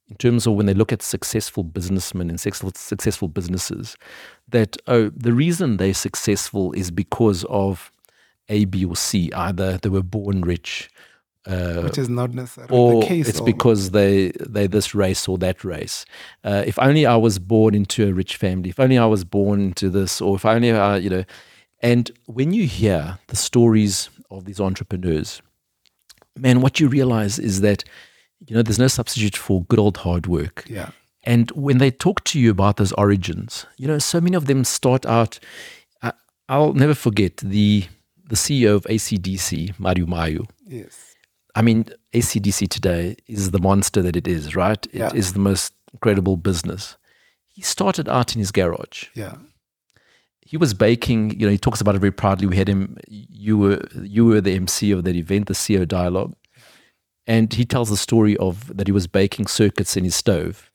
in 0.09 0.16
terms 0.16 0.46
of 0.46 0.54
when 0.54 0.66
they 0.66 0.74
look 0.74 0.92
at 0.92 1.02
successful 1.02 1.62
businessmen 1.62 2.30
and 2.30 2.40
successful, 2.40 2.72
successful 2.74 3.28
businesses 3.28 3.96
that 4.48 4.76
oh 4.86 5.11
the 5.11 5.32
reason 5.32 5.76
they're 5.76 5.94
successful 5.94 6.72
is 6.72 6.90
because 6.90 7.44
of 7.48 7.92
A, 8.48 8.64
B, 8.64 8.84
or 8.84 8.96
C. 8.96 9.30
Either 9.32 9.76
they 9.78 9.90
were 9.90 10.02
born 10.02 10.40
rich, 10.40 10.88
uh, 11.46 11.82
Which 11.82 11.98
is 11.98 12.09
not 12.09 12.32
necessarily 12.34 12.74
or 12.76 13.00
the 13.02 13.06
case. 13.06 13.28
it's 13.28 13.40
or- 13.40 13.44
because 13.46 13.90
they 13.90 14.32
they 14.40 14.66
this 14.66 14.94
race 14.94 15.28
or 15.28 15.36
that 15.38 15.62
race. 15.64 16.04
Uh, 16.42 16.62
if 16.66 16.78
only 16.78 17.04
I 17.06 17.16
was 17.16 17.38
born 17.38 17.74
into 17.74 18.06
a 18.09 18.12
rich 18.12 18.36
family. 18.36 18.70
If 18.70 18.80
only 18.80 18.96
I 18.98 19.06
was 19.06 19.24
born 19.24 19.61
into 19.61 19.90
this, 19.90 20.20
or 20.20 20.36
if 20.36 20.44
only 20.46 20.70
I, 20.72 20.96
you 20.96 21.11
know. 21.11 21.24
And 21.80 22.11
when 22.26 22.52
you 22.52 22.66
hear 22.66 23.18
the 23.28 23.36
stories 23.36 24.11
of 24.30 24.44
these 24.46 24.59
entrepreneurs, 24.61 25.40
man, 26.36 26.61
what 26.61 26.80
you 26.80 26.88
realize 26.88 27.38
is 27.38 27.61
that 27.61 27.84
you 28.47 28.55
know 28.57 28.62
there's 28.62 28.78
no 28.78 28.89
substitute 28.89 29.36
for 29.36 29.64
good 29.64 29.78
old 29.78 29.99
hard 29.99 30.26
work. 30.26 30.64
Yeah. 30.68 30.91
And 31.24 31.51
when 31.53 31.78
they 31.78 31.91
talk 31.91 32.24
to 32.24 32.41
you 32.41 32.51
about 32.51 32.76
those 32.76 32.93
origins, 32.93 33.66
you 33.76 33.86
know, 33.89 33.99
so 33.99 34.20
many 34.20 34.36
of 34.36 34.47
them 34.47 34.64
start 34.64 35.05
out. 35.05 35.39
I, 36.03 36.12
I'll 36.49 36.72
never 36.72 36.95
forget 36.95 37.36
the 37.39 37.84
the 38.28 38.36
CEO 38.36 38.74
of 38.76 38.84
ACDC, 38.84 39.78
Mario 39.78 40.07
Maio. 40.07 40.47
Yes. 40.66 40.97
I 41.55 41.62
mean, 41.62 41.86
ACDC 42.12 42.68
today 42.68 43.16
is 43.26 43.51
the 43.51 43.59
monster 43.59 44.03
that 44.03 44.16
it 44.16 44.28
is, 44.28 44.55
right? 44.55 44.86
It 44.93 45.14
is 45.14 45.28
Yeah. 45.28 45.32
the 45.32 45.39
most 45.41 45.72
incredible 45.93 46.36
business. 46.36 46.97
He 47.49 47.62
started 47.62 48.09
out 48.09 48.34
in 48.34 48.39
his 48.39 48.53
garage. 48.53 49.07
Yeah. 49.14 49.36
He 50.43 50.57
was 50.57 50.72
baking, 50.74 51.39
you 51.39 51.47
know, 51.47 51.51
he 51.53 51.59
talks 51.59 51.80
about 51.80 51.95
it 51.95 51.99
very 51.99 52.12
proudly. 52.12 52.47
We 52.47 52.57
had 52.57 52.68
him, 52.68 52.97
you 53.09 53.59
were, 53.59 53.80
you 54.03 54.24
were 54.26 54.41
the 54.41 54.55
MC 54.55 54.93
of 54.93 55.05
that 55.05 55.16
event, 55.16 55.47
the 55.47 55.55
CEO 55.55 55.86
dialogue. 55.89 56.34
And 57.29 57.53
he 57.53 57.66
tells 57.66 57.91
the 57.91 57.97
story 57.97 58.37
of 58.39 58.74
that 58.76 58.89
he 58.89 58.93
was 58.93 59.07
baking 59.07 59.47
circuits 59.47 59.97
in 59.97 60.03
his 60.03 60.16
stove. 60.16 60.70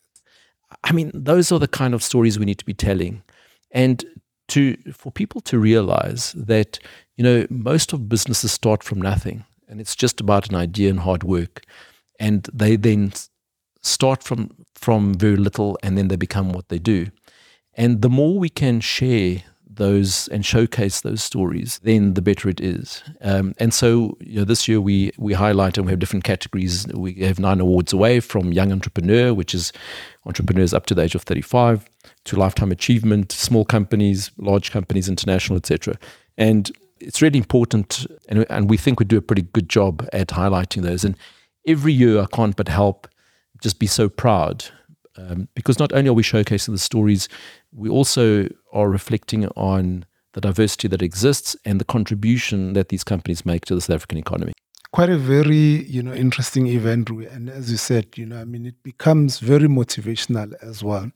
I 0.83 0.91
mean, 0.91 1.11
those 1.13 1.51
are 1.51 1.59
the 1.59 1.67
kind 1.67 1.93
of 1.93 2.03
stories 2.03 2.37
we 2.37 2.45
need 2.45 2.59
to 2.59 2.65
be 2.65 2.75
telling. 2.75 3.23
And 3.71 4.05
to 4.49 4.77
for 4.93 5.11
people 5.11 5.41
to 5.41 5.57
realize 5.57 6.31
that, 6.33 6.79
you 7.17 7.23
know, 7.23 7.47
most 7.49 7.91
of 7.91 8.07
businesses 8.07 8.51
start 8.51 8.83
from 8.83 9.01
nothing. 9.01 9.45
And 9.67 9.81
it's 9.81 9.95
just 9.95 10.21
about 10.21 10.49
an 10.49 10.55
idea 10.55 10.91
and 10.91 10.99
hard 10.99 11.23
work. 11.23 11.63
And 12.19 12.47
they 12.53 12.75
then 12.75 13.13
start 13.81 14.21
from 14.21 14.51
from 14.75 15.15
very 15.15 15.37
little 15.37 15.77
and 15.81 15.97
then 15.97 16.07
they 16.07 16.15
become 16.15 16.51
what 16.51 16.69
they 16.69 16.79
do. 16.79 17.07
And 17.73 18.03
the 18.03 18.09
more 18.09 18.37
we 18.37 18.49
can 18.49 18.79
share 18.79 19.41
those 19.75 20.27
and 20.29 20.45
showcase 20.45 21.01
those 21.01 21.23
stories, 21.23 21.79
then 21.83 22.13
the 22.13 22.21
better 22.21 22.49
it 22.49 22.61
is. 22.61 23.03
Um, 23.21 23.53
and 23.57 23.73
so, 23.73 24.17
you 24.19 24.39
know, 24.39 24.45
this 24.45 24.67
year 24.67 24.79
we 24.79 25.11
we 25.17 25.33
highlight 25.33 25.77
and 25.77 25.85
we 25.85 25.91
have 25.91 25.99
different 25.99 26.23
categories. 26.23 26.87
We 26.87 27.13
have 27.15 27.39
nine 27.39 27.59
awards 27.59 27.93
away 27.93 28.19
from 28.19 28.53
Young 28.53 28.71
Entrepreneur, 28.71 29.33
which 29.33 29.53
is 29.53 29.71
entrepreneurs 30.25 30.73
up 30.73 30.85
to 30.87 30.95
the 30.95 31.01
age 31.01 31.15
of 31.15 31.23
35, 31.23 31.85
to 32.25 32.35
Lifetime 32.35 32.71
Achievement, 32.71 33.31
small 33.31 33.65
companies, 33.65 34.31
large 34.37 34.71
companies, 34.71 35.09
international, 35.09 35.57
etc. 35.57 35.97
And 36.37 36.71
it's 36.99 37.21
really 37.21 37.37
important, 37.37 38.07
and, 38.29 38.45
and 38.49 38.69
we 38.69 38.77
think 38.77 38.99
we 38.99 39.05
do 39.05 39.17
a 39.17 39.21
pretty 39.21 39.41
good 39.41 39.69
job 39.69 40.07
at 40.13 40.29
highlighting 40.29 40.83
those. 40.83 41.03
And 41.03 41.17
every 41.67 41.93
year, 41.93 42.21
I 42.21 42.27
can't 42.27 42.55
but 42.55 42.69
help 42.69 43.07
just 43.61 43.79
be 43.79 43.87
so 43.87 44.09
proud 44.09 44.65
um, 45.17 45.47
because 45.55 45.79
not 45.79 45.93
only 45.93 46.09
are 46.09 46.13
we 46.13 46.23
showcasing 46.23 46.71
the 46.71 46.77
stories, 46.77 47.29
we 47.75 47.89
also 47.89 48.47
are 48.71 48.89
reflecting 48.89 49.47
on 49.49 50.05
the 50.33 50.41
diversity 50.41 50.87
that 50.87 51.01
exists 51.01 51.55
and 51.65 51.79
the 51.79 51.85
contribution 51.85 52.73
that 52.73 52.89
these 52.89 53.03
companies 53.03 53.45
make 53.45 53.65
to 53.65 53.75
the 53.75 53.81
South 53.81 53.95
African 53.95 54.17
economy. 54.17 54.53
quite 54.91 55.09
a 55.09 55.17
very 55.17 55.83
you 55.95 56.03
know 56.03 56.13
interesting 56.13 56.67
event 56.67 57.09
and 57.09 57.49
as 57.49 57.71
you 57.71 57.77
said 57.77 58.05
you 58.15 58.25
know 58.27 58.39
i 58.39 58.45
mean 58.45 58.63
it 58.65 58.79
becomes 58.83 59.39
very 59.39 59.67
motivational 59.67 60.53
as 60.61 60.83
well. 60.83 61.11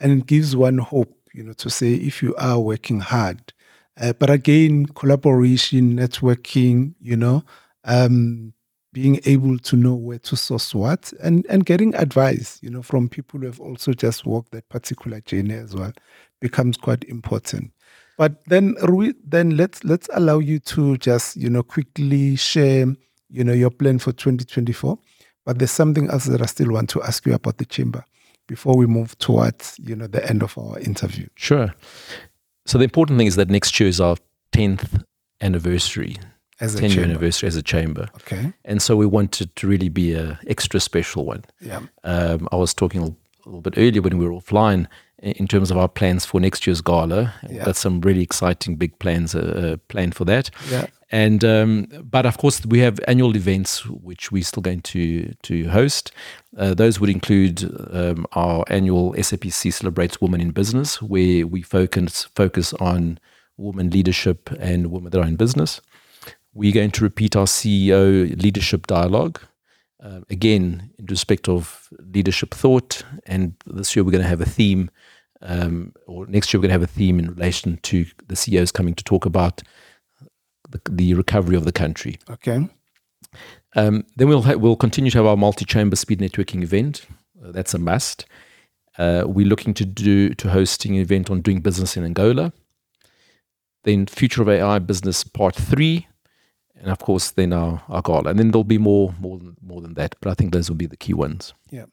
And 0.00 0.08
it 0.12 0.26
gives 0.26 0.56
one 0.56 0.78
hope 0.78 1.14
you 1.34 1.42
know 1.44 1.52
to 1.54 1.68
say 1.68 1.92
if 1.94 2.22
you 2.22 2.34
are 2.36 2.58
working 2.58 3.00
hard. 3.00 3.52
Uh, 4.00 4.12
but 4.20 4.30
again 4.30 4.86
collaboration 4.86 5.96
networking 5.96 6.94
you 7.00 7.16
know 7.16 7.42
um 7.84 8.52
being 8.92 9.20
able 9.24 9.58
to 9.58 9.76
know 9.76 9.94
where 9.94 10.18
to 10.18 10.36
source 10.36 10.74
what 10.74 11.12
and 11.22 11.44
and 11.48 11.66
getting 11.66 11.94
advice 11.94 12.58
you 12.62 12.70
know 12.70 12.82
from 12.82 13.08
people 13.08 13.40
who 13.40 13.46
have 13.46 13.60
also 13.60 13.92
just 13.92 14.26
walked 14.26 14.50
that 14.50 14.68
particular 14.68 15.20
journey 15.20 15.54
as 15.54 15.74
well 15.74 15.92
becomes 16.40 16.76
quite 16.76 17.04
important. 17.04 17.72
But 18.16 18.44
then 18.46 18.74
Rui, 18.82 19.12
then 19.24 19.56
let's 19.56 19.84
let's 19.84 20.08
allow 20.12 20.38
you 20.38 20.58
to 20.60 20.96
just 20.98 21.36
you 21.36 21.50
know 21.50 21.62
quickly 21.62 22.36
share 22.36 22.86
you 23.30 23.44
know 23.44 23.52
your 23.52 23.70
plan 23.70 23.98
for 23.98 24.12
2024 24.12 24.98
but 25.44 25.58
there's 25.58 25.70
something 25.70 26.08
else 26.10 26.24
that 26.24 26.40
i 26.40 26.46
still 26.46 26.72
want 26.72 26.88
to 26.88 27.02
ask 27.02 27.26
you 27.26 27.34
about 27.34 27.58
the 27.58 27.64
chamber 27.66 28.02
before 28.48 28.76
we 28.76 28.86
move 28.86 29.16
towards 29.18 29.78
you 29.78 29.94
know 29.94 30.08
the 30.08 30.28
end 30.28 30.42
of 30.42 30.58
our 30.58 30.80
interview. 30.80 31.28
Sure. 31.36 31.72
So 32.66 32.78
the 32.78 32.84
important 32.84 33.18
thing 33.18 33.28
is 33.28 33.36
that 33.36 33.48
next 33.48 33.78
year 33.78 33.88
is 33.88 34.00
our 34.00 34.16
10th 34.52 35.04
anniversary, 35.40 36.16
as 36.60 36.74
a 36.74 36.78
10 36.80 36.90
year 36.90 37.04
anniversary 37.04 37.46
as 37.46 37.56
a 37.56 37.62
chamber. 37.62 38.08
okay 38.16 38.52
And 38.64 38.80
so 38.82 38.96
we 38.96 39.06
wanted 39.06 39.54
to 39.56 39.66
really 39.68 39.88
be 39.88 40.14
a 40.14 40.38
extra 40.46 40.80
special 40.80 41.24
one. 41.24 41.42
yeah 41.60 41.80
Um, 42.04 42.48
I 42.52 42.56
was 42.56 42.74
talking 42.74 43.00
a 43.02 43.04
little, 43.46 43.60
bit 43.62 43.74
earlier 43.78 44.02
when 44.02 44.18
we 44.18 44.26
were 44.26 44.40
offline 44.40 44.86
in 45.22 45.46
terms 45.48 45.70
of 45.70 45.76
our 45.76 45.88
plans 45.88 46.24
for 46.26 46.40
next 46.40 46.66
year's 46.66 46.80
gala. 46.82 47.32
We've 47.42 47.56
Yeah. 47.56 47.64
got 47.64 47.76
some 47.76 48.00
really 48.00 48.22
exciting 48.22 48.76
big 48.76 48.98
plans 48.98 49.34
uh, 49.34 49.38
uh, 49.40 49.76
planned 49.88 50.14
for 50.14 50.24
that. 50.26 50.50
yeah 50.70 50.86
And 51.10 51.42
um, 51.44 51.86
but 52.10 52.26
of 52.26 52.36
course 52.36 52.60
we 52.68 52.80
have 52.80 53.00
annual 53.08 53.34
events 53.36 53.86
which 53.86 54.30
we're 54.32 54.44
still 54.44 54.62
going 54.62 54.82
to 54.82 55.02
to 55.48 55.54
host. 55.70 56.12
Uh, 56.58 56.74
those 56.74 57.00
would 57.00 57.10
include 57.10 57.56
um, 57.92 58.26
our 58.32 58.64
annual 58.68 59.14
SAPC 59.16 59.72
celebrates 59.72 60.20
women 60.20 60.40
in 60.40 60.50
business, 60.52 61.00
where 61.02 61.46
we 61.46 61.62
focus 61.62 62.28
focus 62.34 62.74
on 62.80 63.18
women 63.56 63.90
leadership 63.90 64.50
and 64.60 64.86
women 64.86 65.10
that 65.10 65.20
are 65.22 65.28
in 65.28 65.36
business. 65.36 65.80
We're 66.58 66.72
going 66.72 66.90
to 66.90 67.04
repeat 67.04 67.36
our 67.36 67.46
CEO 67.46 68.42
leadership 68.42 68.88
dialogue. 68.88 69.40
Uh, 70.02 70.22
again, 70.28 70.90
in 70.98 71.06
respect 71.06 71.48
of 71.48 71.88
leadership 72.00 72.52
thought, 72.52 73.04
and 73.26 73.54
this 73.64 73.94
year 73.94 74.02
we're 74.02 74.10
going 74.10 74.24
to 74.24 74.28
have 74.28 74.40
a 74.40 74.44
theme, 74.44 74.90
um, 75.40 75.92
or 76.08 76.26
next 76.26 76.52
year 76.52 76.58
we're 76.58 76.62
going 76.62 76.70
to 76.70 76.80
have 76.80 76.82
a 76.82 76.98
theme 76.98 77.20
in 77.20 77.32
relation 77.32 77.76
to 77.84 78.06
the 78.26 78.34
CEOs 78.34 78.72
coming 78.72 78.96
to 78.96 79.04
talk 79.04 79.24
about 79.24 79.62
the, 80.68 80.80
the 80.90 81.14
recovery 81.14 81.54
of 81.54 81.64
the 81.64 81.70
country. 81.70 82.18
okay 82.28 82.68
Um, 83.76 84.04
then 84.16 84.28
we'll 84.28 84.42
ha- 84.42 84.56
we'll 84.56 84.74
continue 84.74 85.12
to 85.12 85.18
have 85.18 85.26
our 85.26 85.36
multi-chamber 85.36 85.94
speed 85.94 86.18
networking 86.18 86.64
event. 86.64 87.06
Uh, 87.40 87.52
that's 87.52 87.72
a 87.72 87.78
must. 87.78 88.26
Uh, 88.98 89.22
we're 89.28 89.46
looking 89.46 89.74
to 89.74 89.84
do 89.84 90.34
to 90.34 90.50
hosting 90.50 90.96
an 90.96 91.02
event 91.02 91.30
on 91.30 91.40
doing 91.40 91.60
business 91.60 91.96
in 91.96 92.04
Angola. 92.04 92.52
Then 93.84 94.06
future 94.06 94.42
of 94.42 94.48
AI 94.48 94.80
business 94.80 95.22
part 95.22 95.54
three, 95.54 96.08
and 96.80 96.90
of 96.90 96.98
course 96.98 97.30
then 97.32 97.52
our, 97.52 97.82
our 97.88 98.02
gala. 98.02 98.30
And 98.30 98.38
then 98.38 98.50
there'll 98.50 98.64
be 98.64 98.78
more 98.78 99.14
more 99.20 99.38
than, 99.38 99.56
more 99.62 99.80
than 99.80 99.94
that. 99.94 100.16
But 100.20 100.30
I 100.30 100.34
think 100.34 100.52
those 100.52 100.68
will 100.68 100.76
be 100.76 100.86
the 100.86 100.96
key 100.96 101.14
ones. 101.14 101.54
Yeah 101.70 101.86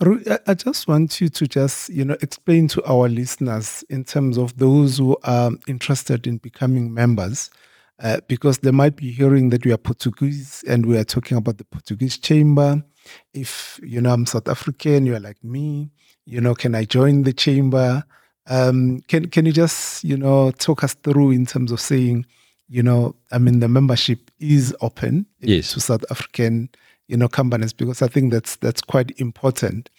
I 0.00 0.54
just 0.54 0.86
want 0.86 1.20
you 1.20 1.28
to 1.28 1.46
just, 1.48 1.88
you 1.88 2.04
know, 2.04 2.16
explain 2.22 2.68
to 2.68 2.84
our 2.84 3.08
listeners 3.08 3.84
in 3.90 4.04
terms 4.04 4.38
of 4.38 4.56
those 4.56 4.98
who 4.98 5.16
are 5.24 5.50
interested 5.66 6.24
in 6.28 6.36
becoming 6.38 6.94
members, 6.94 7.50
uh, 7.98 8.20
because 8.28 8.58
they 8.58 8.70
might 8.70 8.94
be 8.94 9.10
hearing 9.10 9.50
that 9.50 9.64
we 9.64 9.72
are 9.72 9.76
Portuguese 9.76 10.62
and 10.68 10.86
we 10.86 10.96
are 10.96 11.04
talking 11.04 11.36
about 11.36 11.58
the 11.58 11.64
Portuguese 11.64 12.16
chamber. 12.16 12.84
If, 13.34 13.80
you 13.82 14.00
know, 14.00 14.12
I'm 14.12 14.24
South 14.24 14.46
African, 14.46 15.04
you're 15.04 15.18
like 15.18 15.42
me, 15.42 15.90
you 16.26 16.40
know, 16.40 16.54
can 16.54 16.76
I 16.76 16.84
join 16.84 17.24
the 17.24 17.32
chamber? 17.32 18.04
Um, 18.46 19.00
can, 19.08 19.28
can 19.28 19.46
you 19.46 19.52
just, 19.52 20.04
you 20.04 20.16
know, 20.16 20.52
talk 20.52 20.84
us 20.84 20.94
through 20.94 21.32
in 21.32 21.44
terms 21.44 21.72
of 21.72 21.80
saying, 21.80 22.24
you 22.68 22.82
know, 22.82 23.14
I 23.32 23.38
mean, 23.38 23.60
the 23.60 23.68
membership 23.68 24.30
is 24.38 24.76
open 24.80 25.26
yes. 25.40 25.72
to 25.72 25.80
South 25.80 26.04
African 26.10 26.68
you 27.08 27.16
know, 27.16 27.28
companies 27.28 27.72
because 27.72 28.02
I 28.02 28.08
think 28.08 28.32
that's 28.32 28.56
that's 28.56 28.82
quite 28.82 29.18
important. 29.18 29.90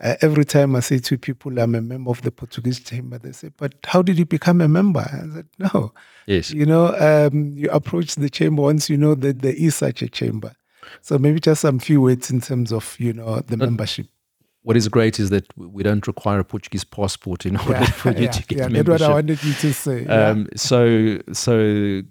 Uh, 0.00 0.16
every 0.20 0.44
time 0.44 0.76
I 0.76 0.80
say 0.80 0.98
to 0.98 1.16
people, 1.16 1.58
I'm 1.58 1.74
a 1.74 1.80
member 1.80 2.10
of 2.10 2.20
the 2.20 2.30
Portuguese 2.30 2.80
Chamber, 2.80 3.18
they 3.18 3.32
say, 3.32 3.50
"But 3.56 3.74
how 3.84 4.02
did 4.02 4.18
you 4.18 4.26
become 4.26 4.60
a 4.60 4.68
member?" 4.68 5.00
I 5.00 5.34
said, 5.34 5.46
"No, 5.58 5.92
yes, 6.26 6.50
you 6.50 6.66
know, 6.66 6.94
um, 6.98 7.56
you 7.56 7.70
approach 7.70 8.16
the 8.16 8.28
chamber 8.28 8.62
once 8.62 8.90
you 8.90 8.98
know 8.98 9.14
that 9.14 9.40
there 9.40 9.54
is 9.56 9.76
such 9.76 10.02
a 10.02 10.08
chamber." 10.08 10.52
So 11.00 11.18
maybe 11.18 11.40
just 11.40 11.62
some 11.62 11.78
few 11.78 12.00
words 12.00 12.30
in 12.30 12.40
terms 12.40 12.72
of 12.72 12.96
you 12.98 13.12
know 13.12 13.36
the 13.36 13.56
but 13.56 13.66
membership. 13.66 14.08
What 14.66 14.76
is 14.76 14.88
great 14.88 15.20
is 15.20 15.30
that 15.30 15.46
we 15.56 15.84
don't 15.84 16.04
require 16.08 16.40
a 16.40 16.44
Portuguese 16.44 16.82
passport 16.82 17.46
in 17.46 17.56
order 17.68 17.74
yeah, 17.74 17.84
for 17.84 18.10
you 18.10 18.24
yeah, 18.24 18.30
to 18.32 18.42
get 18.48 18.58
yeah, 18.58 18.66
membership. 18.66 18.86
That's 18.86 19.02
what 19.02 19.10
I 19.10 19.14
wanted 19.14 19.44
you 19.44 19.52
to 19.52 19.72
say. 19.72 20.06
Um, 20.06 20.48
so, 20.56 21.20
so 21.32 22.02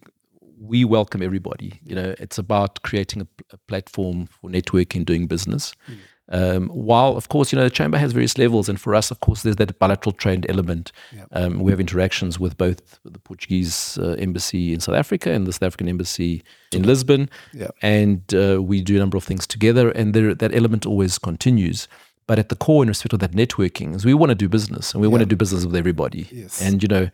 we 0.58 0.86
welcome 0.86 1.22
everybody. 1.22 1.82
You 1.84 1.95
know, 1.95 2.16
it's 2.18 2.38
about 2.38 2.82
creating 2.82 3.24
a, 3.24 3.28
a 3.51 3.58
platform 3.68 4.28
for 4.28 4.49
networking, 4.49 5.03
doing 5.03 5.28
business. 5.28 5.74
Mm. 5.89 5.97
Um, 6.30 6.70
while, 6.70 7.18
of 7.18 7.28
course, 7.28 7.51
you 7.51 7.58
know, 7.58 7.66
the 7.66 7.70
chamber 7.70 7.97
has 7.97 8.14
various 8.14 8.38
levels, 8.38 8.68
and 8.68 8.80
for 8.80 8.95
us, 8.95 9.12
of 9.12 9.20
course, 9.20 9.43
there's 9.43 9.58
that 9.58 9.78
bilateral 9.78 10.14
trade 10.14 10.45
element. 10.49 10.93
Yep. 11.14 11.28
Um, 11.34 11.60
we 11.60 11.72
have 11.72 11.82
interactions 11.82 12.39
with 12.39 12.58
both 12.58 12.99
the 13.03 13.20
Portuguese 13.20 13.99
uh, 14.01 14.16
embassy 14.18 14.74
in 14.74 14.80
South 14.80 14.95
Africa 14.95 15.32
and 15.32 15.45
the 15.45 15.53
South 15.53 15.64
African 15.64 15.89
embassy 15.89 16.41
in 16.72 16.84
Lisbon, 16.84 17.30
yep. 17.53 17.76
and 17.82 18.34
uh, 18.34 18.62
we 18.64 18.82
do 18.82 18.95
a 18.95 18.99
number 18.99 19.18
of 19.18 19.24
things 19.24 19.45
together, 19.45 19.91
and 19.91 20.14
there, 20.14 20.34
that 20.34 20.56
element 20.56 20.86
always 20.86 21.20
continues. 21.20 21.88
But 22.28 22.39
at 22.39 22.49
the 22.49 22.55
core, 22.55 22.84
in 22.84 22.89
respect 22.89 23.13
of 23.13 23.19
that 23.19 23.32
networking, 23.32 23.95
is 23.95 24.05
we 24.05 24.13
want 24.13 24.32
to 24.32 24.36
do 24.36 24.49
business, 24.49 24.93
and 24.93 25.01
we 25.01 25.07
yep. 25.07 25.11
want 25.11 25.21
to 25.21 25.28
do 25.28 25.36
business 25.36 25.65
with 25.65 25.76
everybody. 25.76 26.28
Yes. 26.32 26.61
And 26.61 26.82
you 26.82 26.88
know, 26.88 27.09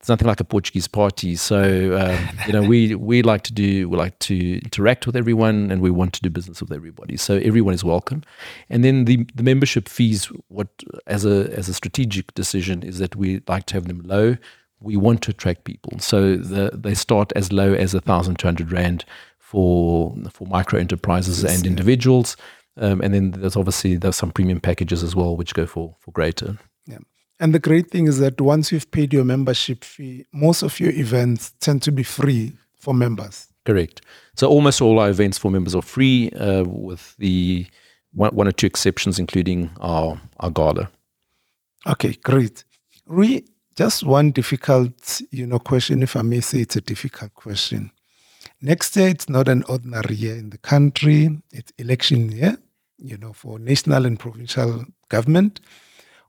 it's 0.00 0.08
nothing 0.08 0.28
like 0.28 0.40
a 0.40 0.44
Portuguese 0.44 0.86
party. 0.86 1.36
So 1.36 1.98
um, 1.98 2.38
you 2.46 2.52
know, 2.52 2.62
we 2.62 2.94
we 3.10 3.22
like 3.22 3.42
to 3.42 3.52
do 3.52 3.88
we 3.88 3.96
like 3.96 4.18
to 4.20 4.54
interact 4.62 5.06
with 5.06 5.16
everyone, 5.16 5.70
and 5.70 5.82
we 5.82 5.90
want 5.90 6.12
to 6.14 6.22
do 6.22 6.30
business 6.30 6.60
with 6.60 6.72
everybody. 6.72 7.16
So 7.16 7.36
everyone 7.38 7.74
is 7.74 7.84
welcome. 7.84 8.22
And 8.70 8.84
then 8.84 9.04
the 9.04 9.26
the 9.34 9.42
membership 9.42 9.88
fees, 9.88 10.26
what 10.48 10.68
as 11.06 11.24
a 11.24 11.52
as 11.52 11.68
a 11.68 11.74
strategic 11.74 12.32
decision, 12.34 12.82
is 12.82 12.98
that 12.98 13.16
we 13.16 13.42
like 13.48 13.66
to 13.66 13.74
have 13.74 13.88
them 13.88 14.00
low. 14.04 14.36
We 14.80 14.96
want 14.96 15.22
to 15.22 15.30
attract 15.30 15.64
people, 15.64 15.98
so 15.98 16.36
the, 16.36 16.70
they 16.72 16.94
start 16.94 17.32
as 17.34 17.50
low 17.50 17.72
as 17.72 17.94
a 17.94 18.00
thousand 18.00 18.38
two 18.38 18.46
hundred 18.46 18.70
rand 18.70 19.04
for 19.38 20.14
for 20.30 20.46
micro 20.46 20.78
enterprises 20.78 21.42
yes, 21.42 21.54
and 21.54 21.64
yeah. 21.64 21.70
individuals. 21.70 22.36
Um, 22.78 23.00
and 23.00 23.14
then 23.14 23.30
there's 23.30 23.56
obviously 23.56 23.96
there's 23.96 24.16
some 24.16 24.30
premium 24.30 24.60
packages 24.60 25.02
as 25.02 25.16
well, 25.16 25.36
which 25.36 25.54
go 25.54 25.66
for 25.66 25.96
for 26.00 26.10
greater. 26.12 26.58
Yeah. 26.86 26.98
And 27.40 27.54
the 27.54 27.58
great 27.58 27.90
thing 27.90 28.06
is 28.06 28.18
that 28.18 28.40
once 28.40 28.72
you've 28.72 28.90
paid 28.90 29.12
your 29.12 29.24
membership 29.24 29.84
fee, 29.84 30.26
most 30.32 30.62
of 30.62 30.78
your 30.80 30.92
events 30.92 31.52
tend 31.60 31.82
to 31.82 31.92
be 31.92 32.02
free 32.02 32.52
for 32.78 32.94
members. 32.94 33.48
Correct. 33.64 34.00
So 34.34 34.48
almost 34.48 34.80
all 34.80 34.98
our 34.98 35.10
events 35.10 35.38
for 35.38 35.50
members 35.50 35.74
are 35.74 35.82
free, 35.82 36.30
uh, 36.30 36.64
with 36.64 37.16
the 37.18 37.66
one, 38.12 38.34
one, 38.34 38.48
or 38.48 38.52
two 38.52 38.66
exceptions, 38.66 39.18
including 39.18 39.70
our 39.80 40.20
our 40.40 40.50
gala. 40.50 40.90
Okay, 41.86 42.14
great. 42.22 42.64
Rui, 43.06 43.42
just 43.76 44.02
one 44.04 44.30
difficult, 44.32 45.20
you 45.30 45.46
know, 45.46 45.58
question, 45.58 46.02
if 46.02 46.16
I 46.16 46.22
may 46.22 46.40
say, 46.40 46.60
it's 46.60 46.76
a 46.76 46.80
difficult 46.80 47.34
question. 47.34 47.90
Next 48.60 48.96
year, 48.96 49.08
it's 49.08 49.28
not 49.28 49.48
an 49.48 49.62
ordinary 49.68 50.14
year 50.14 50.36
in 50.36 50.50
the 50.50 50.58
country; 50.58 51.42
it's 51.52 51.72
election 51.78 52.32
year, 52.32 52.56
you 52.98 53.16
know, 53.16 53.32
for 53.32 53.58
national 53.58 54.06
and 54.06 54.18
provincial 54.18 54.84
government. 55.08 55.60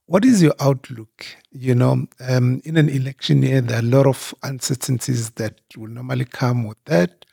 What 0.05 0.24
is 0.24 0.41
your 0.41 0.53
outlook? 0.59 1.26
You 1.51 1.76
know, 1.76 2.07
um, 2.22 2.61
in 2.63 2.78
an 2.78 2.89
election 2.89 3.43
year, 3.43 3.61
there 3.61 3.78
are 3.78 3.82
a 3.82 3.84
lot 3.84 4.07
of 4.07 4.34
uncertainties 4.43 5.32
that 5.32 5.59
will 5.76 5.89
normally 5.89 6.26
come 6.26 6.65
with 6.65 6.82
that. 6.86 7.26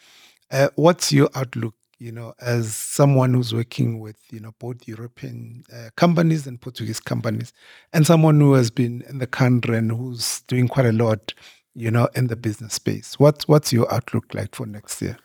Uh, 0.51 0.69
what's 0.77 1.13
your 1.13 1.29
outlook? 1.35 1.75
You 1.99 2.11
know, 2.11 2.35
as 2.41 2.75
someone 2.75 3.33
who's 3.33 3.55
working 3.55 4.01
with 4.01 4.17
you 4.31 4.41
know 4.41 4.53
both 4.59 4.87
European 4.89 5.65
uh, 5.73 5.91
companies 5.97 6.47
and 6.47 6.61
Portuguese 6.61 7.01
companies, 7.01 7.53
and 7.93 8.05
someone 8.05 8.41
who 8.41 8.55
has 8.55 8.71
been 8.71 9.03
in 9.09 9.19
the 9.19 9.27
country 9.29 9.79
and 9.79 9.93
who's 9.93 10.41
doing 10.49 10.67
quite 10.67 10.87
a 10.87 10.93
lot, 10.93 11.33
you 11.75 11.91
know, 11.91 12.09
in 12.17 12.27
the 12.27 12.37
business 12.37 12.75
space. 12.75 13.19
What 13.21 13.45
what's 13.45 13.73
your 13.73 13.93
outlook 13.95 14.35
like 14.35 14.55
for 14.57 14.67
next 14.67 15.01
year? 15.01 15.17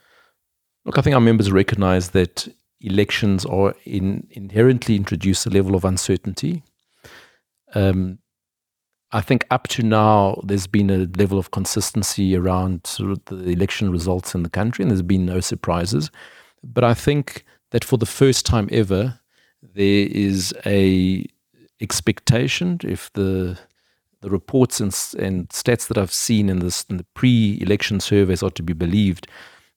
Look, 0.85 0.97
I 0.97 1.01
think 1.01 1.15
our 1.15 1.21
members 1.21 1.51
recognize 1.51 2.09
that 2.09 2.47
elections 2.81 3.45
are 3.45 3.75
in, 3.85 4.27
inherently 4.31 4.95
introduce 4.95 5.45
a 5.45 5.49
level 5.49 5.75
of 5.75 5.83
uncertainty 5.83 6.63
um, 7.75 8.19
I 9.11 9.21
think 9.21 9.45
up 9.49 9.67
to 9.69 9.83
now, 9.83 10.39
there's 10.43 10.67
been 10.67 10.89
a 10.89 11.07
level 11.17 11.39
of 11.39 11.51
consistency 11.51 12.35
around 12.35 12.85
sort 12.85 13.11
of 13.11 13.25
the 13.25 13.51
election 13.51 13.91
results 13.91 14.35
in 14.35 14.43
the 14.43 14.49
country, 14.49 14.83
and 14.83 14.91
there's 14.91 15.01
been 15.01 15.25
no 15.25 15.39
surprises. 15.39 16.11
But 16.63 16.83
I 16.83 16.93
think 16.93 17.43
that 17.71 17.83
for 17.83 17.97
the 17.97 18.05
first 18.05 18.45
time 18.45 18.69
ever, 18.71 19.19
there 19.63 20.07
is 20.07 20.53
a 20.65 21.25
expectation, 21.81 22.79
if 22.83 23.11
the 23.13 23.57
the 24.21 24.29
reports 24.29 24.81
and, 24.81 24.91
and 25.17 25.47
stats 25.47 25.87
that 25.87 25.97
I've 25.97 26.11
seen 26.11 26.49
in, 26.49 26.59
this, 26.59 26.83
in 26.89 26.97
the 26.97 27.05
pre-election 27.13 28.01
surveys 28.01 28.43
are 28.43 28.49
to 28.49 28.61
be 28.61 28.73
believed, 28.73 29.27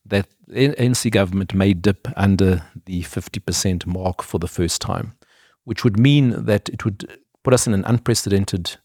that 0.04 0.26
ANC 0.52 1.10
government 1.10 1.54
may 1.54 1.72
dip 1.72 2.08
under 2.16 2.62
the 2.86 3.02
50% 3.02 3.86
mark 3.86 4.22
for 4.22 4.38
the 4.38 4.48
first 4.48 4.80
time, 4.80 5.14
which 5.64 5.84
would 5.84 5.98
mean 5.98 6.44
that 6.44 6.68
it 6.68 6.84
would 6.84 7.18
put 7.42 7.54
us 7.54 7.66
in 7.66 7.74
an 7.74 7.84
unprecedented 7.84 8.76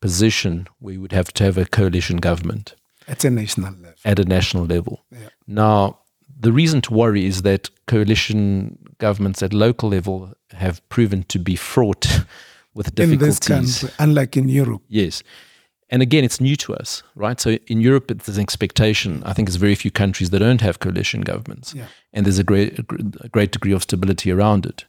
position 0.00 0.68
where 0.78 0.92
we 0.92 0.98
would 0.98 1.12
have 1.12 1.32
to 1.34 1.44
have 1.44 1.58
a 1.58 1.64
coalition 1.66 2.18
government. 2.18 2.74
At 3.08 3.24
a 3.24 3.30
national 3.30 3.72
level. 3.72 3.94
At 4.04 4.18
a 4.18 4.24
national 4.24 4.66
level. 4.66 5.04
Yeah. 5.10 5.28
Now, 5.46 6.00
the 6.38 6.52
reason 6.52 6.80
to 6.82 6.94
worry 6.94 7.24
is 7.24 7.42
that 7.42 7.70
coalition 7.86 8.78
governments 8.98 9.42
at 9.42 9.52
local 9.52 9.88
level 9.88 10.32
have 10.52 10.86
proven 10.88 11.22
to 11.24 11.38
be 11.38 11.56
fraught 11.56 12.06
with 12.74 12.94
difficulties. 12.94 13.48
In 13.48 13.62
this 13.62 13.80
country, 13.80 13.96
unlike 13.98 14.36
in 14.36 14.48
Europe. 14.48 14.82
Yes. 14.88 15.22
And 15.88 16.02
again, 16.02 16.24
it's 16.24 16.40
new 16.40 16.56
to 16.56 16.74
us, 16.74 17.04
right? 17.14 17.40
So 17.40 17.50
in 17.68 17.80
Europe, 17.80 18.08
there's 18.08 18.38
an 18.38 18.42
expectation. 18.42 19.22
I 19.24 19.32
think 19.32 19.48
there's 19.48 19.56
very 19.56 19.76
few 19.76 19.90
countries 19.90 20.30
that 20.30 20.40
don't 20.40 20.60
have 20.60 20.80
coalition 20.80 21.20
governments. 21.20 21.74
Yeah. 21.74 21.86
And 22.12 22.26
there's 22.26 22.40
a 22.40 22.44
great, 22.44 22.78
a 22.78 23.28
great 23.28 23.52
degree 23.52 23.72
of 23.72 23.82
stability 23.82 24.32
around 24.32 24.66
it. 24.66 24.84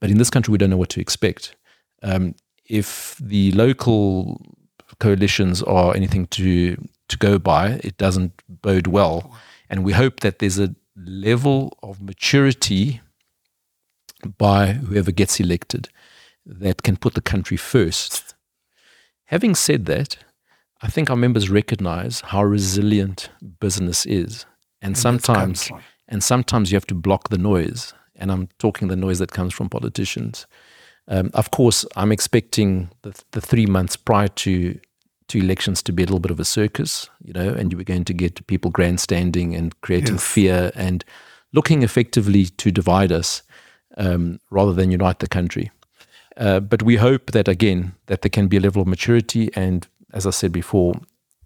But 0.00 0.10
in 0.10 0.18
this 0.18 0.30
country, 0.30 0.52
we 0.52 0.58
don't 0.58 0.70
know 0.70 0.78
what 0.78 0.88
to 0.90 1.00
expect. 1.00 1.54
Um, 2.02 2.34
if 2.64 3.16
the 3.20 3.52
local 3.52 4.40
coalitions 5.00 5.62
are 5.62 5.94
anything 5.94 6.26
to 6.28 6.76
to 7.08 7.16
go 7.16 7.38
by, 7.38 7.80
it 7.82 7.96
doesn't 7.96 8.42
bode 8.48 8.86
well. 8.86 9.34
And 9.70 9.82
we 9.82 9.92
hope 9.92 10.20
that 10.20 10.38
there's 10.38 10.58
a 10.58 10.74
level 10.94 11.76
of 11.82 12.02
maturity 12.02 13.00
by 14.36 14.72
whoever 14.72 15.10
gets 15.10 15.40
elected 15.40 15.88
that 16.44 16.82
can 16.82 16.96
put 16.96 17.14
the 17.14 17.20
country 17.22 17.56
first. 17.56 18.34
Having 19.26 19.54
said 19.54 19.86
that, 19.86 20.18
I 20.80 20.88
think 20.88 21.10
our 21.10 21.16
members 21.16 21.50
recognize 21.50 22.20
how 22.20 22.44
resilient 22.44 23.30
business 23.60 24.06
is. 24.06 24.46
And 24.80 24.96
sometimes 24.96 25.70
and 26.08 26.22
sometimes 26.22 26.70
you 26.70 26.76
have 26.76 26.86
to 26.86 26.94
block 26.94 27.28
the 27.28 27.38
noise. 27.38 27.92
And 28.16 28.32
I'm 28.32 28.48
talking 28.58 28.88
the 28.88 28.96
noise 28.96 29.18
that 29.18 29.32
comes 29.32 29.54
from 29.54 29.68
politicians. 29.68 30.46
Um, 31.06 31.30
of 31.34 31.50
course, 31.50 31.84
I'm 31.96 32.12
expecting 32.12 32.90
the, 33.02 33.14
the 33.32 33.40
three 33.40 33.66
months 33.66 33.96
prior 33.96 34.28
to 34.28 34.78
to 35.28 35.38
elections 35.38 35.82
to 35.82 35.92
be 35.92 36.02
a 36.02 36.06
little 36.06 36.20
bit 36.20 36.30
of 36.30 36.40
a 36.40 36.44
circus, 36.44 37.10
you 37.22 37.34
know, 37.34 37.50
and 37.50 37.70
you 37.70 37.76
were 37.76 37.84
going 37.84 38.04
to 38.04 38.14
get 38.14 38.46
people 38.46 38.70
grandstanding 38.70 39.54
and 39.54 39.78
creating 39.82 40.14
yes. 40.14 40.24
fear 40.24 40.72
and 40.74 41.04
looking 41.52 41.82
effectively 41.82 42.46
to 42.46 42.70
divide 42.70 43.12
us 43.12 43.42
um, 43.98 44.40
rather 44.50 44.72
than 44.72 44.90
unite 44.90 45.18
the 45.18 45.28
country. 45.28 45.70
Uh, 46.38 46.60
but 46.60 46.82
we 46.82 46.96
hope 46.96 47.32
that 47.32 47.46
again 47.46 47.94
that 48.06 48.22
there 48.22 48.30
can 48.30 48.48
be 48.48 48.56
a 48.56 48.60
level 48.60 48.80
of 48.80 48.88
maturity 48.88 49.50
and, 49.54 49.86
as 50.12 50.26
I 50.26 50.30
said 50.30 50.52
before, 50.52 50.94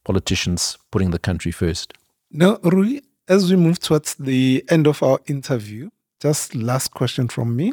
politicians 0.05 0.79
putting 0.91 1.11
the 1.11 1.19
country 1.19 1.53
first. 1.53 1.95
Now, 2.31 2.59
Rui, 2.63 3.01
as 3.29 3.51
we 3.51 3.57
move 3.57 3.79
towards 3.79 4.15
the 4.15 4.65
end 4.69 4.87
of 4.87 5.03
our 5.03 5.21
interview, 5.27 5.91
just 6.21 6.55
last 6.55 6.93
question 6.93 7.29
from 7.29 7.57
me. 7.57 7.73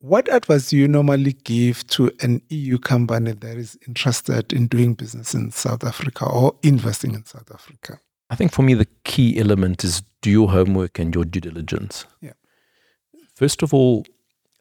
What 0.00 0.32
advice 0.32 0.70
do 0.70 0.76
you 0.76 0.88
normally 0.88 1.32
give 1.32 1.86
to 1.88 2.10
an 2.20 2.42
EU 2.48 2.78
company 2.78 3.32
that 3.32 3.56
is 3.56 3.78
interested 3.86 4.52
in 4.52 4.66
doing 4.66 4.94
business 4.94 5.32
in 5.32 5.52
South 5.52 5.84
Africa 5.84 6.26
or 6.26 6.56
investing 6.64 7.14
in 7.14 7.24
South 7.24 7.50
Africa? 7.52 8.00
I 8.28 8.34
think 8.34 8.52
for 8.52 8.62
me, 8.62 8.74
the 8.74 8.88
key 9.04 9.38
element 9.38 9.84
is 9.84 10.02
do 10.20 10.30
your 10.30 10.50
homework 10.50 10.98
and 10.98 11.14
your 11.14 11.24
due 11.24 11.40
diligence. 11.40 12.04
Yeah. 12.20 12.32
First 13.34 13.62
of 13.62 13.72
all, 13.72 14.04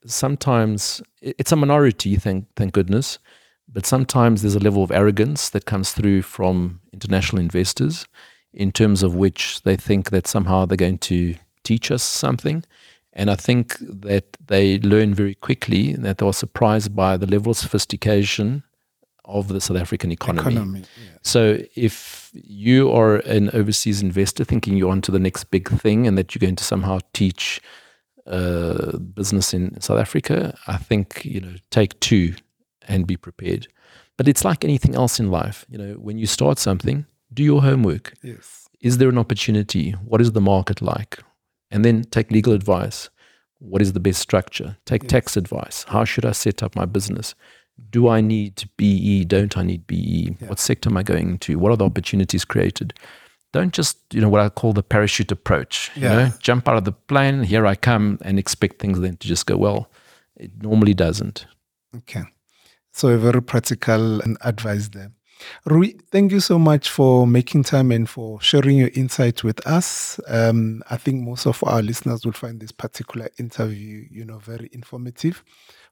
sometimes 0.05 1.01
it's 1.21 1.51
a 1.51 1.55
minority, 1.55 2.15
thank 2.17 2.45
thank 2.55 2.73
goodness, 2.73 3.17
but 3.74 3.86
sometimes 3.86 4.41
there's 4.41 4.55
a 4.55 4.59
level 4.59 4.84
of 4.84 4.91
arrogance 4.91 5.49
that 5.49 5.65
comes 5.65 5.91
through 5.93 6.24
from 6.24 6.82
international 6.91 7.41
investors, 7.41 8.05
in 8.53 8.72
terms 8.72 9.01
of 9.01 9.15
which 9.15 9.61
they 9.63 9.76
think 9.76 10.09
that 10.09 10.28
somehow 10.28 10.65
they're 10.65 10.78
going 10.78 10.97
to 10.97 11.36
teach 11.63 11.89
us 11.91 12.03
something. 12.03 12.63
And 13.13 13.30
I 13.30 13.36
think 13.36 13.78
that 13.80 14.38
they 14.45 14.80
learn 14.80 15.13
very 15.13 15.36
quickly 15.36 15.93
that 15.93 16.17
they 16.17 16.26
are 16.26 16.34
surprised 16.34 16.95
by 16.95 17.17
the 17.17 17.28
level 17.28 17.51
of 17.51 17.57
sophistication 17.57 18.63
of 19.26 19.47
the 19.47 19.61
South 19.61 19.78
African 19.78 20.11
economy. 20.11 20.55
economy 20.55 20.80
yeah. 20.80 21.17
So 21.22 21.59
if 21.76 22.32
you 22.34 22.91
are 22.91 23.17
an 23.17 23.49
overseas 23.53 24.01
investor 24.01 24.43
thinking 24.43 24.76
you're 24.76 24.91
on 24.91 25.01
to 25.01 25.11
the 25.11 25.19
next 25.19 25.45
big 25.45 25.69
thing 25.69 26.07
and 26.07 26.17
that 26.17 26.34
you're 26.34 26.39
going 26.39 26.55
to 26.55 26.63
somehow 26.63 26.99
teach 27.13 27.61
uh, 28.28 28.97
business 28.97 29.53
in 29.53 29.80
South 29.80 29.99
Africa, 29.99 30.57
I 30.67 30.78
think 30.78 31.24
you 31.24 31.41
know 31.41 31.55
take 31.69 31.99
two 31.99 32.34
and 32.88 33.07
be 33.07 33.17
prepared. 33.17 33.67
But 34.17 34.27
it's 34.27 34.45
like 34.45 34.63
anything 34.63 34.95
else 34.95 35.19
in 35.19 35.32
life. 35.32 35.65
You 35.69 35.77
know, 35.77 35.93
when 35.93 36.17
you 36.17 36.27
start 36.27 36.59
something, 36.59 37.05
do 37.34 37.43
your 37.43 37.61
homework. 37.61 38.13
Yes. 38.21 38.67
Is 38.79 38.97
there 38.97 39.09
an 39.09 39.17
opportunity? 39.17 39.91
What 39.91 40.21
is 40.21 40.32
the 40.32 40.41
market 40.41 40.82
like? 40.82 41.19
And 41.69 41.86
then 41.86 42.03
take 42.03 42.32
legal 42.32 42.53
advice. 42.53 43.09
What 43.59 43.82
is 43.82 43.93
the 43.93 43.99
best 43.99 44.19
structure? 44.19 44.77
Take 44.86 45.03
yes. 45.03 45.11
tax 45.11 45.38
advice. 45.38 45.86
How 45.88 46.03
should 46.03 46.25
I 46.25 46.32
set 46.32 46.63
up 46.63 46.75
my 46.75 46.86
business? 46.86 47.36
Do 47.89 48.09
I 48.09 48.21
need 48.21 48.69
BEE? 48.77 49.25
Don't 49.25 49.57
I 49.57 49.63
need 49.63 49.88
BEE? 49.88 50.36
Yeah. 50.39 50.47
What 50.47 50.59
sector 50.59 50.89
am 50.89 50.97
I 50.97 51.03
going 51.03 51.29
into? 51.29 51.57
What 51.57 51.71
are 51.71 51.77
the 51.77 51.86
opportunities 51.86 52.43
created? 52.43 52.93
Don't 53.53 53.73
just, 53.73 53.97
you 54.13 54.21
know, 54.21 54.29
what 54.29 54.41
I 54.41 54.49
call 54.49 54.73
the 54.73 54.84
parachute 54.84 55.32
approach. 55.32 55.91
You 55.95 56.03
yeah. 56.03 56.15
know, 56.15 56.32
jump 56.39 56.67
out 56.67 56.77
of 56.77 56.86
the 56.86 56.91
plane, 56.91 57.43
here 57.43 57.65
I 57.65 57.75
come, 57.75 58.17
and 58.21 58.39
expect 58.39 58.79
things 58.79 58.99
then 58.99 59.17
to 59.17 59.27
just 59.27 59.45
go 59.45 59.57
well. 59.57 59.89
It 60.38 60.61
normally 60.61 60.93
doesn't. 60.93 61.45
Okay. 61.97 62.23
So 62.91 63.09
a 63.09 63.17
very 63.17 63.41
practical 63.41 64.21
and 64.21 64.37
advice 64.41 64.89
there. 64.89 65.11
Rui, 65.65 65.93
thank 66.11 66.31
you 66.31 66.39
so 66.39 66.59
much 66.59 66.89
for 66.89 67.25
making 67.25 67.63
time 67.63 67.91
and 67.91 68.09
for 68.09 68.39
sharing 68.41 68.77
your 68.77 68.91
insight 68.93 69.43
with 69.43 69.65
us. 69.65 70.19
Um, 70.27 70.83
I 70.89 70.97
think 70.97 71.23
most 71.23 71.47
of 71.47 71.63
our 71.63 71.81
listeners 71.81 72.25
will 72.25 72.33
find 72.33 72.59
this 72.59 72.71
particular 72.71 73.29
interview, 73.39 74.05
you 74.09 74.25
know, 74.25 74.37
very 74.37 74.69
informative. 74.71 75.43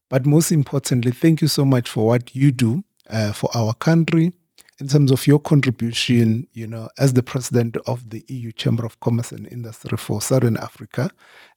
But 0.09 0.25
most 0.25 0.51
importantly, 0.51 1.11
thank 1.11 1.41
you 1.41 1.47
so 1.47 1.65
much 1.65 1.89
for 1.89 2.07
what 2.07 2.35
you 2.35 2.51
do 2.51 2.83
uh, 3.09 3.31
for 3.31 3.49
our 3.55 3.73
country 3.73 4.33
in 4.79 4.87
terms 4.87 5.11
of 5.11 5.27
your 5.27 5.39
contribution, 5.39 6.47
you 6.53 6.65
know, 6.65 6.89
as 6.97 7.13
the 7.13 7.23
president 7.23 7.75
of 7.85 8.09
the 8.09 8.23
EU 8.27 8.51
Chamber 8.51 8.85
of 8.85 8.99
Commerce 9.01 9.31
and 9.31 9.45
Industry 9.51 9.97
for 9.97 10.21
Southern 10.21 10.57
Africa, 10.57 11.11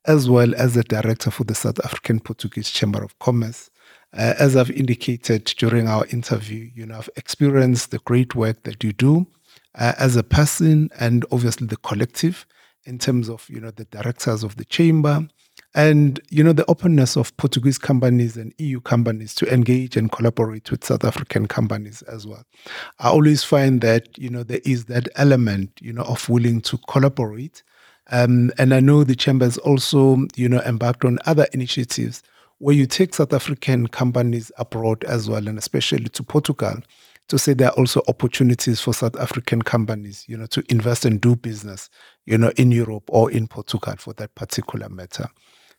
as 0.06 0.28
well 0.28 0.54
as 0.56 0.74
the 0.74 0.82
director 0.82 1.30
for 1.30 1.44
the 1.44 1.54
South 1.54 1.78
African 1.84 2.20
Portuguese 2.20 2.70
Chamber 2.70 3.02
of 3.02 3.16
Commerce. 3.20 3.70
Uh, 4.14 4.34
as 4.38 4.56
I've 4.56 4.70
indicated 4.70 5.44
during 5.44 5.88
our 5.88 6.06
interview, 6.06 6.70
you 6.74 6.84
know, 6.84 6.98
I've 6.98 7.10
experienced 7.16 7.90
the 7.90 7.98
great 8.00 8.34
work 8.34 8.62
that 8.64 8.84
you 8.84 8.92
do 8.92 9.26
uh, 9.74 9.94
as 9.98 10.16
a 10.16 10.22
person 10.22 10.90
and 11.00 11.24
obviously 11.32 11.66
the 11.66 11.78
collective 11.78 12.46
in 12.84 12.98
terms 12.98 13.30
of, 13.30 13.48
you 13.48 13.60
know, 13.60 13.70
the 13.70 13.84
directors 13.86 14.42
of 14.42 14.56
the 14.56 14.66
chamber 14.66 15.26
and, 15.74 16.20
you 16.28 16.44
know, 16.44 16.52
the 16.52 16.70
openness 16.70 17.16
of 17.16 17.34
Portuguese 17.38 17.78
companies 17.78 18.36
and 18.36 18.52
EU 18.58 18.80
companies 18.80 19.34
to 19.36 19.52
engage 19.52 19.96
and 19.96 20.12
collaborate 20.12 20.70
with 20.70 20.84
South 20.84 21.04
African 21.04 21.46
companies 21.46 22.02
as 22.02 22.26
well. 22.26 22.44
I 22.98 23.08
always 23.08 23.42
find 23.42 23.80
that, 23.80 24.18
you 24.18 24.28
know, 24.28 24.42
there 24.42 24.60
is 24.64 24.86
that 24.86 25.08
element, 25.16 25.70
you 25.80 25.92
know, 25.92 26.02
of 26.02 26.28
willing 26.28 26.60
to 26.62 26.78
collaborate. 26.88 27.62
Um, 28.10 28.50
and 28.58 28.74
I 28.74 28.80
know 28.80 29.04
the 29.04 29.16
chamber 29.16 29.46
has 29.46 29.56
also, 29.58 30.26
you 30.36 30.48
know, 30.48 30.60
embarked 30.60 31.04
on 31.04 31.18
other 31.24 31.46
initiatives 31.54 32.22
where 32.62 32.76
you 32.76 32.86
take 32.86 33.12
South 33.12 33.32
African 33.32 33.88
companies 33.88 34.52
abroad 34.56 35.02
as 35.02 35.28
well, 35.28 35.48
and 35.48 35.58
especially 35.58 36.08
to 36.10 36.22
Portugal, 36.22 36.76
to 37.26 37.36
say 37.36 37.54
there 37.54 37.70
are 37.70 37.76
also 37.76 38.02
opportunities 38.06 38.80
for 38.80 38.94
South 38.94 39.16
African 39.16 39.62
companies, 39.62 40.24
you 40.28 40.36
know, 40.36 40.46
to 40.46 40.62
invest 40.68 41.04
and 41.04 41.20
do 41.20 41.34
business, 41.34 41.90
you 42.24 42.38
know, 42.38 42.52
in 42.56 42.70
Europe 42.70 43.02
or 43.08 43.32
in 43.32 43.48
Portugal 43.48 43.96
for 43.98 44.12
that 44.12 44.36
particular 44.36 44.88
matter. 44.88 45.26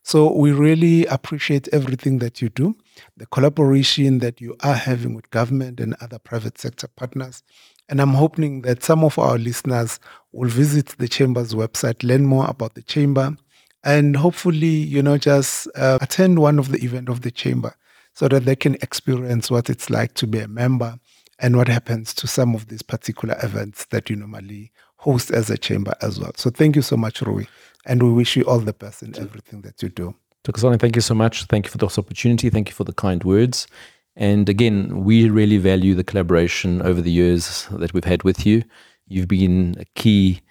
So 0.01 0.33
we 0.33 0.51
really 0.51 1.05
appreciate 1.05 1.69
everything 1.69 2.19
that 2.19 2.41
you 2.41 2.49
do, 2.49 2.75
the 3.15 3.27
collaboration 3.27 4.19
that 4.19 4.41
you 4.41 4.57
are 4.59 4.75
having 4.75 5.13
with 5.13 5.31
government 5.31 5.79
and 5.79 5.95
other 6.01 6.19
private 6.19 6.57
sector 6.57 6.89
partners. 6.89 7.43
And 7.87 8.01
I'm 8.01 8.15
hoping 8.15 8.63
that 8.63 8.83
some 8.83 9.05
of 9.05 9.17
our 9.17 9.37
listeners 9.37 10.01
will 10.33 10.49
visit 10.49 10.95
the 10.97 11.07
Chamber's 11.07 11.53
website, 11.53 12.03
learn 12.03 12.25
more 12.25 12.45
about 12.49 12.73
the 12.73 12.81
Chamber, 12.81 13.37
and 13.83 14.15
hopefully, 14.15 14.67
you 14.67 15.01
know, 15.03 15.17
just 15.17 15.67
uh, 15.75 15.99
attend 16.01 16.39
one 16.39 16.59
of 16.59 16.71
the 16.71 16.83
event 16.83 17.09
of 17.09 17.21
the 17.21 17.31
chamber 17.31 17.75
so 18.13 18.27
that 18.27 18.45
they 18.45 18.55
can 18.55 18.75
experience 18.75 19.49
what 19.51 19.69
it's 19.69 19.89
like 19.89 20.13
to 20.15 20.27
be 20.27 20.39
a 20.39 20.47
member 20.47 20.97
and 21.39 21.57
what 21.57 21.67
happens 21.67 22.13
to 22.13 22.27
some 22.27 22.55
of 22.55 22.67
these 22.67 22.81
particular 22.81 23.35
events 23.43 23.85
that 23.85 24.09
you 24.09 24.15
normally 24.15 24.71
host 24.97 25.31
as 25.31 25.49
a 25.49 25.57
chamber 25.57 25.93
as 26.01 26.19
well. 26.19 26.31
So 26.35 26.49
thank 26.49 26.75
you 26.75 26.81
so 26.81 26.95
much, 26.95 27.21
Rui. 27.21 27.45
And 27.85 28.01
we 28.01 28.11
wish 28.13 28.37
you 28.37 28.43
all 28.43 28.59
the 28.59 28.73
best 28.73 29.03
in 29.03 29.17
everything 29.19 29.61
that 29.63 29.83
you 29.83 29.89
do. 29.89 30.15
Thokozani, 30.45 30.79
thank 30.79 30.95
you 30.95 31.01
so 31.01 31.15
much. 31.15 31.45
Thank 31.45 31.65
you 31.65 31.71
for 31.71 31.77
this 31.77 31.97
opportunity. 31.97 32.49
Thank 32.49 32.69
you 32.69 32.75
for 32.75 32.83
the 32.83 32.93
kind 32.93 33.23
words. 33.23 33.67
And 34.15 34.47
again, 34.47 35.03
we 35.03 35.29
really 35.29 35.57
value 35.57 35.95
the 35.95 36.03
collaboration 36.03 36.81
over 36.81 37.01
the 37.01 37.11
years 37.11 37.67
that 37.71 37.93
we've 37.93 38.03
had 38.03 38.23
with 38.23 38.45
you. 38.45 38.63
You've 39.07 39.27
been 39.27 39.75
a 39.79 39.85
key 39.95 40.41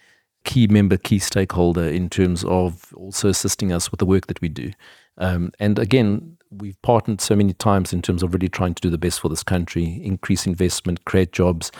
key 0.45 0.67
member, 0.67 0.97
key 0.97 1.19
stakeholder 1.19 1.85
in 1.85 2.09
terms 2.09 2.45
of 2.45 2.93
also 2.97 3.29
assisting 3.29 3.73
us 3.73 3.91
with 3.91 3.99
the 3.99 4.07
work 4.07 4.27
that 4.27 4.41
we 4.41 4.49
do. 4.49 4.73
Um, 5.19 5.53
and 5.59 5.79
again, 5.79 6.37
we've 6.51 6.81
partnered 6.83 7.21
so 7.21 7.35
many 7.37 7.53
times 7.53 7.93
in 7.93 8.03
terms 8.03 8.23
of 8.23 8.33
really 8.33 8.49
trying 8.49 8.75
to 8.75 8.81
do 8.81 8.91
the 8.91 8.99
best 8.99 9.21
for 9.21 9.29
this 9.29 9.43
country, 9.43 10.01
increase 10.03 10.47
investment, 10.47 11.05
create 11.05 11.33
jobs, 11.33 11.71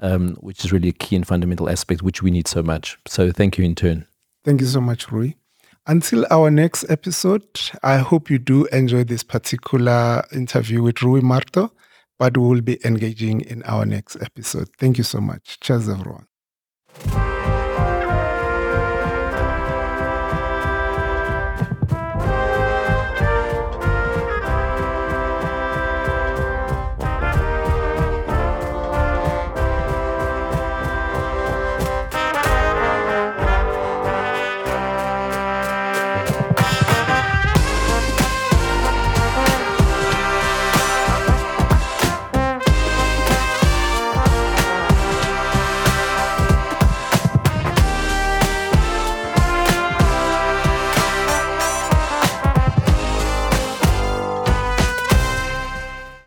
um, 0.00 0.36
which 0.40 0.64
is 0.64 0.72
really 0.72 0.88
a 0.88 0.92
key 0.92 1.16
and 1.16 1.26
fundamental 1.26 1.68
aspect 1.68 2.02
which 2.02 2.22
we 2.22 2.30
need 2.30 2.48
so 2.48 2.62
much. 2.62 2.98
So 3.06 3.32
thank 3.32 3.58
you 3.58 3.64
in 3.64 3.74
turn. 3.74 4.06
Thank 4.44 4.60
you 4.60 4.66
so 4.66 4.80
much, 4.80 5.10
Rui. 5.10 5.34
Until 5.86 6.26
our 6.30 6.50
next 6.50 6.88
episode, 6.88 7.60
I 7.82 7.98
hope 7.98 8.30
you 8.30 8.38
do 8.38 8.66
enjoy 8.66 9.04
this 9.04 9.24
particular 9.24 10.24
interview 10.32 10.82
with 10.82 11.02
Rui 11.02 11.20
Marto, 11.20 11.72
but 12.18 12.36
we 12.36 12.46
will 12.46 12.60
be 12.60 12.78
engaging 12.84 13.40
in 13.40 13.64
our 13.64 13.84
next 13.84 14.16
episode. 14.22 14.68
Thank 14.78 14.98
you 14.98 15.04
so 15.04 15.20
much. 15.20 15.58
Cheers, 15.60 15.88
everyone. 15.88 16.26